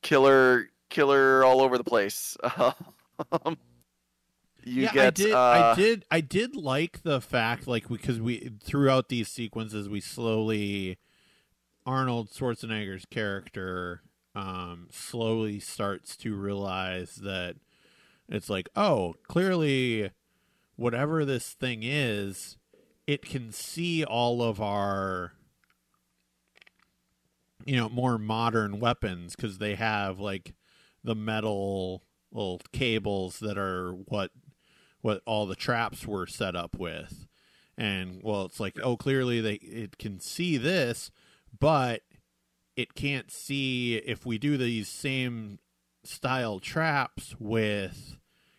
killer 0.03 0.69
killer 0.89 1.45
all 1.45 1.61
over 1.63 1.79
the 1.79 1.85
place. 1.85 2.37
Um, 3.45 3.59
you 4.65 4.85
yeah, 4.85 4.93
get, 4.93 5.07
I 5.07 5.11
did. 5.11 5.33
Uh, 5.33 5.39
I 5.39 5.75
did. 5.75 6.05
I 6.11 6.21
did 6.21 6.57
like 6.57 7.03
the 7.03 7.21
fact, 7.21 7.67
like, 7.67 7.89
because 7.89 8.21
we 8.21 8.53
throughout 8.63 9.09
these 9.09 9.29
sequences, 9.29 9.89
we 9.91 10.01
slowly 10.01 10.99
Arnold 11.87 12.31
Schwarzenegger's 12.31 13.07
character 13.07 14.03
um, 14.35 14.89
slowly 14.91 15.59
starts 15.61 16.17
to 16.19 16.35
realize 16.35 17.17
that 17.17 17.57
it's 18.29 18.49
like, 18.49 18.69
oh, 18.77 19.15
clearly, 19.27 20.11
whatever 20.77 21.25
this 21.25 21.51
thing 21.53 21.81
is, 21.83 22.57
it 23.07 23.23
can 23.23 23.51
see 23.51 24.05
all 24.05 24.43
of 24.43 24.61
our 24.61 25.33
you 27.67 27.77
know 27.77 27.89
more 27.89 28.19
modern 28.19 28.81
weapons 28.81 29.37
because 29.37 29.59
they 29.59 29.75
have 29.75 30.19
like 30.19 30.55
the 31.05 31.15
metal 31.15 32.03
little 32.33 32.61
cables 32.73 33.39
that 33.41 33.59
are 33.59 33.93
what 33.93 34.31
what 35.01 35.23
all 35.27 35.47
the 35.47 35.57
traps 35.57 36.07
were 36.07 36.27
set 36.27 36.55
up 36.55 36.79
with. 36.79 37.27
And 37.77 38.21
well 38.23 38.45
it's 38.45 38.61
like 38.61 38.79
oh 38.83 38.97
clearly 38.97 39.41
they 39.41 39.55
it 39.55 39.99
can 39.99 40.21
see 40.21 40.57
this 40.57 41.11
but 41.59 42.03
it 42.77 42.95
can't 42.95 43.31
see 43.31 43.97
if 43.97 44.25
we 44.25 44.39
do 44.39 44.57
these 44.57 44.89
same 44.89 45.59
style 46.03 46.61
traps 46.61 47.35
with 47.39 48.17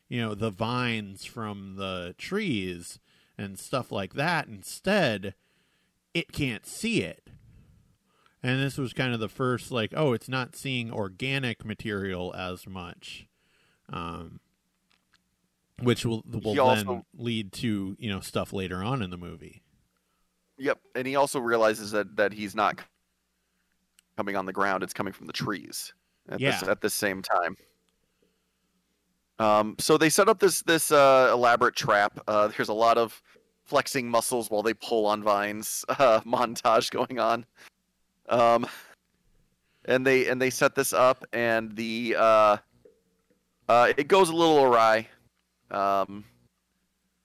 you 0.10 0.22
know 0.22 0.36
the 0.36 0.52
vines 0.52 1.26
from 1.26 1.76
the 1.78 2.14
trees 2.18 3.00
and 3.38 3.58
stuff 3.58 3.92
like 3.92 4.14
that 4.14 4.48
instead 4.48 5.34
it 6.14 6.32
can't 6.32 6.66
see 6.66 7.02
it. 7.02 7.30
And 8.44 8.62
this 8.62 8.78
was 8.78 8.92
kind 8.92 9.14
of 9.14 9.20
the 9.20 9.30
first 9.30 9.72
like 9.72 9.94
oh 9.96 10.14
it's 10.14 10.30
not 10.30 10.56
seeing 10.56 10.92
organic 10.92 11.64
material 11.66 12.34
as 12.36 12.68
much 12.68 13.28
um, 13.92 14.40
which 15.82 16.06
will 16.06 16.24
will 16.26 16.54
then 16.54 16.60
also, 16.60 17.06
lead 17.18 17.52
to 17.54 17.96
you 17.98 18.10
know 18.10 18.20
stuff 18.20 18.54
later 18.54 18.84
on 18.84 19.02
in 19.02 19.10
the 19.10 19.18
movie. 19.18 19.62
Yep 20.58 20.80
and 20.96 21.08
he 21.08 21.16
also 21.16 21.40
realizes 21.40 21.92
that 21.92 22.16
that 22.18 22.34
he's 22.34 22.56
not 22.56 22.80
coming 24.22 24.36
on 24.36 24.46
the 24.46 24.54
ground 24.54 24.84
it's 24.84 24.94
coming 24.94 25.14
from 25.14 25.28
the 25.28 25.34
trees 25.34 25.94
at 26.30 26.40
yeah. 26.40 26.52
this 26.52 26.70
at 26.70 26.82
the 26.82 26.90
same 26.90 27.22
time 27.22 27.58
um, 29.40 29.76
so 29.80 29.98
they 29.98 30.10
set 30.10 30.30
up 30.30 30.40
this 30.40 30.62
this 30.62 30.92
uh, 30.92 31.30
elaborate 31.34 31.76
trap 31.76 32.20
uh, 32.28 32.48
there's 32.50 32.70
a 32.70 32.74
lot 32.74 32.98
of 32.98 33.22
flexing 33.64 34.08
muscles 34.08 34.52
while 34.52 34.62
they 34.62 34.74
pull 34.76 35.06
on 35.08 35.24
vines 35.24 35.84
uh, 35.90 36.20
montage 36.22 36.92
going 36.92 37.20
on 37.20 37.46
um, 38.30 38.68
and 39.86 40.06
they 40.06 40.28
and 40.28 40.42
they 40.42 40.50
set 40.50 40.76
this 40.76 40.94
up, 40.94 41.26
and 41.34 41.76
the 41.76 42.16
uh, 42.18 42.58
uh, 43.68 43.94
it 43.98 44.08
goes 44.08 44.30
a 44.30 44.36
little 44.36 44.64
awry. 44.64 45.08
Um, 45.72 46.24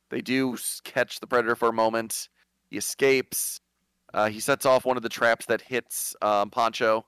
they 0.09 0.21
do 0.21 0.57
catch 0.85 1.21
the 1.21 1.27
predator 1.27 1.57
for 1.57 1.69
a 1.69 1.73
moment. 1.73 2.29
He 2.71 2.77
escapes. 2.77 3.61
Uh, 4.17 4.31
he 4.31 4.41
sets 4.41 4.65
off 4.65 4.87
one 4.87 4.97
of 4.97 5.03
the 5.03 5.11
traps 5.11 5.45
that 5.45 5.61
hits 5.61 6.17
um, 6.23 6.49
Pancho, 6.49 7.05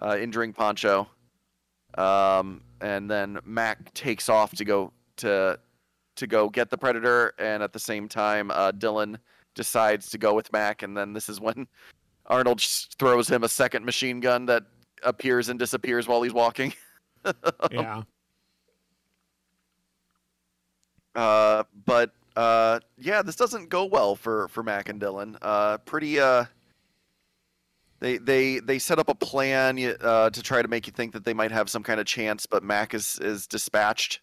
uh, 0.00 0.18
injuring 0.20 0.52
Poncho, 0.52 1.08
Um, 1.96 2.62
and 2.82 3.10
then 3.10 3.38
Mac 3.44 3.92
takes 3.94 4.28
off 4.28 4.52
to 4.52 4.64
go 4.64 4.92
to 5.16 5.58
to 6.14 6.26
go 6.26 6.50
get 6.50 6.68
the 6.68 6.76
predator, 6.76 7.32
and 7.38 7.62
at 7.62 7.72
the 7.72 7.78
same 7.78 8.06
time, 8.06 8.50
uh, 8.50 8.70
Dillon 8.70 9.18
decides 9.54 10.10
to 10.10 10.18
go 10.18 10.34
with 10.34 10.52
Mac, 10.52 10.82
and 10.82 10.94
then 10.94 11.14
this 11.14 11.30
is 11.30 11.40
when 11.40 11.66
Arnold 12.26 12.60
throws 12.98 13.28
him 13.28 13.44
a 13.44 13.48
second 13.48 13.86
machine 13.86 14.20
gun 14.20 14.44
that 14.46 14.64
appears 15.02 15.48
and 15.48 15.58
disappears 15.58 16.06
while 16.06 16.20
he's 16.22 16.34
walking. 16.34 16.74
yeah. 17.70 18.02
Uh, 21.14 21.64
but 21.86 22.12
uh, 22.36 22.80
yeah, 22.98 23.22
this 23.22 23.36
doesn't 23.36 23.68
go 23.68 23.84
well 23.84 24.14
for 24.14 24.48
for 24.48 24.62
Mac 24.62 24.88
and 24.88 25.00
Dillon. 25.00 25.36
Uh, 25.42 25.78
pretty 25.78 26.20
uh. 26.20 26.46
They, 28.00 28.18
they 28.18 28.58
they 28.58 28.80
set 28.80 28.98
up 28.98 29.08
a 29.08 29.14
plan 29.14 29.78
uh, 30.00 30.28
to 30.30 30.42
try 30.42 30.60
to 30.60 30.66
make 30.66 30.88
you 30.88 30.92
think 30.92 31.12
that 31.12 31.24
they 31.24 31.34
might 31.34 31.52
have 31.52 31.70
some 31.70 31.84
kind 31.84 32.00
of 32.00 32.06
chance, 32.06 32.46
but 32.46 32.64
Mac 32.64 32.94
is 32.94 33.16
is 33.20 33.46
dispatched 33.46 34.20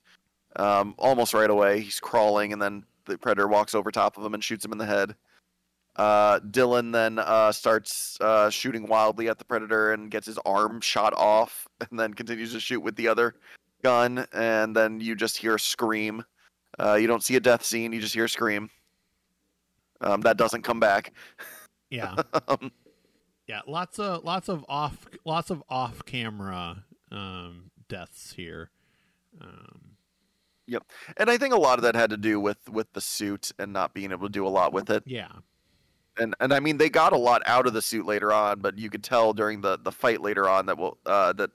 um, 0.57 0.95
almost 0.97 1.33
right 1.33 1.49
away. 1.49 1.79
He's 1.79 1.99
crawling, 2.01 2.51
and 2.51 2.61
then 2.61 2.83
the 3.05 3.17
predator 3.17 3.47
walks 3.47 3.73
over 3.73 3.91
top 3.91 4.17
of 4.17 4.25
him 4.25 4.33
and 4.33 4.43
shoots 4.43 4.65
him 4.65 4.73
in 4.73 4.77
the 4.77 4.85
head. 4.85 5.15
Uh, 5.95 6.39
Dillon 6.39 6.91
then 6.91 7.19
uh, 7.19 7.51
starts 7.51 8.17
uh, 8.21 8.49
shooting 8.49 8.87
wildly 8.87 9.27
at 9.27 9.37
the 9.37 9.45
predator 9.45 9.91
and 9.91 10.09
gets 10.09 10.27
his 10.27 10.37
arm 10.45 10.81
shot 10.81 11.13
off, 11.13 11.67
and 11.89 11.99
then 11.99 12.13
continues 12.13 12.53
to 12.53 12.59
shoot 12.59 12.79
with 12.79 12.95
the 12.95 13.07
other 13.07 13.35
gun. 13.83 14.25
And 14.33 14.75
then 14.75 14.99
you 14.99 15.15
just 15.15 15.37
hear 15.37 15.55
a 15.55 15.59
scream. 15.59 16.23
Uh, 16.77 16.95
you 16.95 17.07
don't 17.07 17.23
see 17.23 17.35
a 17.35 17.39
death 17.39 17.63
scene; 17.63 17.93
you 17.93 17.99
just 17.99 18.13
hear 18.13 18.25
a 18.25 18.29
scream. 18.29 18.69
Um, 20.01 20.21
that 20.21 20.37
doesn't 20.37 20.61
come 20.61 20.79
back. 20.79 21.13
Yeah. 21.89 22.15
um, 22.47 22.71
yeah. 23.47 23.61
Lots 23.67 23.99
of 23.99 24.23
lots 24.23 24.49
of 24.49 24.65
off 24.69 25.07
lots 25.25 25.49
of 25.49 25.63
off 25.69 26.05
camera 26.05 26.83
um, 27.11 27.71
deaths 27.87 28.33
here. 28.35 28.69
Um, 29.41 29.95
yep, 30.67 30.83
and 31.17 31.29
I 31.29 31.37
think 31.37 31.53
a 31.53 31.59
lot 31.59 31.79
of 31.79 31.83
that 31.83 31.95
had 31.95 32.09
to 32.11 32.17
do 32.17 32.39
with 32.39 32.69
with 32.69 32.91
the 32.93 33.01
suit 33.01 33.51
and 33.57 33.73
not 33.73 33.93
being 33.93 34.11
able 34.11 34.27
to 34.27 34.31
do 34.31 34.45
a 34.45 34.49
lot 34.49 34.73
with 34.73 34.89
it. 34.89 35.03
Yeah 35.05 35.29
and 36.19 36.35
and 36.39 36.53
I 36.53 36.59
mean 36.59 36.77
they 36.77 36.89
got 36.89 37.13
a 37.13 37.17
lot 37.17 37.41
out 37.45 37.65
of 37.65 37.73
the 37.73 37.81
suit 37.81 38.05
later 38.05 38.31
on, 38.31 38.59
but 38.59 38.77
you 38.77 38.89
could 38.89 39.03
tell 39.03 39.33
during 39.33 39.61
the 39.61 39.79
the 39.81 39.91
fight 39.91 40.21
later 40.21 40.47
on 40.47 40.65
that 40.67 40.77
will 40.77 40.97
uh, 41.05 41.33
that 41.33 41.51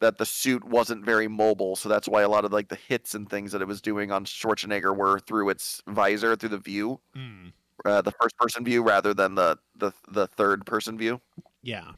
that 0.00 0.18
the 0.18 0.26
suit 0.26 0.64
wasn't 0.64 1.04
very 1.04 1.28
mobile, 1.28 1.76
so 1.76 1.88
that's 1.88 2.08
why 2.08 2.22
a 2.22 2.28
lot 2.28 2.44
of 2.44 2.52
like 2.52 2.68
the 2.68 2.78
hits 2.88 3.14
and 3.14 3.28
things 3.28 3.52
that 3.52 3.62
it 3.62 3.68
was 3.68 3.80
doing 3.80 4.10
on 4.10 4.24
Schwarzenegger 4.24 4.96
were 4.96 5.20
through 5.20 5.50
its 5.50 5.82
visor, 5.86 6.36
through 6.36 6.48
the 6.50 6.58
view, 6.58 7.00
mm. 7.16 7.52
uh, 7.84 8.02
the 8.02 8.12
first 8.20 8.36
person 8.36 8.64
view 8.64 8.82
rather 8.82 9.14
than 9.14 9.34
the 9.34 9.58
the 9.76 9.92
the 10.10 10.26
third 10.26 10.66
person 10.66 10.98
view. 10.98 11.20
Yeah. 11.62 11.92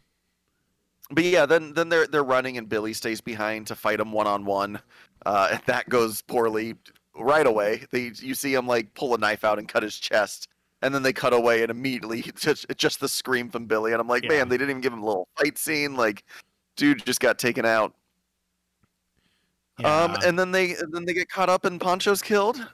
But 1.10 1.24
yeah, 1.24 1.46
then 1.46 1.74
then 1.74 1.88
they're 1.88 2.06
they're 2.06 2.24
running 2.24 2.58
and 2.58 2.68
Billy 2.68 2.92
stays 2.92 3.20
behind 3.20 3.66
to 3.68 3.74
fight 3.74 4.00
him 4.00 4.12
one 4.12 4.26
on 4.26 4.44
one, 4.44 4.80
and 5.26 5.60
that 5.66 5.88
goes 5.88 6.22
poorly 6.22 6.74
right 7.18 7.46
away. 7.46 7.84
They 7.90 8.12
you 8.16 8.34
see 8.34 8.54
him 8.54 8.66
like 8.66 8.94
pull 8.94 9.14
a 9.14 9.18
knife 9.18 9.44
out 9.44 9.58
and 9.58 9.68
cut 9.68 9.82
his 9.82 9.98
chest, 9.98 10.48
and 10.80 10.94
then 10.94 11.02
they 11.02 11.12
cut 11.12 11.32
away 11.32 11.62
and 11.62 11.70
immediately 11.70 12.22
just 12.36 12.66
just 12.76 13.00
the 13.00 13.08
scream 13.08 13.50
from 13.50 13.66
Billy, 13.66 13.92
and 13.92 14.00
I'm 14.00 14.08
like, 14.08 14.24
yeah. 14.24 14.30
man, 14.30 14.48
they 14.48 14.56
didn't 14.56 14.70
even 14.70 14.82
give 14.82 14.92
him 14.92 15.02
a 15.02 15.06
little 15.06 15.28
fight 15.36 15.58
scene. 15.58 15.96
Like, 15.96 16.24
dude 16.76 17.04
just 17.04 17.20
got 17.20 17.38
taken 17.38 17.64
out. 17.64 17.94
Yeah. 19.78 20.04
Um, 20.04 20.16
and 20.24 20.38
then 20.38 20.52
they 20.52 20.74
and 20.74 20.92
then 20.92 21.04
they 21.04 21.14
get 21.14 21.28
caught 21.28 21.48
up 21.48 21.64
and 21.64 21.80
Pancho's 21.80 22.22
killed. 22.22 22.64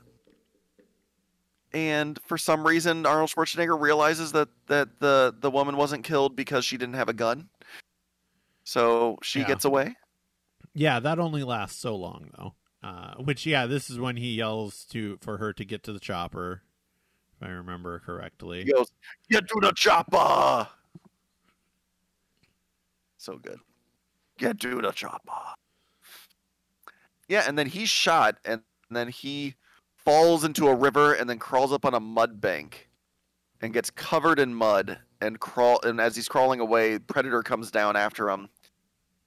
And 1.72 2.18
for 2.26 2.38
some 2.38 2.66
reason, 2.66 3.04
Arnold 3.04 3.30
Schwarzenegger 3.30 3.80
realizes 3.80 4.32
that 4.32 4.48
that 4.66 5.00
the 5.00 5.34
the 5.40 5.50
woman 5.50 5.76
wasn't 5.76 6.04
killed 6.04 6.34
because 6.34 6.64
she 6.64 6.76
didn't 6.76 6.94
have 6.94 7.08
a 7.08 7.12
gun. 7.12 7.48
So 8.64 9.18
she 9.22 9.40
yeah. 9.40 9.46
gets 9.46 9.64
away. 9.64 9.96
Yeah, 10.74 11.00
that 11.00 11.18
only 11.18 11.44
lasts 11.44 11.80
so 11.80 11.96
long 11.96 12.30
though. 12.36 12.54
Uh, 12.82 13.14
which 13.16 13.44
yeah, 13.44 13.66
this 13.66 13.90
is 13.90 13.98
when 13.98 14.16
he 14.16 14.34
yells 14.34 14.84
to 14.90 15.18
for 15.20 15.38
her 15.38 15.52
to 15.52 15.64
get 15.64 15.82
to 15.84 15.92
the 15.92 15.98
chopper, 16.00 16.62
if 17.36 17.46
I 17.46 17.50
remember 17.50 17.98
correctly. 17.98 18.64
He 18.64 18.72
goes, 18.72 18.90
"Get 19.30 19.48
to 19.48 19.58
the 19.60 19.72
chopper!" 19.72 20.68
So 23.16 23.36
good. 23.36 23.58
Get 24.38 24.60
to 24.60 24.80
the 24.80 24.92
chopper. 24.92 25.32
Yeah, 27.28 27.44
and 27.46 27.58
then 27.58 27.66
he's 27.66 27.90
shot, 27.90 28.38
and 28.44 28.62
then 28.90 29.08
he 29.08 29.54
falls 29.96 30.44
into 30.44 30.68
a 30.68 30.74
river, 30.74 31.12
and 31.12 31.28
then 31.28 31.38
crawls 31.38 31.72
up 31.72 31.84
on 31.84 31.92
a 31.92 32.00
mud 32.00 32.40
bank, 32.40 32.88
and 33.60 33.74
gets 33.74 33.90
covered 33.90 34.38
in 34.38 34.54
mud, 34.54 34.98
and 35.20 35.38
crawl. 35.38 35.80
And 35.82 36.00
as 36.00 36.16
he's 36.16 36.28
crawling 36.28 36.60
away, 36.60 36.98
Predator 36.98 37.42
comes 37.42 37.70
down 37.70 37.96
after 37.96 38.30
him, 38.30 38.48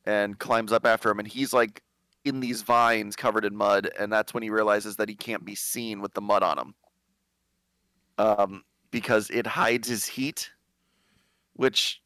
and 0.06 0.40
climbs 0.40 0.72
up 0.72 0.86
after 0.86 1.12
him, 1.12 1.20
and 1.20 1.28
he's 1.28 1.54
like 1.54 1.84
in 2.24 2.40
these 2.40 2.62
vines 2.62 3.16
covered 3.16 3.46
in 3.46 3.56
mud, 3.56 3.90
and 4.00 4.12
that's 4.12 4.34
when 4.34 4.44
he 4.44 4.50
realizes 4.50 4.96
that 4.96 5.10
he 5.10 5.16
can't 5.16 5.46
be 5.46 5.56
seen 5.56 6.02
with 6.02 6.14
the 6.14 6.22
mud 6.22 6.44
on 6.44 6.58
him. 6.58 6.76
Um, 8.18 8.64
because 8.92 9.30
it 9.30 9.48
hides 9.48 9.88
his 9.88 10.06
heat, 10.06 10.52
which 11.54 12.01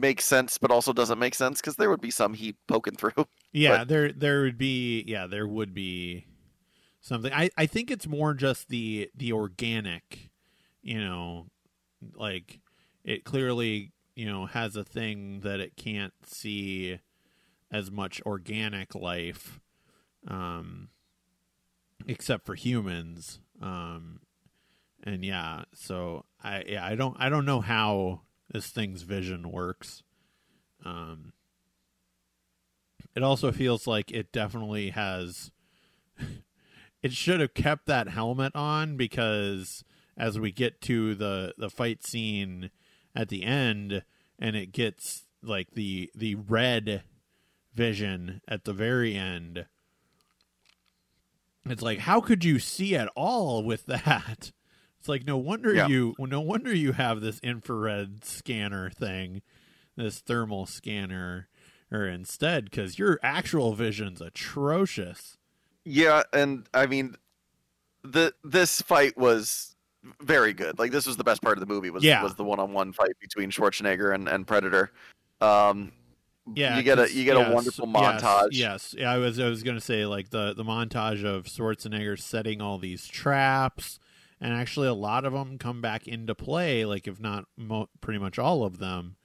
makes 0.00 0.24
sense, 0.24 0.58
but 0.58 0.70
also 0.70 0.92
doesn't 0.92 1.18
make 1.18 1.34
sense 1.34 1.60
because 1.60 1.76
there 1.76 1.90
would 1.90 2.00
be 2.00 2.10
some 2.10 2.34
heat 2.34 2.56
poking 2.66 2.96
through. 2.96 3.12
Yeah, 3.52 3.78
but... 3.78 3.88
there 3.88 4.12
there 4.12 4.42
would 4.42 4.58
be 4.58 5.02
yeah 5.08 5.26
there 5.26 5.48
would 5.48 5.74
be 5.74 6.26
something. 7.00 7.32
I 7.32 7.50
I 7.56 7.66
think 7.66 7.90
it's 7.90 8.06
more 8.06 8.32
just 8.32 8.68
the 8.68 9.10
the 9.16 9.32
organic, 9.32 10.30
you 10.82 11.00
know, 11.00 11.46
like 12.14 12.60
it 13.04 13.24
clearly 13.24 13.90
you 14.14 14.26
know 14.26 14.46
has 14.46 14.76
a 14.76 14.84
thing 14.84 15.40
that 15.40 15.58
it 15.58 15.76
can't 15.76 16.12
see 16.24 17.00
as 17.72 17.90
much 17.90 18.22
organic 18.24 18.94
life, 18.94 19.60
um, 20.28 20.90
except 22.06 22.46
for 22.46 22.54
humans. 22.54 23.40
Um, 23.60 24.20
and 25.02 25.24
yeah, 25.24 25.64
so 25.74 26.24
I 26.42 26.64
yeah, 26.68 26.84
I 26.84 26.94
don't 26.94 27.16
I 27.18 27.28
don't 27.28 27.44
know 27.44 27.60
how 27.60 28.20
this 28.50 28.68
thing's 28.68 29.02
vision 29.02 29.50
works. 29.50 30.02
Um, 30.84 31.32
it 33.14 33.22
also 33.22 33.52
feels 33.52 33.86
like 33.86 34.10
it 34.10 34.32
definitely 34.32 34.90
has. 34.90 35.50
it 37.02 37.12
should 37.12 37.40
have 37.40 37.54
kept 37.54 37.86
that 37.86 38.08
helmet 38.08 38.54
on 38.54 38.96
because 38.96 39.84
as 40.16 40.38
we 40.38 40.52
get 40.52 40.80
to 40.82 41.14
the 41.14 41.54
the 41.56 41.70
fight 41.70 42.04
scene 42.04 42.70
at 43.14 43.28
the 43.28 43.44
end, 43.44 44.04
and 44.38 44.56
it 44.56 44.72
gets 44.72 45.26
like 45.42 45.72
the 45.72 46.10
the 46.14 46.34
red 46.34 47.02
vision 47.74 48.40
at 48.48 48.64
the 48.64 48.72
very 48.72 49.14
end. 49.14 49.66
It's 51.66 51.82
like, 51.82 52.00
how 52.00 52.20
could 52.20 52.44
you 52.44 52.58
see 52.58 52.96
at 52.96 53.08
all 53.14 53.62
with 53.62 53.86
that? 53.86 54.52
It's 55.00 55.08
like 55.08 55.26
no 55.26 55.38
wonder 55.38 55.74
yeah. 55.74 55.88
you 55.88 56.14
no 56.18 56.42
wonder 56.42 56.74
you 56.74 56.92
have 56.92 57.22
this 57.22 57.40
infrared 57.40 58.22
scanner 58.22 58.90
thing, 58.90 59.40
this 59.96 60.18
thermal 60.18 60.66
scanner, 60.66 61.48
or 61.90 62.06
instead 62.06 62.66
because 62.66 62.98
your 62.98 63.18
actual 63.22 63.72
vision's 63.72 64.20
atrocious. 64.20 65.38
Yeah, 65.86 66.24
and 66.34 66.68
I 66.74 66.84
mean, 66.84 67.16
the 68.04 68.34
this 68.44 68.82
fight 68.82 69.16
was 69.16 69.74
very 70.20 70.52
good. 70.52 70.78
Like 70.78 70.90
this 70.90 71.06
was 71.06 71.16
the 71.16 71.24
best 71.24 71.40
part 71.40 71.56
of 71.56 71.66
the 71.66 71.72
movie 71.72 71.88
was 71.88 72.04
yeah. 72.04 72.22
was 72.22 72.34
the 72.34 72.44
one 72.44 72.60
on 72.60 72.74
one 72.74 72.92
fight 72.92 73.18
between 73.20 73.50
Schwarzenegger 73.50 74.14
and, 74.14 74.28
and 74.28 74.46
Predator. 74.46 74.92
Um, 75.40 75.92
yeah, 76.54 76.76
you 76.76 76.82
get 76.82 76.98
a 76.98 77.10
you 77.10 77.24
get 77.24 77.38
yes, 77.38 77.50
a 77.50 77.54
wonderful 77.54 77.86
montage. 77.86 78.48
Yes, 78.50 78.92
yes, 78.92 78.94
yeah. 78.98 79.12
I 79.12 79.16
was 79.16 79.40
I 79.40 79.48
was 79.48 79.62
gonna 79.62 79.80
say 79.80 80.04
like 80.04 80.28
the 80.28 80.52
the 80.52 80.64
montage 80.64 81.24
of 81.24 81.44
Schwarzenegger 81.44 82.20
setting 82.20 82.60
all 82.60 82.76
these 82.76 83.06
traps, 83.06 83.98
and 84.40 84.52
actually 84.52 84.88
a 84.88 84.94
lot 84.94 85.24
of 85.24 85.32
them 85.32 85.58
come 85.58 85.80
back 85.80 86.08
into 86.08 86.34
play. 86.34 86.84
Like 86.84 87.06
if 87.06 87.20
not 87.20 87.44
mo- 87.56 87.88
pretty 88.00 88.18
much 88.18 88.38
all 88.38 88.64
of 88.64 88.78
them 88.78 89.16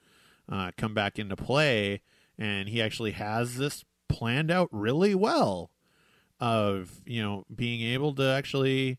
uh, 0.48 0.70
come 0.76 0.94
back 0.94 1.18
into 1.18 1.36
play, 1.36 2.02
and 2.38 2.68
he 2.68 2.82
actually 2.82 3.12
has 3.12 3.56
this 3.56 3.84
planned 4.08 4.50
out 4.50 4.68
really 4.70 5.14
well 5.14 5.70
of 6.38 7.00
you 7.06 7.22
know 7.22 7.44
being 7.54 7.80
able 7.80 8.14
to 8.14 8.22
actually 8.22 8.98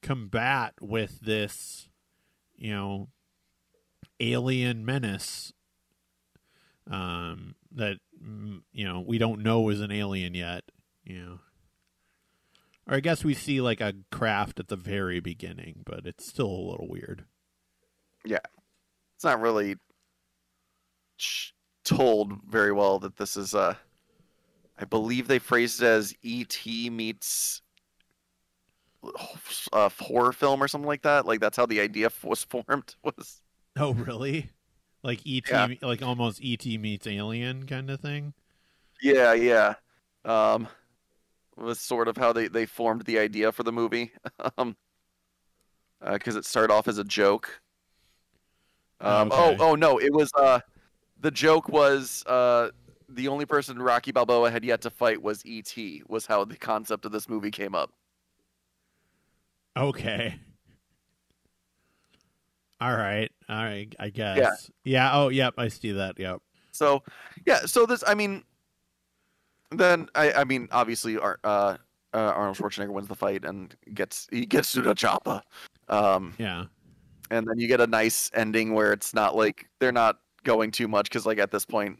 combat 0.00 0.72
with 0.80 1.20
this 1.20 1.88
you 2.56 2.72
know 2.72 3.08
alien 4.20 4.84
menace 4.84 5.52
um, 6.90 7.54
that 7.72 7.98
mm, 8.22 8.62
you 8.72 8.84
know 8.84 9.04
we 9.06 9.18
don't 9.18 9.42
know 9.42 9.68
is 9.68 9.80
an 9.80 9.92
alien 9.92 10.34
yet. 10.34 10.64
You 11.04 11.20
know, 11.20 11.38
or 12.88 12.96
I 12.96 13.00
guess 13.00 13.24
we 13.24 13.34
see 13.34 13.60
like 13.60 13.80
a 13.80 13.94
craft 14.10 14.58
at 14.58 14.68
the 14.68 14.76
very 14.76 15.20
beginning, 15.20 15.82
but 15.84 16.06
it's 16.06 16.26
still 16.26 16.46
a 16.46 16.68
little 16.70 16.88
weird. 16.88 17.24
Yeah, 18.24 18.38
it's 19.16 19.24
not 19.24 19.40
really 19.40 19.76
told 21.84 22.32
very 22.48 22.72
well 22.72 22.98
that 23.00 23.16
this 23.16 23.36
is 23.36 23.54
a. 23.54 23.78
I 24.80 24.84
believe 24.84 25.26
they 25.26 25.40
phrased 25.40 25.82
it 25.82 25.86
as 25.86 26.14
ET 26.24 26.64
meets 26.64 27.62
a 29.72 29.90
horror 29.90 30.32
film 30.32 30.62
or 30.62 30.68
something 30.68 30.86
like 30.86 31.02
that. 31.02 31.26
Like 31.26 31.40
that's 31.40 31.56
how 31.56 31.66
the 31.66 31.80
idea 31.80 32.10
was 32.22 32.44
formed. 32.44 32.94
Was 33.02 33.40
oh 33.78 33.92
really? 33.92 34.50
like 35.02 35.20
ET, 35.26 35.48
yeah. 35.48 35.68
like 35.82 36.02
almost 36.02 36.40
ET 36.44 36.64
meets 36.66 37.06
Alien 37.06 37.66
kind 37.66 37.90
of 37.90 38.00
thing. 38.00 38.34
Yeah, 39.00 39.32
yeah. 39.32 39.74
Um, 40.24 40.68
was 41.58 41.80
sort 41.80 42.08
of 42.08 42.16
how 42.16 42.32
they 42.32 42.48
they 42.48 42.66
formed 42.66 43.02
the 43.02 43.18
idea 43.18 43.52
for 43.52 43.62
the 43.62 43.72
movie. 43.72 44.12
um, 44.58 44.76
because 46.12 46.36
uh, 46.36 46.40
it 46.40 46.44
started 46.44 46.72
off 46.72 46.88
as 46.88 46.98
a 46.98 47.04
joke. 47.04 47.60
Um, 49.00 49.30
oh, 49.32 49.52
okay. 49.52 49.56
oh, 49.60 49.70
oh 49.70 49.74
no, 49.74 49.98
it 49.98 50.12
was 50.12 50.30
uh, 50.36 50.60
the 51.20 51.30
joke 51.30 51.68
was 51.68 52.24
uh, 52.26 52.70
the 53.08 53.28
only 53.28 53.46
person 53.46 53.80
Rocky 53.80 54.12
Balboa 54.12 54.50
had 54.50 54.64
yet 54.64 54.80
to 54.82 54.90
fight 54.90 55.22
was 55.22 55.42
ET. 55.46 55.74
Was 56.08 56.26
how 56.26 56.44
the 56.44 56.56
concept 56.56 57.04
of 57.04 57.12
this 57.12 57.28
movie 57.28 57.50
came 57.50 57.74
up. 57.74 57.92
Okay. 59.76 60.34
All 62.80 62.94
right. 62.94 63.30
All 63.48 63.64
right. 63.64 63.92
I 63.98 64.10
guess. 64.10 64.38
Yeah. 64.38 64.52
yeah. 64.84 65.10
Oh, 65.14 65.28
yep. 65.28 65.54
I 65.58 65.68
see 65.68 65.92
that. 65.92 66.18
Yep. 66.18 66.40
So, 66.70 67.02
yeah. 67.46 67.60
So 67.60 67.86
this, 67.86 68.04
I 68.06 68.14
mean, 68.14 68.44
then 69.70 70.08
I, 70.14 70.32
I 70.32 70.44
mean, 70.44 70.68
obviously, 70.70 71.18
uh, 71.18 71.34
uh, 71.44 71.76
Arnold 72.12 72.56
Schwarzenegger 72.56 72.90
wins 72.90 73.08
the 73.08 73.14
fight 73.14 73.44
and 73.44 73.74
gets 73.94 74.28
he 74.30 74.46
gets 74.46 74.72
to 74.72 74.82
the 74.82 74.94
chopper. 74.94 75.42
Um, 75.88 76.34
yeah. 76.38 76.64
And 77.30 77.46
then 77.46 77.58
you 77.58 77.68
get 77.68 77.80
a 77.80 77.86
nice 77.86 78.30
ending 78.34 78.72
where 78.72 78.92
it's 78.92 79.12
not 79.12 79.36
like 79.36 79.68
they're 79.80 79.92
not 79.92 80.20
going 80.44 80.70
too 80.70 80.88
much 80.88 81.10
because 81.10 81.26
like 81.26 81.38
at 81.38 81.50
this 81.50 81.66
point 81.66 81.98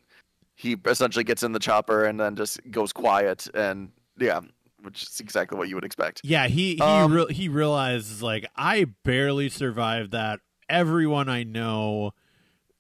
he 0.54 0.76
essentially 0.86 1.24
gets 1.24 1.42
in 1.42 1.52
the 1.52 1.58
chopper 1.58 2.04
and 2.04 2.18
then 2.18 2.34
just 2.34 2.58
goes 2.70 2.92
quiet 2.92 3.46
and 3.54 3.90
yeah 4.18 4.40
which 4.82 5.02
is 5.02 5.20
exactly 5.20 5.58
what 5.58 5.68
you 5.68 5.74
would 5.74 5.84
expect. 5.84 6.20
Yeah, 6.24 6.46
he 6.46 6.76
he 6.76 6.80
um, 6.80 7.12
re- 7.12 7.32
he 7.32 7.48
realizes 7.48 8.22
like 8.22 8.46
I 8.56 8.86
barely 9.04 9.48
survived 9.48 10.12
that 10.12 10.40
everyone 10.68 11.28
I 11.28 11.42
know 11.42 12.12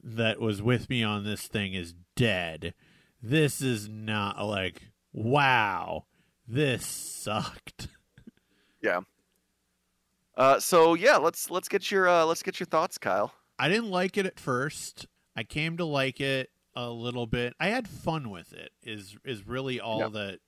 that 0.02 0.40
was 0.40 0.62
with 0.62 0.88
me 0.88 1.02
on 1.02 1.24
this 1.24 1.48
thing 1.48 1.74
is 1.74 1.94
dead. 2.16 2.74
This 3.22 3.60
is 3.60 3.88
not 3.88 4.44
like 4.44 4.82
wow, 5.12 6.04
this 6.46 6.84
sucked. 6.86 7.88
Yeah. 8.80 9.00
Uh, 10.36 10.60
so 10.60 10.94
yeah, 10.94 11.16
let's 11.16 11.50
let's 11.50 11.68
get 11.68 11.90
your 11.90 12.08
uh, 12.08 12.24
let's 12.24 12.44
get 12.44 12.60
your 12.60 12.68
thoughts, 12.68 12.96
Kyle. 12.96 13.34
I 13.58 13.68
didn't 13.68 13.90
like 13.90 14.16
it 14.16 14.24
at 14.24 14.38
first. 14.38 15.08
I 15.34 15.42
came 15.42 15.76
to 15.78 15.84
like 15.84 16.20
it 16.20 16.50
a 16.76 16.88
little 16.88 17.26
bit. 17.26 17.54
I 17.58 17.70
had 17.70 17.88
fun 17.88 18.30
with 18.30 18.52
it. 18.52 18.70
Is 18.84 19.16
is 19.24 19.48
really 19.48 19.80
all 19.80 20.10
that 20.10 20.38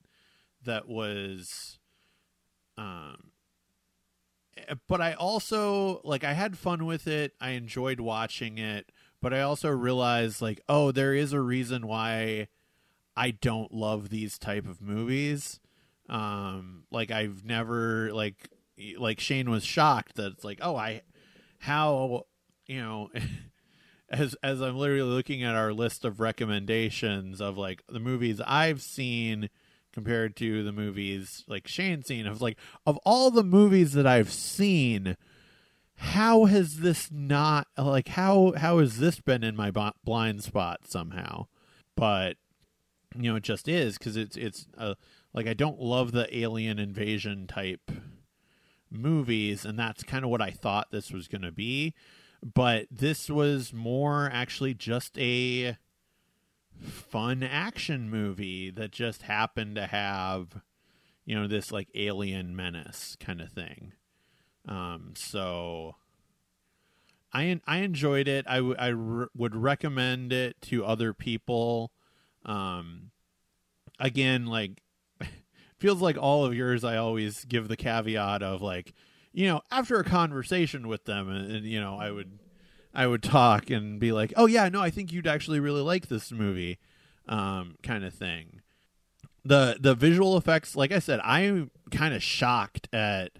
that 0.64 0.89
was 0.89 1.81
um 2.79 3.33
but 4.87 5.01
I 5.01 5.14
also 5.14 6.01
like 6.05 6.25
I 6.25 6.35
had 6.35 6.57
fun 6.57 6.87
with 6.87 7.07
it. 7.07 7.33
I 7.41 7.51
enjoyed 7.51 7.99
watching 8.01 8.59
it, 8.59 8.93
but 9.21 9.33
I 9.33 9.41
also 9.41 9.71
realized 9.71 10.41
like, 10.41 10.61
oh, 10.68 10.93
there 10.93 11.14
is 11.14 11.33
a 11.33 11.41
reason 11.41 11.87
why 11.87 12.49
I 13.21 13.33
don't 13.33 13.71
love 13.71 14.09
these 14.09 14.39
type 14.39 14.66
of 14.66 14.81
movies. 14.81 15.61
Um, 16.09 16.85
like 16.91 17.11
I've 17.11 17.45
never 17.45 18.11
like 18.14 18.49
like 18.99 19.21
Shane 19.21 19.51
was 19.51 19.62
shocked 19.62 20.16
that 20.16 20.33
it's 20.33 20.45
like, 20.45 20.59
oh, 20.62 20.75
I 20.75 21.03
how 21.59 22.25
you 22.66 22.81
know. 22.81 23.11
as 24.11 24.35
as 24.43 24.61
I'm 24.61 24.77
literally 24.77 25.03
looking 25.03 25.45
at 25.45 25.55
our 25.55 25.73
list 25.73 26.05
of 26.05 26.18
recommendations 26.18 27.41
of 27.41 27.57
like 27.57 27.83
the 27.89 28.01
movies 28.01 28.41
I've 28.45 28.83
seen 28.83 29.51
compared 29.93 30.35
to 30.37 30.64
the 30.64 30.73
movies 30.73 31.45
like 31.47 31.68
Shane 31.68 32.03
seen, 32.03 32.27
of 32.27 32.41
like, 32.41 32.59
of 32.87 32.99
all 33.05 33.31
the 33.31 33.45
movies 33.45 33.93
that 33.93 34.07
I've 34.07 34.33
seen, 34.33 35.16
how 35.97 36.47
has 36.47 36.79
this 36.79 37.11
not 37.12 37.66
like 37.77 38.09
how 38.09 38.55
how 38.57 38.79
has 38.79 38.99
this 38.99 39.21
been 39.21 39.45
in 39.45 39.55
my 39.55 39.71
blind 40.03 40.43
spot 40.43 40.81
somehow? 40.87 41.47
But 41.95 42.37
you 43.17 43.31
know, 43.31 43.37
it 43.37 43.43
just 43.43 43.69
is 43.69 43.99
because 43.99 44.17
it's 44.17 44.37
it's 44.37 44.67
uh, 44.79 44.95
like 45.33 45.47
I 45.47 45.55
don't 45.55 45.81
love 45.81 46.13
the 46.13 46.37
alien 46.37 46.79
invasion 46.79 47.47
type 47.47 47.91
movies, 48.91 49.65
and 49.65 49.79
that's 49.79 50.03
kind 50.03 50.25
of 50.25 50.31
what 50.31 50.43
I 50.43 50.51
thought 50.51 50.91
this 50.91 51.11
was 51.13 51.29
going 51.29 51.43
to 51.43 51.53
be. 51.53 51.95
But 52.43 52.87
this 52.91 53.29
was 53.29 53.73
more 53.73 54.31
actually 54.33 54.75
just 54.75 55.19
a 55.19 55.77
fun 56.79 57.43
action 57.43 58.09
movie 58.09 58.71
that 58.71 58.91
just 58.91 59.23
happened 59.23 59.77
to 59.77 59.87
have, 59.87 60.63
you 61.25 61.35
know, 61.35 61.47
this 61.47 61.71
like 61.71 61.89
alien 61.95 62.57
menace 62.57 63.17
kind 63.21 63.41
of 63.41 63.53
thing. 63.53 63.93
Um, 64.67 65.13
so 65.17 65.97
I 67.33 67.61
I 67.67 67.79
enjoyed 67.79 68.29
it. 68.29 68.47
I, 68.49 68.61
would 68.61 69.55
recommend 69.55 70.33
it 70.33 70.61
to 70.63 70.85
other 70.85 71.13
people. 71.13 71.93
Um, 72.45 73.11
again, 73.99 74.47
like 74.47 74.82
feels 75.78 76.01
like 76.01 76.16
all 76.18 76.45
of 76.45 76.55
yours. 76.55 76.84
I 76.84 76.97
always 76.97 77.45
give 77.45 77.68
the 77.68 77.76
caveat 77.76 78.43
of 78.43 78.62
like, 78.62 78.95
you 79.32 79.47
know, 79.47 79.62
after 79.70 79.99
a 79.99 80.05
conversation 80.05 80.88
with 80.88 81.05
them, 81.05 81.28
and, 81.28 81.51
and 81.51 81.66
you 81.66 81.80
know, 81.80 81.97
I 81.97 82.11
would 82.11 82.38
I 82.95 83.07
would 83.07 83.22
talk 83.22 83.70
and 83.70 84.01
be 84.01 84.12
like, 84.12 84.32
oh 84.36 84.47
yeah, 84.47 84.68
no, 84.68 84.80
I 84.80 84.91
think 84.91 85.12
you'd 85.12 85.26
actually 85.26 85.61
really 85.61 85.82
like 85.82 86.09
this 86.09 86.32
movie, 86.32 86.78
um, 87.28 87.76
kind 87.82 88.05
of 88.05 88.12
thing. 88.12 88.61
The 89.45 89.76
the 89.80 89.95
visual 89.95 90.36
effects, 90.36 90.76
like 90.76 90.93
I 90.93 90.99
said, 90.99 91.20
I'm 91.22 91.70
kind 91.91 92.14
of 92.14 92.22
shocked 92.22 92.88
at 92.93 93.32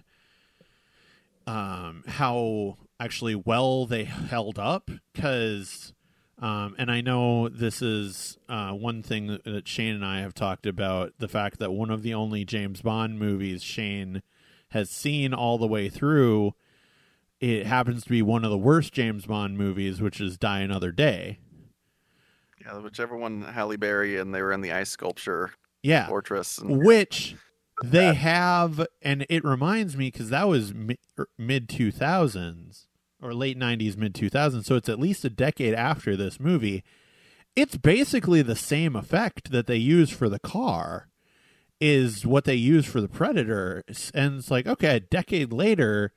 um, 1.45 2.03
how 2.07 2.77
actually 2.99 3.35
well 3.35 3.85
they 3.85 4.03
held 4.03 4.59
up 4.59 4.89
because 5.13 5.93
um, 6.41 6.75
and 6.79 6.91
I 6.91 7.01
know 7.01 7.49
this 7.49 7.83
is 7.83 8.37
uh, 8.49 8.71
one 8.71 9.03
thing 9.03 9.27
that, 9.27 9.43
that, 9.43 9.67
Shane 9.67 9.93
and 9.93 10.05
I 10.05 10.21
have 10.21 10.33
talked 10.33 10.65
about 10.65 11.13
the 11.19 11.27
fact 11.27 11.59
that 11.59 11.71
one 11.71 11.91
of 11.91 12.01
the 12.01 12.15
only 12.15 12.45
James 12.45 12.81
Bond 12.81 13.19
movies 13.19 13.61
Shane 13.61 14.23
has 14.69 14.89
seen 14.89 15.35
all 15.35 15.59
the 15.59 15.67
way 15.67 15.87
through. 15.87 16.53
It 17.39 17.67
happens 17.67 18.03
to 18.03 18.09
be 18.09 18.23
one 18.23 18.43
of 18.43 18.49
the 18.49 18.57
worst 18.57 18.91
James 18.91 19.27
Bond 19.27 19.55
movies, 19.55 20.01
which 20.01 20.19
is 20.19 20.37
Die 20.37 20.59
Another 20.59 20.91
Day. 20.91 21.39
Yeah, 22.59 22.79
whichever 22.79 23.15
one 23.15 23.41
Halle 23.41 23.77
Berry 23.77 24.17
and 24.17 24.33
they 24.33 24.41
were 24.41 24.51
in 24.51 24.61
the 24.61 24.71
ice 24.71 24.89
sculpture 24.89 25.51
yeah. 25.83 26.07
fortress. 26.07 26.57
And- 26.57 26.83
which 26.83 27.35
they 27.83 28.13
have, 28.13 28.85
and 29.01 29.25
it 29.29 29.43
reminds 29.43 29.95
me 29.95 30.07
because 30.07 30.29
that 30.29 30.47
was 30.47 30.73
er, 31.19 31.27
mid 31.37 31.69
two 31.69 31.91
thousands 31.91 32.87
or 33.21 33.33
late 33.33 33.57
nineties, 33.57 33.97
mid 33.97 34.15
two 34.15 34.29
thousands. 34.29 34.65
So 34.65 34.75
it's 34.75 34.89
at 34.89 34.99
least 34.99 35.25
a 35.25 35.29
decade 35.29 35.73
after 35.73 36.15
this 36.15 36.39
movie. 36.39 36.83
It's 37.55 37.77
basically 37.77 38.41
the 38.41 38.55
same 38.55 38.95
effect 38.95 39.51
that 39.51 39.67
they 39.67 39.77
use 39.77 40.09
for 40.09 40.29
the 40.29 40.39
car 40.39 41.07
is 41.81 42.25
what 42.27 42.45
they 42.45 42.55
use 42.55 42.85
for 42.85 43.01
the 43.01 43.09
predator 43.09 43.83
and 44.13 44.37
it's 44.37 44.51
like 44.51 44.67
okay 44.67 44.97
a 44.97 44.99
decade 44.99 45.51
later 45.51 46.13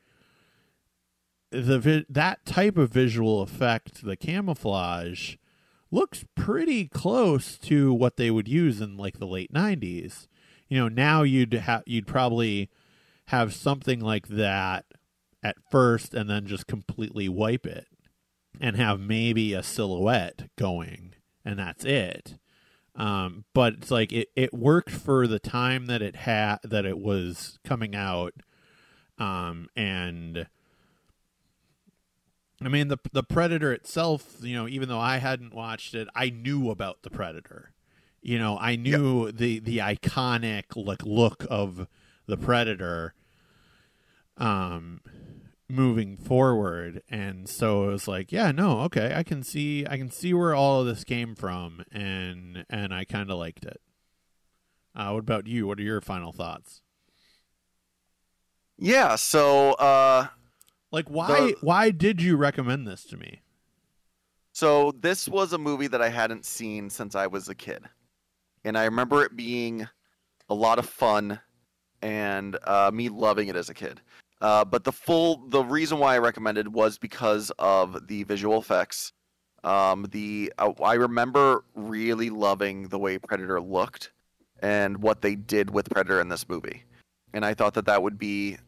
the 1.51 2.05
that 2.09 2.45
type 2.45 2.77
of 2.77 2.93
visual 2.93 3.41
effect 3.41 4.05
the 4.05 4.17
camouflage 4.17 5.37
looks 5.91 6.25
pretty 6.35 6.87
close 6.87 7.57
to 7.57 7.95
what 7.95 8.19
they 8.19 8.31
would 8.31 8.47
use 8.47 8.83
in 8.83 8.99
like 8.99 9.19
the 9.19 9.27
late 9.27 9.53
90s 9.53 10.27
you 10.69 10.79
know 10.79 10.89
now 10.89 11.23
you'd 11.23 11.55
have 11.55 11.83
you'd 11.87 12.07
probably 12.07 12.69
have 13.29 13.55
something 13.55 14.01
like 14.01 14.29
that 14.29 14.85
at 15.45 15.57
first 15.70 16.14
and 16.14 16.28
then 16.28 16.47
just 16.47 16.66
completely 16.66 17.28
wipe 17.28 17.66
it 17.66 17.86
and 18.61 18.76
have 18.76 18.99
maybe 18.99 19.53
a 19.53 19.62
silhouette 19.62 20.49
going 20.57 21.14
and 21.45 21.59
that's 21.59 21.84
it 21.84 22.38
um, 22.97 23.45
but 23.55 23.74
it's 23.74 23.90
like 23.90 24.12
it, 24.12 24.28
it 24.36 24.55
worked 24.55 24.90
for 24.90 25.26
the 25.26 25.40
time 25.40 25.86
that 25.86 26.01
it 26.01 26.16
had 26.16 26.59
that 26.64 26.84
it 26.84 26.99
was 26.99 27.59
coming 27.64 27.95
out 27.95 28.34
um, 29.18 29.68
and 29.76 30.47
I 32.62 32.68
mean 32.68 32.88
the 32.88 32.99
the 33.12 33.22
Predator 33.22 33.72
itself, 33.72 34.36
you 34.40 34.55
know, 34.55 34.66
even 34.66 34.88
though 34.88 35.01
I 35.01 35.18
hadn't 35.18 35.55
watched 35.55 35.95
it, 35.95 36.09
I 36.14 36.30
knew 36.30 36.70
about 36.70 37.03
the 37.03 37.11
Predator. 37.11 37.72
You 38.22 38.38
know, 38.38 38.59
I 38.59 38.76
knew 38.76 39.26
yep. 39.26 39.36
the 39.36 39.59
the 39.61 39.78
iconic 39.78 40.64
like 40.76 41.05
look 41.05 41.47
of 41.51 41.86
the 42.26 42.36
Predator 42.36 43.14
um 44.36 45.01
moving 45.69 46.17
forward. 46.17 47.03
And 47.09 47.49
so 47.49 47.85
it 47.85 47.93
was 47.93 48.09
like 48.09 48.33
yeah 48.33 48.53
no 48.53 48.81
okay 48.83 49.15
i 49.17 49.23
can 49.23 49.43
see 49.43 49.87
i 49.89 49.97
can 49.97 50.11
see 50.11 50.35
where 50.35 50.55
all 50.55 50.81
of 50.81 50.87
this 50.87 51.05
came 51.05 51.35
from. 51.35 51.85
And 51.93 52.65
and 52.69 52.93
i 52.93 53.05
kind 53.05 53.31
of 53.31 53.39
liked 53.39 53.65
it. 53.65 53.81
Uh 54.95 55.11
what 55.11 55.21
about 55.21 55.47
you? 55.47 55.67
What 55.67 55.79
are 55.79 55.83
your 55.83 56.01
final 56.01 56.33
thoughts? 56.33 56.83
Yeah 58.77 59.17
so 59.17 59.73
uh 59.73 60.29
like 60.91 61.09
why 61.09 61.27
the, 61.29 61.57
why 61.61 61.91
did 61.91 62.21
you 62.21 62.37
recommend 62.37 62.87
this 62.87 63.05
to 63.05 63.17
me? 63.17 63.41
So 64.53 64.93
this 65.01 65.29
was 65.29 65.53
a 65.53 65.59
movie 65.59 65.89
that 65.89 66.03
i 66.03 66.09
hadn't 66.09 66.45
seen 66.45 66.91
since 66.91 67.15
i 67.15 67.27
was 67.27 67.49
a 67.49 67.55
kid. 67.55 67.85
And 68.65 68.79
I 68.79 68.85
remember 68.85 69.25
it 69.25 69.37
being 69.37 69.87
a 70.49 70.55
lot 70.55 70.79
of 70.79 70.89
fun 70.89 71.41
and 72.03 72.57
uh, 72.65 72.91
me 72.93 73.09
loving 73.09 73.49
it 73.49 73.57
as 73.57 73.69
a 73.69 73.75
kid. 73.75 74.01
Uh, 74.45 74.62
but 74.62 74.84
the 74.84 74.92
full 74.92 75.49
the 75.49 75.64
reason 75.64 75.99
why 75.99 76.14
I 76.14 76.18
recommended 76.18 76.68
was 76.68 76.99
because 76.99 77.51
of 77.59 78.09
the 78.09 78.24
visual 78.24 78.59
effects. 78.59 79.14
Um, 79.64 80.07
the 80.11 80.53
uh, 80.59 80.72
I 80.84 80.95
remember 80.95 81.64
really 81.74 82.28
loving 82.28 82.88
the 82.88 82.99
way 82.99 83.16
Predator 83.16 83.59
looked 83.59 84.12
and 84.61 84.99
what 84.99 85.22
they 85.22 85.34
did 85.34 85.70
with 85.70 85.88
Predator 85.88 86.20
in 86.20 86.28
this 86.28 86.47
movie, 86.47 86.84
and 87.32 87.42
I 87.42 87.55
thought 87.55 87.72
that 87.72 87.86
that 87.86 88.03
would 88.03 88.18
be 88.18 88.59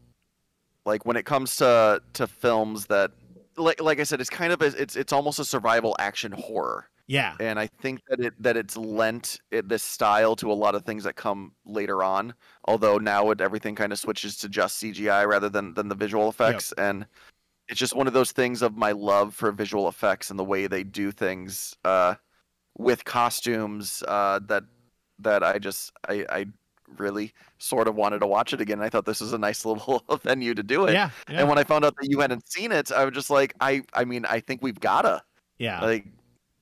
like 0.87 1.05
when 1.05 1.19
it 1.19 1.27
comes 1.27 1.57
to 1.57 2.01
to 2.15 2.27
films 2.27 2.87
that 2.87 3.11
like 3.59 3.83
like 3.83 4.01
I 4.01 4.05
said, 4.05 4.19
it's 4.23 4.31
kind 4.31 4.55
of 4.55 4.63
a, 4.63 4.81
it's 4.81 4.97
it's 4.97 5.13
almost 5.13 5.39
a 5.41 5.45
survival 5.45 5.95
action 5.99 6.33
horror. 6.33 6.89
Yeah, 7.09 7.37
and 7.39 7.59
I 7.59 7.69
think 7.69 8.01
that 8.09 8.21
it 8.21 8.35
that 8.43 8.57
it's 8.57 8.77
lent 8.77 9.41
it, 9.51 9.69
this 9.69 9.85
style 9.85 10.35
to 10.37 10.51
a 10.51 10.55
lot 10.55 10.75
of 10.75 10.85
things 10.85 11.05
that 11.05 11.15
come 11.15 11.53
later 11.65 12.03
on. 12.03 12.35
Although 12.65 12.99
now 12.99 13.31
it 13.31 13.41
everything 13.41 13.77
kind 13.77 13.93
of 13.93 13.99
switches 13.99 14.37
to 14.39 14.49
just 14.49 14.83
CGI 14.83 15.27
rather 15.27 15.49
than 15.49 15.75
than 15.75 15.89
the 15.89 15.95
visual 15.95 16.29
effects, 16.29 16.75
yep. 16.77 16.87
and 16.87 17.07
it's 17.69 17.79
just 17.79 17.95
one 17.95 18.07
of 18.07 18.13
those 18.13 18.33
things 18.33 18.63
of 18.63 18.77
my 18.77 18.93
love 18.93 19.35
for 19.35 19.53
visual 19.53 19.89
effects 19.89 20.31
and 20.31 20.39
the 20.39 20.45
way 20.45 20.67
they 20.67 20.85
do 20.85 21.11
things 21.11 21.77
uh, 21.85 22.15
with 22.77 23.05
costumes 23.05 24.03
uh, 24.07 24.41
that 24.47 24.65
that 25.21 25.43
I 25.43 25.59
just 25.59 25.93
I, 26.09 26.25
I 26.29 26.47
really 26.99 27.33
sort 27.59 27.89
of 27.89 27.95
wanted 27.97 28.21
to 28.21 28.27
watch 28.27 28.53
it 28.53 28.61
again. 28.61 28.81
I 28.81 28.89
thought 28.89 29.05
this 29.05 29.21
was 29.21 29.33
a 29.33 29.39
nice 29.39 29.65
little 29.65 30.03
venue 30.23 30.55
to 30.55 30.63
do 30.63 30.87
it. 30.87 30.93
Yeah, 30.93 31.11
yeah, 31.29 31.41
And 31.41 31.49
when 31.49 31.59
I 31.59 31.65
found 31.65 31.85
out 31.85 31.95
that 32.01 32.09
you 32.11 32.21
hadn't 32.21 32.49
seen 32.49 32.73
it, 32.73 32.93
I 32.93 33.05
was 33.05 33.15
just 33.15 33.31
like, 33.31 33.55
I 33.61 33.83
I 33.93 34.05
mean, 34.05 34.25
I 34.25 34.41
think 34.41 34.63
we've 34.63 34.81
gotta. 34.81 35.23
Yeah. 35.59 35.81
Like 35.81 36.07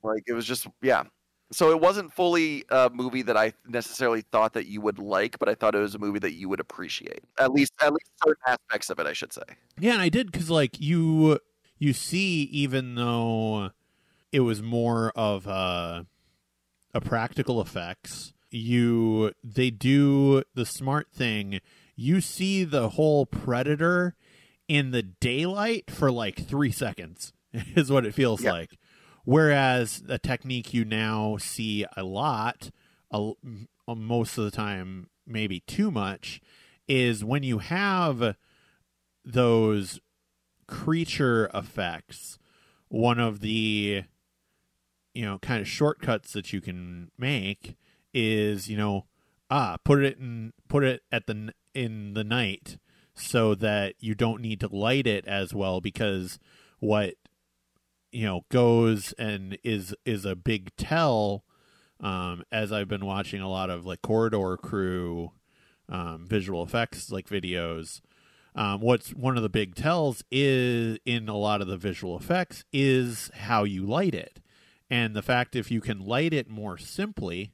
like 0.04 0.24
it 0.26 0.32
was 0.32 0.46
just 0.46 0.66
yeah. 0.82 1.04
So 1.52 1.70
it 1.70 1.80
wasn't 1.80 2.12
fully 2.12 2.64
a 2.70 2.90
movie 2.92 3.22
that 3.22 3.36
I 3.36 3.52
necessarily 3.66 4.22
thought 4.22 4.54
that 4.54 4.66
you 4.66 4.80
would 4.80 4.98
like, 4.98 5.38
but 5.38 5.48
I 5.48 5.54
thought 5.54 5.74
it 5.74 5.78
was 5.78 5.94
a 5.94 5.98
movie 5.98 6.18
that 6.20 6.32
you 6.32 6.48
would 6.48 6.58
appreciate. 6.58 7.22
At 7.38 7.52
least 7.52 7.72
at 7.80 7.92
least 7.92 8.10
certain 8.24 8.42
aspects 8.46 8.90
of 8.90 8.98
it, 8.98 9.06
I 9.06 9.12
should 9.12 9.32
say. 9.32 9.42
Yeah, 9.78 9.92
and 9.92 10.02
I 10.02 10.08
did 10.08 10.32
cuz 10.32 10.50
like 10.50 10.80
you 10.80 11.38
you 11.78 11.92
see 11.92 12.44
even 12.44 12.94
though 12.94 13.70
it 14.32 14.40
was 14.40 14.62
more 14.62 15.12
of 15.14 15.46
a 15.46 16.06
a 16.92 17.00
practical 17.00 17.60
effects, 17.60 18.32
you 18.50 19.32
they 19.42 19.70
do 19.70 20.42
the 20.54 20.66
smart 20.66 21.12
thing. 21.12 21.60
You 21.96 22.20
see 22.20 22.64
the 22.64 22.90
whole 22.90 23.26
predator 23.26 24.16
in 24.66 24.90
the 24.90 25.02
daylight 25.02 25.90
for 25.90 26.10
like 26.10 26.46
3 26.46 26.72
seconds 26.72 27.32
is 27.52 27.90
what 27.90 28.06
it 28.06 28.14
feels 28.14 28.42
like 28.42 28.76
Whereas 29.24 30.02
a 30.08 30.18
technique 30.18 30.74
you 30.74 30.84
now 30.84 31.38
see 31.38 31.86
a 31.96 32.04
lot, 32.04 32.70
a, 33.10 33.32
most 33.88 34.36
of 34.36 34.44
the 34.44 34.50
time, 34.50 35.08
maybe 35.26 35.60
too 35.60 35.90
much, 35.90 36.40
is 36.86 37.24
when 37.24 37.42
you 37.42 37.58
have 37.58 38.36
those 39.24 40.00
creature 40.66 41.50
effects. 41.54 42.38
One 42.88 43.18
of 43.18 43.40
the 43.40 44.04
you 45.14 45.24
know 45.24 45.38
kind 45.38 45.60
of 45.60 45.68
shortcuts 45.68 46.32
that 46.32 46.52
you 46.52 46.60
can 46.60 47.10
make 47.16 47.76
is 48.12 48.68
you 48.68 48.76
know 48.76 49.06
ah 49.50 49.76
put 49.84 50.02
it 50.02 50.18
in 50.18 50.52
put 50.68 50.84
it 50.84 51.02
at 51.10 51.26
the 51.26 51.52
in 51.72 52.14
the 52.14 52.24
night 52.24 52.78
so 53.14 53.54
that 53.54 53.94
you 54.00 54.14
don't 54.14 54.40
need 54.40 54.60
to 54.60 54.68
light 54.68 55.06
it 55.06 55.26
as 55.26 55.54
well 55.54 55.80
because 55.80 56.38
what 56.80 57.14
you 58.14 58.26
know 58.26 58.44
goes 58.50 59.12
and 59.18 59.58
is 59.64 59.94
is 60.04 60.24
a 60.24 60.36
big 60.36 60.74
tell 60.76 61.44
um, 62.00 62.44
as 62.52 62.72
I've 62.72 62.88
been 62.88 63.06
watching 63.06 63.40
a 63.40 63.50
lot 63.50 63.70
of 63.70 63.84
like 63.84 64.02
corridor 64.02 64.56
crew 64.56 65.32
um, 65.88 66.26
visual 66.26 66.62
effects 66.62 67.10
like 67.10 67.28
videos 67.28 68.00
um, 68.56 68.80
what's 68.80 69.10
one 69.10 69.36
of 69.36 69.42
the 69.42 69.48
big 69.48 69.74
tells 69.74 70.22
is 70.30 70.98
in 71.04 71.28
a 71.28 71.36
lot 71.36 71.60
of 71.60 71.66
the 71.66 71.76
visual 71.76 72.16
effects 72.16 72.64
is 72.72 73.30
how 73.34 73.64
you 73.64 73.84
light 73.84 74.14
it. 74.14 74.40
And 74.88 75.14
the 75.14 75.22
fact 75.22 75.56
if 75.56 75.70
you 75.70 75.80
can 75.80 75.98
light 75.98 76.32
it 76.32 76.48
more 76.48 76.78
simply 76.78 77.52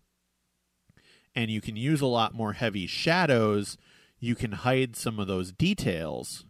and 1.35 1.51
you 1.51 1.61
can 1.61 1.77
use 1.77 2.03
a 2.03 2.07
lot 2.07 2.35
more 2.35 2.53
heavy 2.55 2.87
shadows 2.87 3.79
you 4.23 4.35
can 4.35 4.53
hide 4.53 4.97
some 4.97 5.19
of 5.19 5.27
those 5.27 5.51
details. 5.51 6.45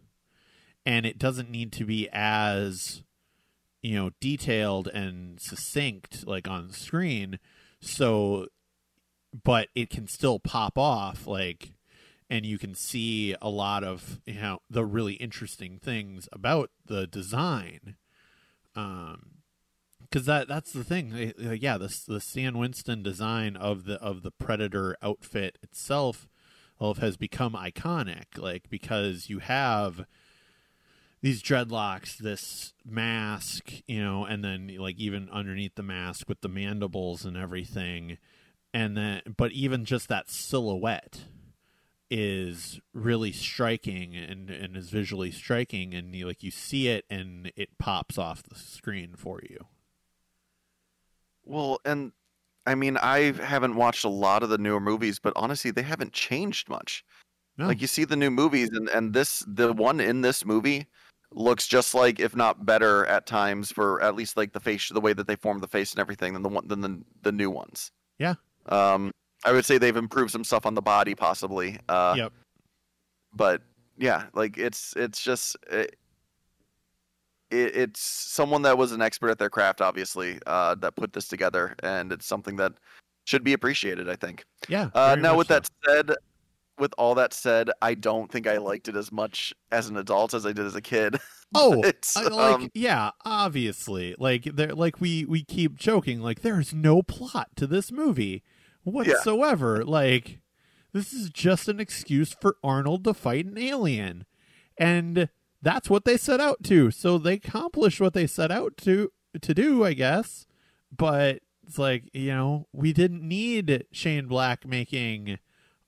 And 0.85 1.05
it 1.05 1.17
doesn't 1.17 1.49
need 1.49 1.71
to 1.73 1.85
be 1.85 2.09
as 2.11 3.03
you 3.81 3.95
know 3.95 4.11
detailed 4.19 4.87
and 4.87 5.39
succinct 5.39 6.27
like 6.27 6.47
on 6.47 6.71
screen. 6.71 7.39
So 7.79 8.47
but 9.43 9.69
it 9.75 9.89
can 9.89 10.07
still 10.07 10.39
pop 10.39 10.77
off 10.77 11.25
like 11.25 11.73
and 12.29 12.45
you 12.45 12.57
can 12.57 12.75
see 12.75 13.35
a 13.41 13.49
lot 13.49 13.83
of 13.83 14.21
you 14.25 14.41
know 14.41 14.59
the 14.69 14.85
really 14.85 15.13
interesting 15.13 15.79
things 15.79 16.27
about 16.31 16.69
the 16.85 17.07
design. 17.07 17.95
Um 18.75 19.37
because 20.01 20.25
that 20.25 20.47
that's 20.47 20.73
the 20.73 20.83
thing. 20.83 21.33
Uh, 21.43 21.51
yeah 21.51 21.77
the 21.77 21.95
the 22.07 22.19
Stan 22.19 22.57
Winston 22.57 23.01
design 23.01 23.55
of 23.55 23.85
the 23.85 23.95
of 23.95 24.23
the 24.23 24.31
predator 24.31 24.95
outfit 25.01 25.57
itself 25.63 26.27
has 26.99 27.15
become 27.15 27.53
iconic 27.53 28.37
like 28.37 28.67
because 28.69 29.29
you 29.29 29.37
have 29.37 30.05
these 31.21 31.43
dreadlocks, 31.43 32.17
this 32.17 32.73
mask, 32.85 33.71
you 33.87 34.01
know, 34.01 34.25
and 34.25 34.43
then 34.43 34.75
like 34.79 34.97
even 34.97 35.29
underneath 35.29 35.75
the 35.75 35.83
mask 35.83 36.27
with 36.27 36.41
the 36.41 36.49
mandibles 36.49 37.25
and 37.25 37.37
everything. 37.37 38.17
And 38.73 38.97
then, 38.97 39.21
but 39.37 39.51
even 39.51 39.85
just 39.85 40.07
that 40.07 40.29
silhouette 40.29 41.25
is 42.09 42.79
really 42.93 43.31
striking 43.31 44.15
and, 44.15 44.49
and 44.49 44.75
is 44.75 44.89
visually 44.89 45.31
striking. 45.31 45.93
And 45.93 46.15
you 46.15 46.25
like, 46.25 46.41
you 46.41 46.51
see 46.51 46.87
it 46.87 47.05
and 47.09 47.51
it 47.55 47.77
pops 47.77 48.17
off 48.17 48.41
the 48.43 48.55
screen 48.55 49.13
for 49.15 49.41
you. 49.47 49.67
Well, 51.43 51.79
and 51.85 52.13
I 52.65 52.75
mean, 52.75 52.97
I 52.97 53.33
haven't 53.33 53.75
watched 53.75 54.05
a 54.05 54.09
lot 54.09 54.41
of 54.41 54.49
the 54.49 54.57
newer 54.57 54.79
movies, 54.79 55.19
but 55.19 55.33
honestly, 55.35 55.71
they 55.71 55.81
haven't 55.81 56.13
changed 56.13 56.69
much. 56.69 57.03
No. 57.57 57.67
Like 57.67 57.81
you 57.81 57.87
see 57.87 58.05
the 58.05 58.15
new 58.15 58.31
movies, 58.31 58.69
and 58.69 58.87
and 58.89 59.13
this 59.13 59.43
the 59.45 59.73
one 59.73 59.99
in 59.99 60.21
this 60.21 60.45
movie 60.45 60.87
looks 61.33 61.67
just 61.67 61.93
like, 61.93 62.19
if 62.19 62.35
not 62.35 62.65
better, 62.65 63.05
at 63.05 63.25
times 63.25 63.71
for 63.71 64.01
at 64.01 64.15
least 64.15 64.37
like 64.37 64.53
the 64.53 64.59
face, 64.59 64.89
the 64.89 65.01
way 65.01 65.13
that 65.13 65.27
they 65.27 65.35
form 65.35 65.59
the 65.59 65.67
face 65.67 65.91
and 65.91 65.99
everything 65.99 66.33
than 66.33 66.43
the 66.43 66.49
one 66.49 66.67
than 66.67 66.81
the 66.81 67.01
the 67.21 67.31
new 67.31 67.49
ones. 67.49 67.91
Yeah. 68.19 68.35
Um, 68.67 69.11
I 69.43 69.51
would 69.51 69.65
say 69.65 69.77
they've 69.77 69.95
improved 69.95 70.31
some 70.31 70.43
stuff 70.43 70.65
on 70.65 70.75
the 70.75 70.81
body, 70.81 71.15
possibly. 71.15 71.79
Uh, 71.89 72.13
yep. 72.17 72.33
But 73.33 73.61
yeah, 73.97 74.25
like 74.33 74.57
it's 74.57 74.93
it's 74.95 75.21
just 75.21 75.57
it, 75.71 75.95
it, 77.49 77.75
it's 77.75 78.01
someone 78.01 78.61
that 78.63 78.77
was 78.77 78.91
an 78.91 79.01
expert 79.01 79.29
at 79.29 79.39
their 79.39 79.49
craft, 79.49 79.81
obviously, 79.81 80.39
uh, 80.45 80.75
that 80.75 80.95
put 80.95 81.13
this 81.13 81.27
together, 81.27 81.75
and 81.81 82.11
it's 82.11 82.25
something 82.25 82.55
that 82.57 82.73
should 83.25 83.43
be 83.43 83.53
appreciated. 83.53 84.09
I 84.09 84.15
think. 84.15 84.45
Yeah. 84.67 84.89
Uh, 84.93 85.15
now, 85.19 85.35
with 85.35 85.47
so. 85.47 85.53
that 85.55 85.69
said, 85.85 86.11
with 86.79 86.93
all 86.97 87.15
that 87.15 87.33
said, 87.33 87.69
I 87.81 87.93
don't 87.93 88.31
think 88.31 88.47
I 88.47 88.57
liked 88.57 88.87
it 88.87 88.95
as 88.95 89.11
much 89.11 89.53
as 89.71 89.87
an 89.87 89.97
adult 89.97 90.33
as 90.33 90.45
I 90.45 90.53
did 90.53 90.65
as 90.65 90.75
a 90.75 90.81
kid. 90.81 91.19
Oh, 91.53 91.83
I, 92.15 92.21
like 92.29 92.53
um, 92.53 92.71
yeah, 92.73 93.11
obviously, 93.25 94.15
like 94.17 94.43
there, 94.43 94.73
like 94.73 95.01
we 95.01 95.25
we 95.25 95.43
keep 95.43 95.75
joking, 95.75 96.21
like 96.21 96.43
there's 96.43 96.73
no 96.73 97.01
plot 97.01 97.49
to 97.57 97.67
this 97.67 97.91
movie 97.91 98.41
whatsoever. 98.85 99.79
Yeah. 99.79 99.91
Like 99.91 100.39
this 100.93 101.11
is 101.11 101.29
just 101.29 101.67
an 101.67 101.81
excuse 101.81 102.33
for 102.39 102.55
Arnold 102.63 103.03
to 103.03 103.13
fight 103.13 103.47
an 103.47 103.57
alien, 103.57 104.23
and 104.77 105.27
that's 105.61 105.89
what 105.89 106.05
they 106.05 106.15
set 106.15 106.39
out 106.39 106.63
to. 106.63 106.89
So 106.89 107.17
they 107.17 107.33
accomplished 107.33 107.99
what 107.99 108.13
they 108.13 108.27
set 108.27 108.49
out 108.49 108.77
to 108.77 109.11
to 109.41 109.53
do, 109.53 109.83
I 109.83 109.91
guess. 109.91 110.45
But 110.95 111.41
it's 111.67 111.77
like 111.77 112.09
you 112.13 112.31
know 112.31 112.67
we 112.71 112.93
didn't 112.93 113.27
need 113.27 113.87
Shane 113.91 114.27
Black 114.27 114.65
making 114.65 115.37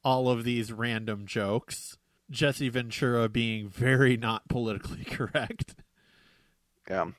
all 0.04 0.30
of 0.30 0.44
these 0.44 0.72
random 0.72 1.26
jokes. 1.26 1.98
Jesse 2.30 2.70
Ventura 2.70 3.30
being 3.30 3.70
very 3.70 4.18
not 4.18 4.48
politically 4.48 5.04
correct. 5.06 5.76
Yeah. 6.90 7.12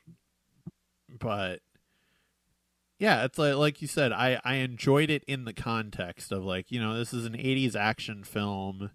But 1.09 1.61
yeah, 2.99 3.25
it's 3.25 3.39
like 3.39 3.55
like 3.55 3.83
you 3.83 3.89
said, 3.89 4.13
I 4.13 4.41
I 4.45 4.57
enjoyed 4.57 5.11
it 5.11 5.25
in 5.25 5.45
the 5.45 5.53
context 5.53 6.33
of 6.33 6.45
like, 6.45 6.71
you 6.71 6.81
know, 6.81 6.97
this 6.97 7.13
is 7.13 7.27
an 7.27 7.35
80s 7.35 7.77
action 7.77 8.25
film 8.25 8.91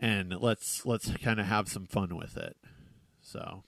and 0.00 0.34
let's 0.40 0.84
let's 0.86 1.10
kind 1.16 1.40
of 1.40 1.46
have 1.46 1.68
some 1.68 1.86
fun 1.86 2.16
with 2.16 2.36
it. 2.36 2.56
So 3.20 3.64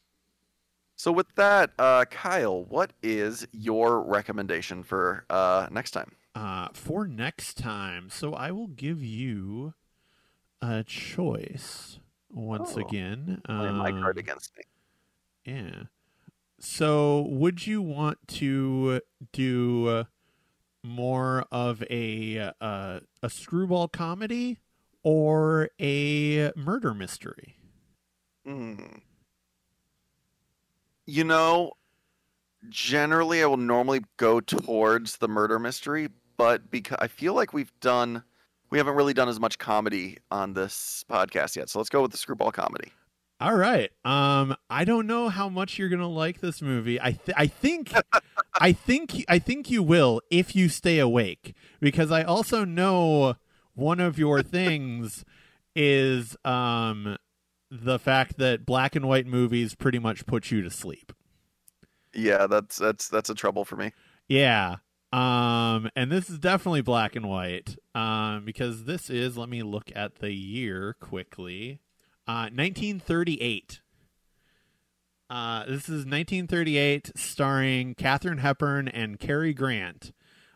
so 0.96 1.12
with 1.12 1.34
that, 1.36 1.72
uh, 1.78 2.06
Kyle, 2.06 2.64
what 2.64 2.92
is 3.02 3.46
your 3.52 4.00
recommendation 4.00 4.82
for 4.82 5.26
uh, 5.28 5.68
next 5.70 5.90
time? 5.90 6.12
Uh, 6.36 6.68
for 6.74 7.06
next 7.06 7.56
time. 7.56 8.10
So 8.10 8.34
I 8.34 8.50
will 8.50 8.68
give 8.68 9.02
you 9.02 9.74
a 10.60 10.84
choice 10.84 11.98
once 12.30 12.74
oh, 12.76 12.80
again. 12.80 13.40
Um, 13.46 13.76
my 13.78 13.90
card 13.90 14.18
against 14.18 14.52
me. 14.56 14.64
Yeah. 15.44 15.84
So 16.60 17.26
would 17.30 17.66
you 17.66 17.80
want 17.80 18.18
to 18.28 19.00
do 19.32 20.04
more 20.82 21.46
of 21.50 21.82
a 21.90 22.52
uh, 22.60 23.00
a 23.22 23.30
screwball 23.30 23.88
comedy 23.88 24.58
or 25.02 25.70
a 25.80 26.52
murder 26.54 26.92
mystery? 26.92 27.56
Hmm. 28.44 28.76
You 31.06 31.24
know, 31.24 31.72
generally 32.68 33.42
I 33.42 33.46
will 33.46 33.56
normally 33.56 34.02
go 34.16 34.40
towards 34.40 35.18
the 35.18 35.28
murder 35.28 35.58
mystery, 35.58 36.08
but 36.36 36.70
because 36.70 36.98
I 37.00 37.08
feel 37.08 37.34
like 37.34 37.52
we've 37.52 37.72
done, 37.80 38.22
we 38.70 38.78
haven't 38.78 38.94
really 38.94 39.14
done 39.14 39.28
as 39.28 39.40
much 39.40 39.58
comedy 39.58 40.18
on 40.30 40.52
this 40.54 41.04
podcast 41.10 41.56
yet. 41.56 41.68
So 41.68 41.78
let's 41.78 41.88
go 41.88 42.02
with 42.02 42.12
the 42.12 42.18
screwball 42.18 42.52
comedy. 42.52 42.92
All 43.38 43.54
right. 43.54 43.90
Um, 44.04 44.56
I 44.70 44.84
don't 44.84 45.06
know 45.06 45.28
how 45.28 45.48
much 45.50 45.78
you're 45.78 45.90
gonna 45.90 46.08
like 46.08 46.40
this 46.40 46.62
movie. 46.62 47.00
I 47.00 47.12
th- 47.12 47.36
I 47.36 47.46
think, 47.46 47.92
I 48.54 48.72
think, 48.72 49.24
I 49.28 49.38
think 49.38 49.70
you 49.70 49.82
will 49.82 50.22
if 50.30 50.56
you 50.56 50.70
stay 50.70 50.98
awake, 50.98 51.54
because 51.78 52.10
I 52.10 52.22
also 52.22 52.64
know 52.64 53.36
one 53.74 54.00
of 54.00 54.18
your 54.18 54.42
things 54.42 55.24
is 55.74 56.34
um 56.46 57.18
the 57.70 57.98
fact 57.98 58.38
that 58.38 58.64
black 58.64 58.96
and 58.96 59.06
white 59.06 59.26
movies 59.26 59.74
pretty 59.74 59.98
much 59.98 60.24
put 60.24 60.50
you 60.50 60.62
to 60.62 60.70
sleep. 60.70 61.12
Yeah, 62.14 62.46
that's 62.46 62.76
that's 62.76 63.08
that's 63.08 63.28
a 63.28 63.34
trouble 63.34 63.66
for 63.66 63.76
me. 63.76 63.92
Yeah. 64.28 64.76
Um, 65.12 65.88
and 65.94 66.10
this 66.10 66.28
is 66.28 66.38
definitely 66.38 66.82
black 66.82 67.16
and 67.16 67.28
white. 67.28 67.76
Um, 67.94 68.44
because 68.44 68.84
this 68.84 69.08
is, 69.10 69.36
let 69.36 69.48
me 69.48 69.62
look 69.62 69.90
at 69.94 70.16
the 70.16 70.32
year 70.32 70.96
quickly. 71.00 71.80
Uh, 72.26 72.50
1938. 72.52 73.80
Uh, 75.28 75.64
this 75.64 75.88
is 75.88 76.04
1938, 76.06 77.12
starring 77.16 77.94
Katharine 77.94 78.38
Hepburn 78.38 78.86
and 78.88 79.18
Cary 79.18 79.52
Grant. 79.52 80.12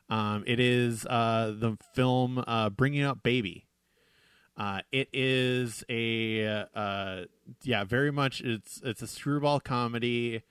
Um, 0.09 0.45
it 0.47 0.61
is 0.61 1.07
uh, 1.07 1.55
the 1.57 1.77
film 1.95 2.43
uh, 2.47 2.71
Bringing 2.71 3.03
Up 3.03 3.23
Baby. 3.23 3.67
Uh, 4.57 4.81
it 4.93 5.09
is 5.13 5.85
a 5.89 6.67
uh, 6.75 7.23
yeah, 7.63 7.85
very 7.85 8.11
much. 8.11 8.43
It's 8.43 8.81
it's 8.85 9.01
a 9.01 9.07
screwball 9.07 9.59
comedy 9.59 10.43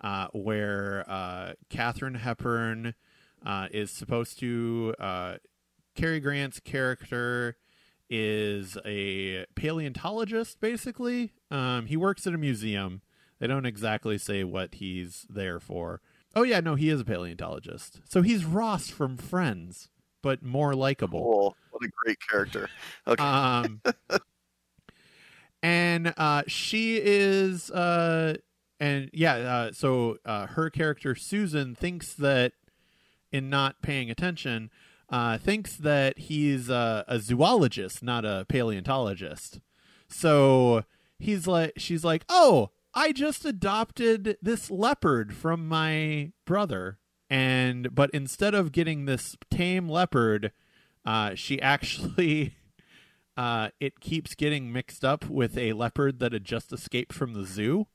uh, 0.00 0.26
where 0.32 1.04
uh, 1.08 1.52
Katharine 1.70 2.16
Hepburn 2.16 2.94
uh, 3.44 3.68
is 3.70 3.90
supposed 3.90 4.38
to. 4.40 4.94
Uh, 4.98 5.36
Cary 5.94 6.20
Grant's 6.20 6.60
character 6.60 7.56
is 8.10 8.76
a 8.84 9.46
paleontologist, 9.54 10.60
basically. 10.60 11.32
Um, 11.50 11.86
he 11.86 11.96
works 11.96 12.26
at 12.26 12.34
a 12.34 12.38
museum. 12.38 13.02
They 13.38 13.46
don't 13.46 13.66
exactly 13.66 14.18
say 14.18 14.44
what 14.44 14.76
he's 14.76 15.26
there 15.28 15.60
for. 15.60 16.00
Oh 16.36 16.42
yeah, 16.42 16.60
no, 16.60 16.74
he 16.74 16.88
is 16.88 17.00
a 17.00 17.04
paleontologist. 17.04 18.00
So 18.08 18.22
he's 18.22 18.44
Ross 18.44 18.88
from 18.88 19.16
Friends, 19.16 19.88
but 20.22 20.42
more 20.42 20.74
likable. 20.74 21.20
Cool. 21.20 21.56
What 21.70 21.82
a 21.84 21.88
great 22.04 22.18
character. 22.28 22.68
Okay. 23.06 23.22
Um, 23.22 23.82
and 25.62 26.12
uh, 26.16 26.42
she 26.46 27.00
is, 27.02 27.70
uh, 27.70 28.36
and 28.80 29.10
yeah, 29.12 29.34
uh, 29.34 29.72
so 29.72 30.18
uh, 30.24 30.46
her 30.46 30.70
character 30.70 31.14
Susan 31.14 31.74
thinks 31.74 32.14
that 32.14 32.52
in 33.34 33.50
not 33.50 33.82
paying 33.82 34.10
attention, 34.10 34.70
uh, 35.10 35.36
thinks 35.36 35.74
that 35.74 36.16
he's 36.20 36.70
a, 36.70 37.04
a 37.08 37.18
zoologist, 37.18 38.00
not 38.00 38.24
a 38.24 38.46
paleontologist. 38.48 39.58
So 40.08 40.84
he's 41.18 41.48
like 41.48 41.72
she's 41.76 42.04
like, 42.04 42.24
"Oh, 42.28 42.70
I 42.94 43.10
just 43.10 43.44
adopted 43.44 44.38
this 44.40 44.70
leopard 44.70 45.34
from 45.34 45.66
my 45.66 46.30
brother." 46.46 46.98
And 47.28 47.92
but 47.92 48.10
instead 48.10 48.54
of 48.54 48.70
getting 48.70 49.04
this 49.04 49.36
tame 49.50 49.88
leopard, 49.88 50.52
uh, 51.04 51.34
she 51.34 51.60
actually 51.60 52.54
uh, 53.36 53.70
it 53.80 53.98
keeps 53.98 54.36
getting 54.36 54.72
mixed 54.72 55.04
up 55.04 55.28
with 55.28 55.58
a 55.58 55.72
leopard 55.72 56.20
that 56.20 56.32
had 56.32 56.44
just 56.44 56.72
escaped 56.72 57.12
from 57.12 57.34
the 57.34 57.44
zoo. 57.44 57.88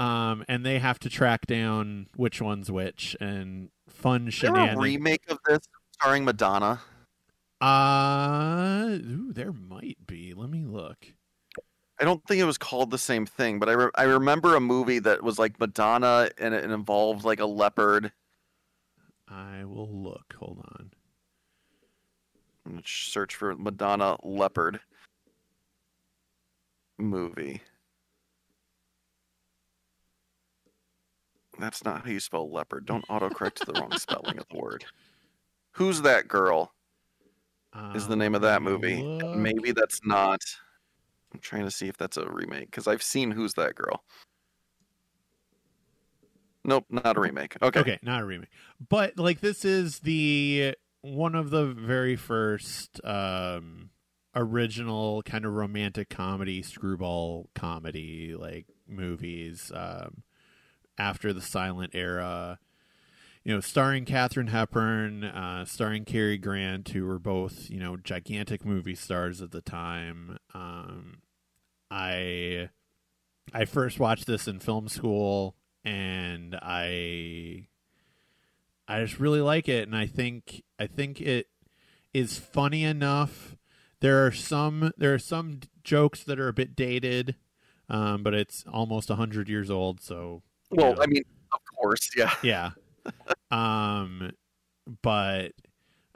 Um, 0.00 0.46
and 0.48 0.64
they 0.64 0.78
have 0.78 0.98
to 1.00 1.10
track 1.10 1.44
down 1.46 2.06
which 2.16 2.40
one's 2.40 2.70
which 2.70 3.14
and 3.20 3.68
fun 3.86 4.30
shenanigans. 4.30 4.78
a 4.78 4.80
remake 4.80 5.24
of 5.28 5.38
this 5.46 5.60
starring 5.92 6.24
Madonna? 6.24 6.80
Uh, 7.60 8.86
ooh, 8.92 9.30
there 9.34 9.52
might 9.52 9.98
be. 10.06 10.32
Let 10.32 10.48
me 10.48 10.64
look. 10.64 11.12
I 12.00 12.04
don't 12.04 12.26
think 12.26 12.40
it 12.40 12.46
was 12.46 12.56
called 12.56 12.90
the 12.90 12.96
same 12.96 13.26
thing, 13.26 13.58
but 13.58 13.68
I 13.68 13.72
re- 13.72 13.90
I 13.94 14.04
remember 14.04 14.56
a 14.56 14.60
movie 14.60 15.00
that 15.00 15.22
was 15.22 15.38
like 15.38 15.60
Madonna 15.60 16.30
and 16.38 16.54
it 16.54 16.64
involved 16.64 17.26
like 17.26 17.40
a 17.40 17.44
leopard. 17.44 18.10
I 19.28 19.66
will 19.66 20.02
look. 20.02 20.34
Hold 20.38 20.64
on. 20.78 20.92
I'm 22.64 22.72
gonna 22.72 22.82
search 22.86 23.36
for 23.36 23.54
Madonna 23.54 24.16
leopard 24.22 24.80
movie. 26.98 27.60
That's 31.60 31.84
not 31.84 32.04
how 32.04 32.10
you 32.10 32.20
spell 32.20 32.50
leopard. 32.50 32.86
Don't 32.86 33.06
autocorrect 33.08 33.54
to 33.56 33.66
the 33.66 33.80
wrong 33.80 33.96
spelling 33.98 34.38
of 34.38 34.46
the 34.50 34.58
word. 34.58 34.84
Who's 35.72 36.02
that 36.02 36.28
girl? 36.28 36.72
Is 37.94 38.08
the 38.08 38.16
name 38.16 38.34
of 38.34 38.42
that 38.42 38.62
movie? 38.62 39.00
look. 39.02 39.36
Maybe 39.36 39.70
that's 39.70 40.00
not. 40.04 40.40
I'm 41.32 41.40
trying 41.40 41.64
to 41.64 41.70
see 41.70 41.86
if 41.86 41.96
that's 41.96 42.16
a 42.16 42.28
remake 42.28 42.66
because 42.66 42.88
I've 42.88 43.02
seen 43.02 43.30
Who's 43.30 43.54
That 43.54 43.76
Girl. 43.76 44.02
Nope, 46.64 46.86
not 46.90 47.16
a 47.16 47.20
remake. 47.20 47.56
Okay. 47.62 47.80
Okay, 47.80 47.98
not 48.02 48.22
a 48.22 48.24
remake. 48.24 48.50
But 48.88 49.18
like 49.18 49.40
this 49.40 49.64
is 49.64 50.00
the 50.00 50.74
one 51.02 51.34
of 51.34 51.50
the 51.50 51.66
very 51.66 52.16
first 52.16 53.00
um 53.04 53.90
original 54.34 55.22
kind 55.22 55.44
of 55.44 55.52
romantic 55.52 56.08
comedy 56.08 56.62
screwball 56.62 57.48
comedy 57.54 58.34
like 58.36 58.66
movies 58.86 59.72
um 59.74 60.22
after 61.00 61.32
the 61.32 61.40
silent 61.40 61.92
era 61.94 62.58
you 63.42 63.54
know 63.54 63.60
starring 63.60 64.04
Katharine 64.04 64.48
Hepburn 64.48 65.24
uh 65.24 65.64
starring 65.64 66.04
Cary 66.04 66.36
Grant 66.36 66.90
who 66.90 67.06
were 67.06 67.18
both 67.18 67.70
you 67.70 67.80
know 67.80 67.96
gigantic 67.96 68.64
movie 68.66 68.94
stars 68.94 69.40
at 69.40 69.50
the 69.50 69.62
time 69.62 70.38
um 70.52 71.22
I 71.90 72.68
I 73.52 73.64
first 73.64 73.98
watched 73.98 74.26
this 74.26 74.46
in 74.46 74.60
film 74.60 74.88
school 74.88 75.56
and 75.84 76.54
I 76.60 77.68
I 78.86 79.02
just 79.02 79.18
really 79.18 79.40
like 79.40 79.68
it 79.68 79.88
and 79.88 79.96
I 79.96 80.06
think 80.06 80.62
I 80.78 80.86
think 80.86 81.20
it 81.20 81.46
is 82.12 82.38
funny 82.38 82.84
enough. 82.84 83.56
There 84.00 84.26
are 84.26 84.32
some 84.32 84.92
there 84.98 85.14
are 85.14 85.18
some 85.18 85.60
jokes 85.82 86.24
that 86.24 86.38
are 86.38 86.48
a 86.48 86.52
bit 86.52 86.76
dated, 86.76 87.36
um, 87.88 88.22
but 88.22 88.34
it's 88.34 88.64
almost 88.70 89.08
hundred 89.08 89.48
years 89.48 89.70
old. 89.70 90.00
So 90.00 90.42
Well, 90.70 90.94
know, 90.94 91.02
I 91.02 91.06
mean, 91.06 91.22
of 91.52 91.60
course, 91.76 92.10
yeah. 92.16 92.34
yeah, 92.42 92.70
um, 93.50 94.32
but 95.02 95.52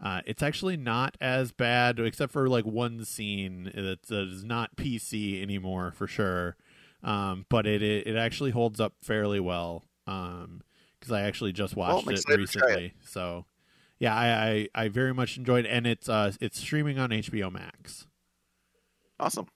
uh, 0.03 0.21
it's 0.27 0.43
actually 0.43 0.77
not 0.77 1.17
as 1.21 1.53
bad, 1.53 1.99
except 1.99 2.33
for 2.33 2.49
like 2.49 2.65
one 2.65 3.05
scene 3.05 3.65
that 3.75 4.11
is 4.11 4.45
not 4.45 4.77
PC 4.77 5.43
anymore 5.43 5.93
for 5.93 6.07
sure. 6.07 6.57
Um, 7.03 7.45
but 7.51 7.67
it, 7.67 7.83
it 7.83 8.07
it 8.07 8.17
actually 8.17 8.53
holds 8.53 8.81
up 8.81 8.95
fairly 9.03 9.41
well. 9.41 9.85
Um, 10.07 10.63
because 11.05 11.13
I 11.13 11.23
actually 11.23 11.53
just 11.53 11.77
watched 11.77 12.09
I'm 12.09 12.15
it 12.15 12.23
try 12.23 12.35
it. 12.35 12.39
recently. 12.39 12.95
So 13.05 13.45
yeah, 13.99 14.15
I, 14.15 14.69
I 14.75 14.85
I 14.85 14.89
very 14.89 15.13
much 15.13 15.37
enjoyed, 15.37 15.67
it. 15.67 15.69
and 15.69 15.87
it's 15.87 16.09
uh 16.09 16.33
it's 16.41 16.59
streaming 16.59 16.99
on 16.99 17.11
HBO 17.11 17.53
Max. 17.53 18.07
Awesome. 19.21 19.47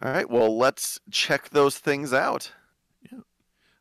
All 0.00 0.10
right, 0.10 0.28
well, 0.28 0.56
let's 0.56 1.00
check 1.10 1.50
those 1.50 1.78
things 1.78 2.12
out. 2.12 2.52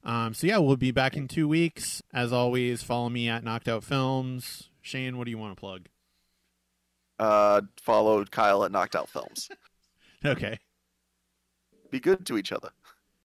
Um, 0.08 0.34
so 0.34 0.48
yeah, 0.48 0.58
we'll 0.58 0.78
be 0.78 0.92
back 0.92 1.18
in 1.18 1.28
two 1.28 1.50
weeks. 1.50 2.02
As 2.14 2.32
always, 2.32 2.82
follow 2.82 3.10
me 3.10 3.28
at 3.28 3.44
Knocked 3.44 3.68
Out 3.68 3.84
Films. 3.84 4.70
Shane, 4.82 5.18
what 5.18 5.26
do 5.26 5.32
you 5.32 5.38
want 5.38 5.56
to 5.56 5.60
plug? 5.60 5.88
Uh, 7.20 7.62
follow 7.82 8.24
Kyle 8.24 8.64
at 8.64 8.72
Knocked 8.72 8.96
Out 8.96 9.10
Films. 9.10 9.50
Okay. 10.26 10.58
Be 11.92 12.00
good 12.00 12.26
to 12.26 12.40
each 12.40 12.52
other. 12.52 12.72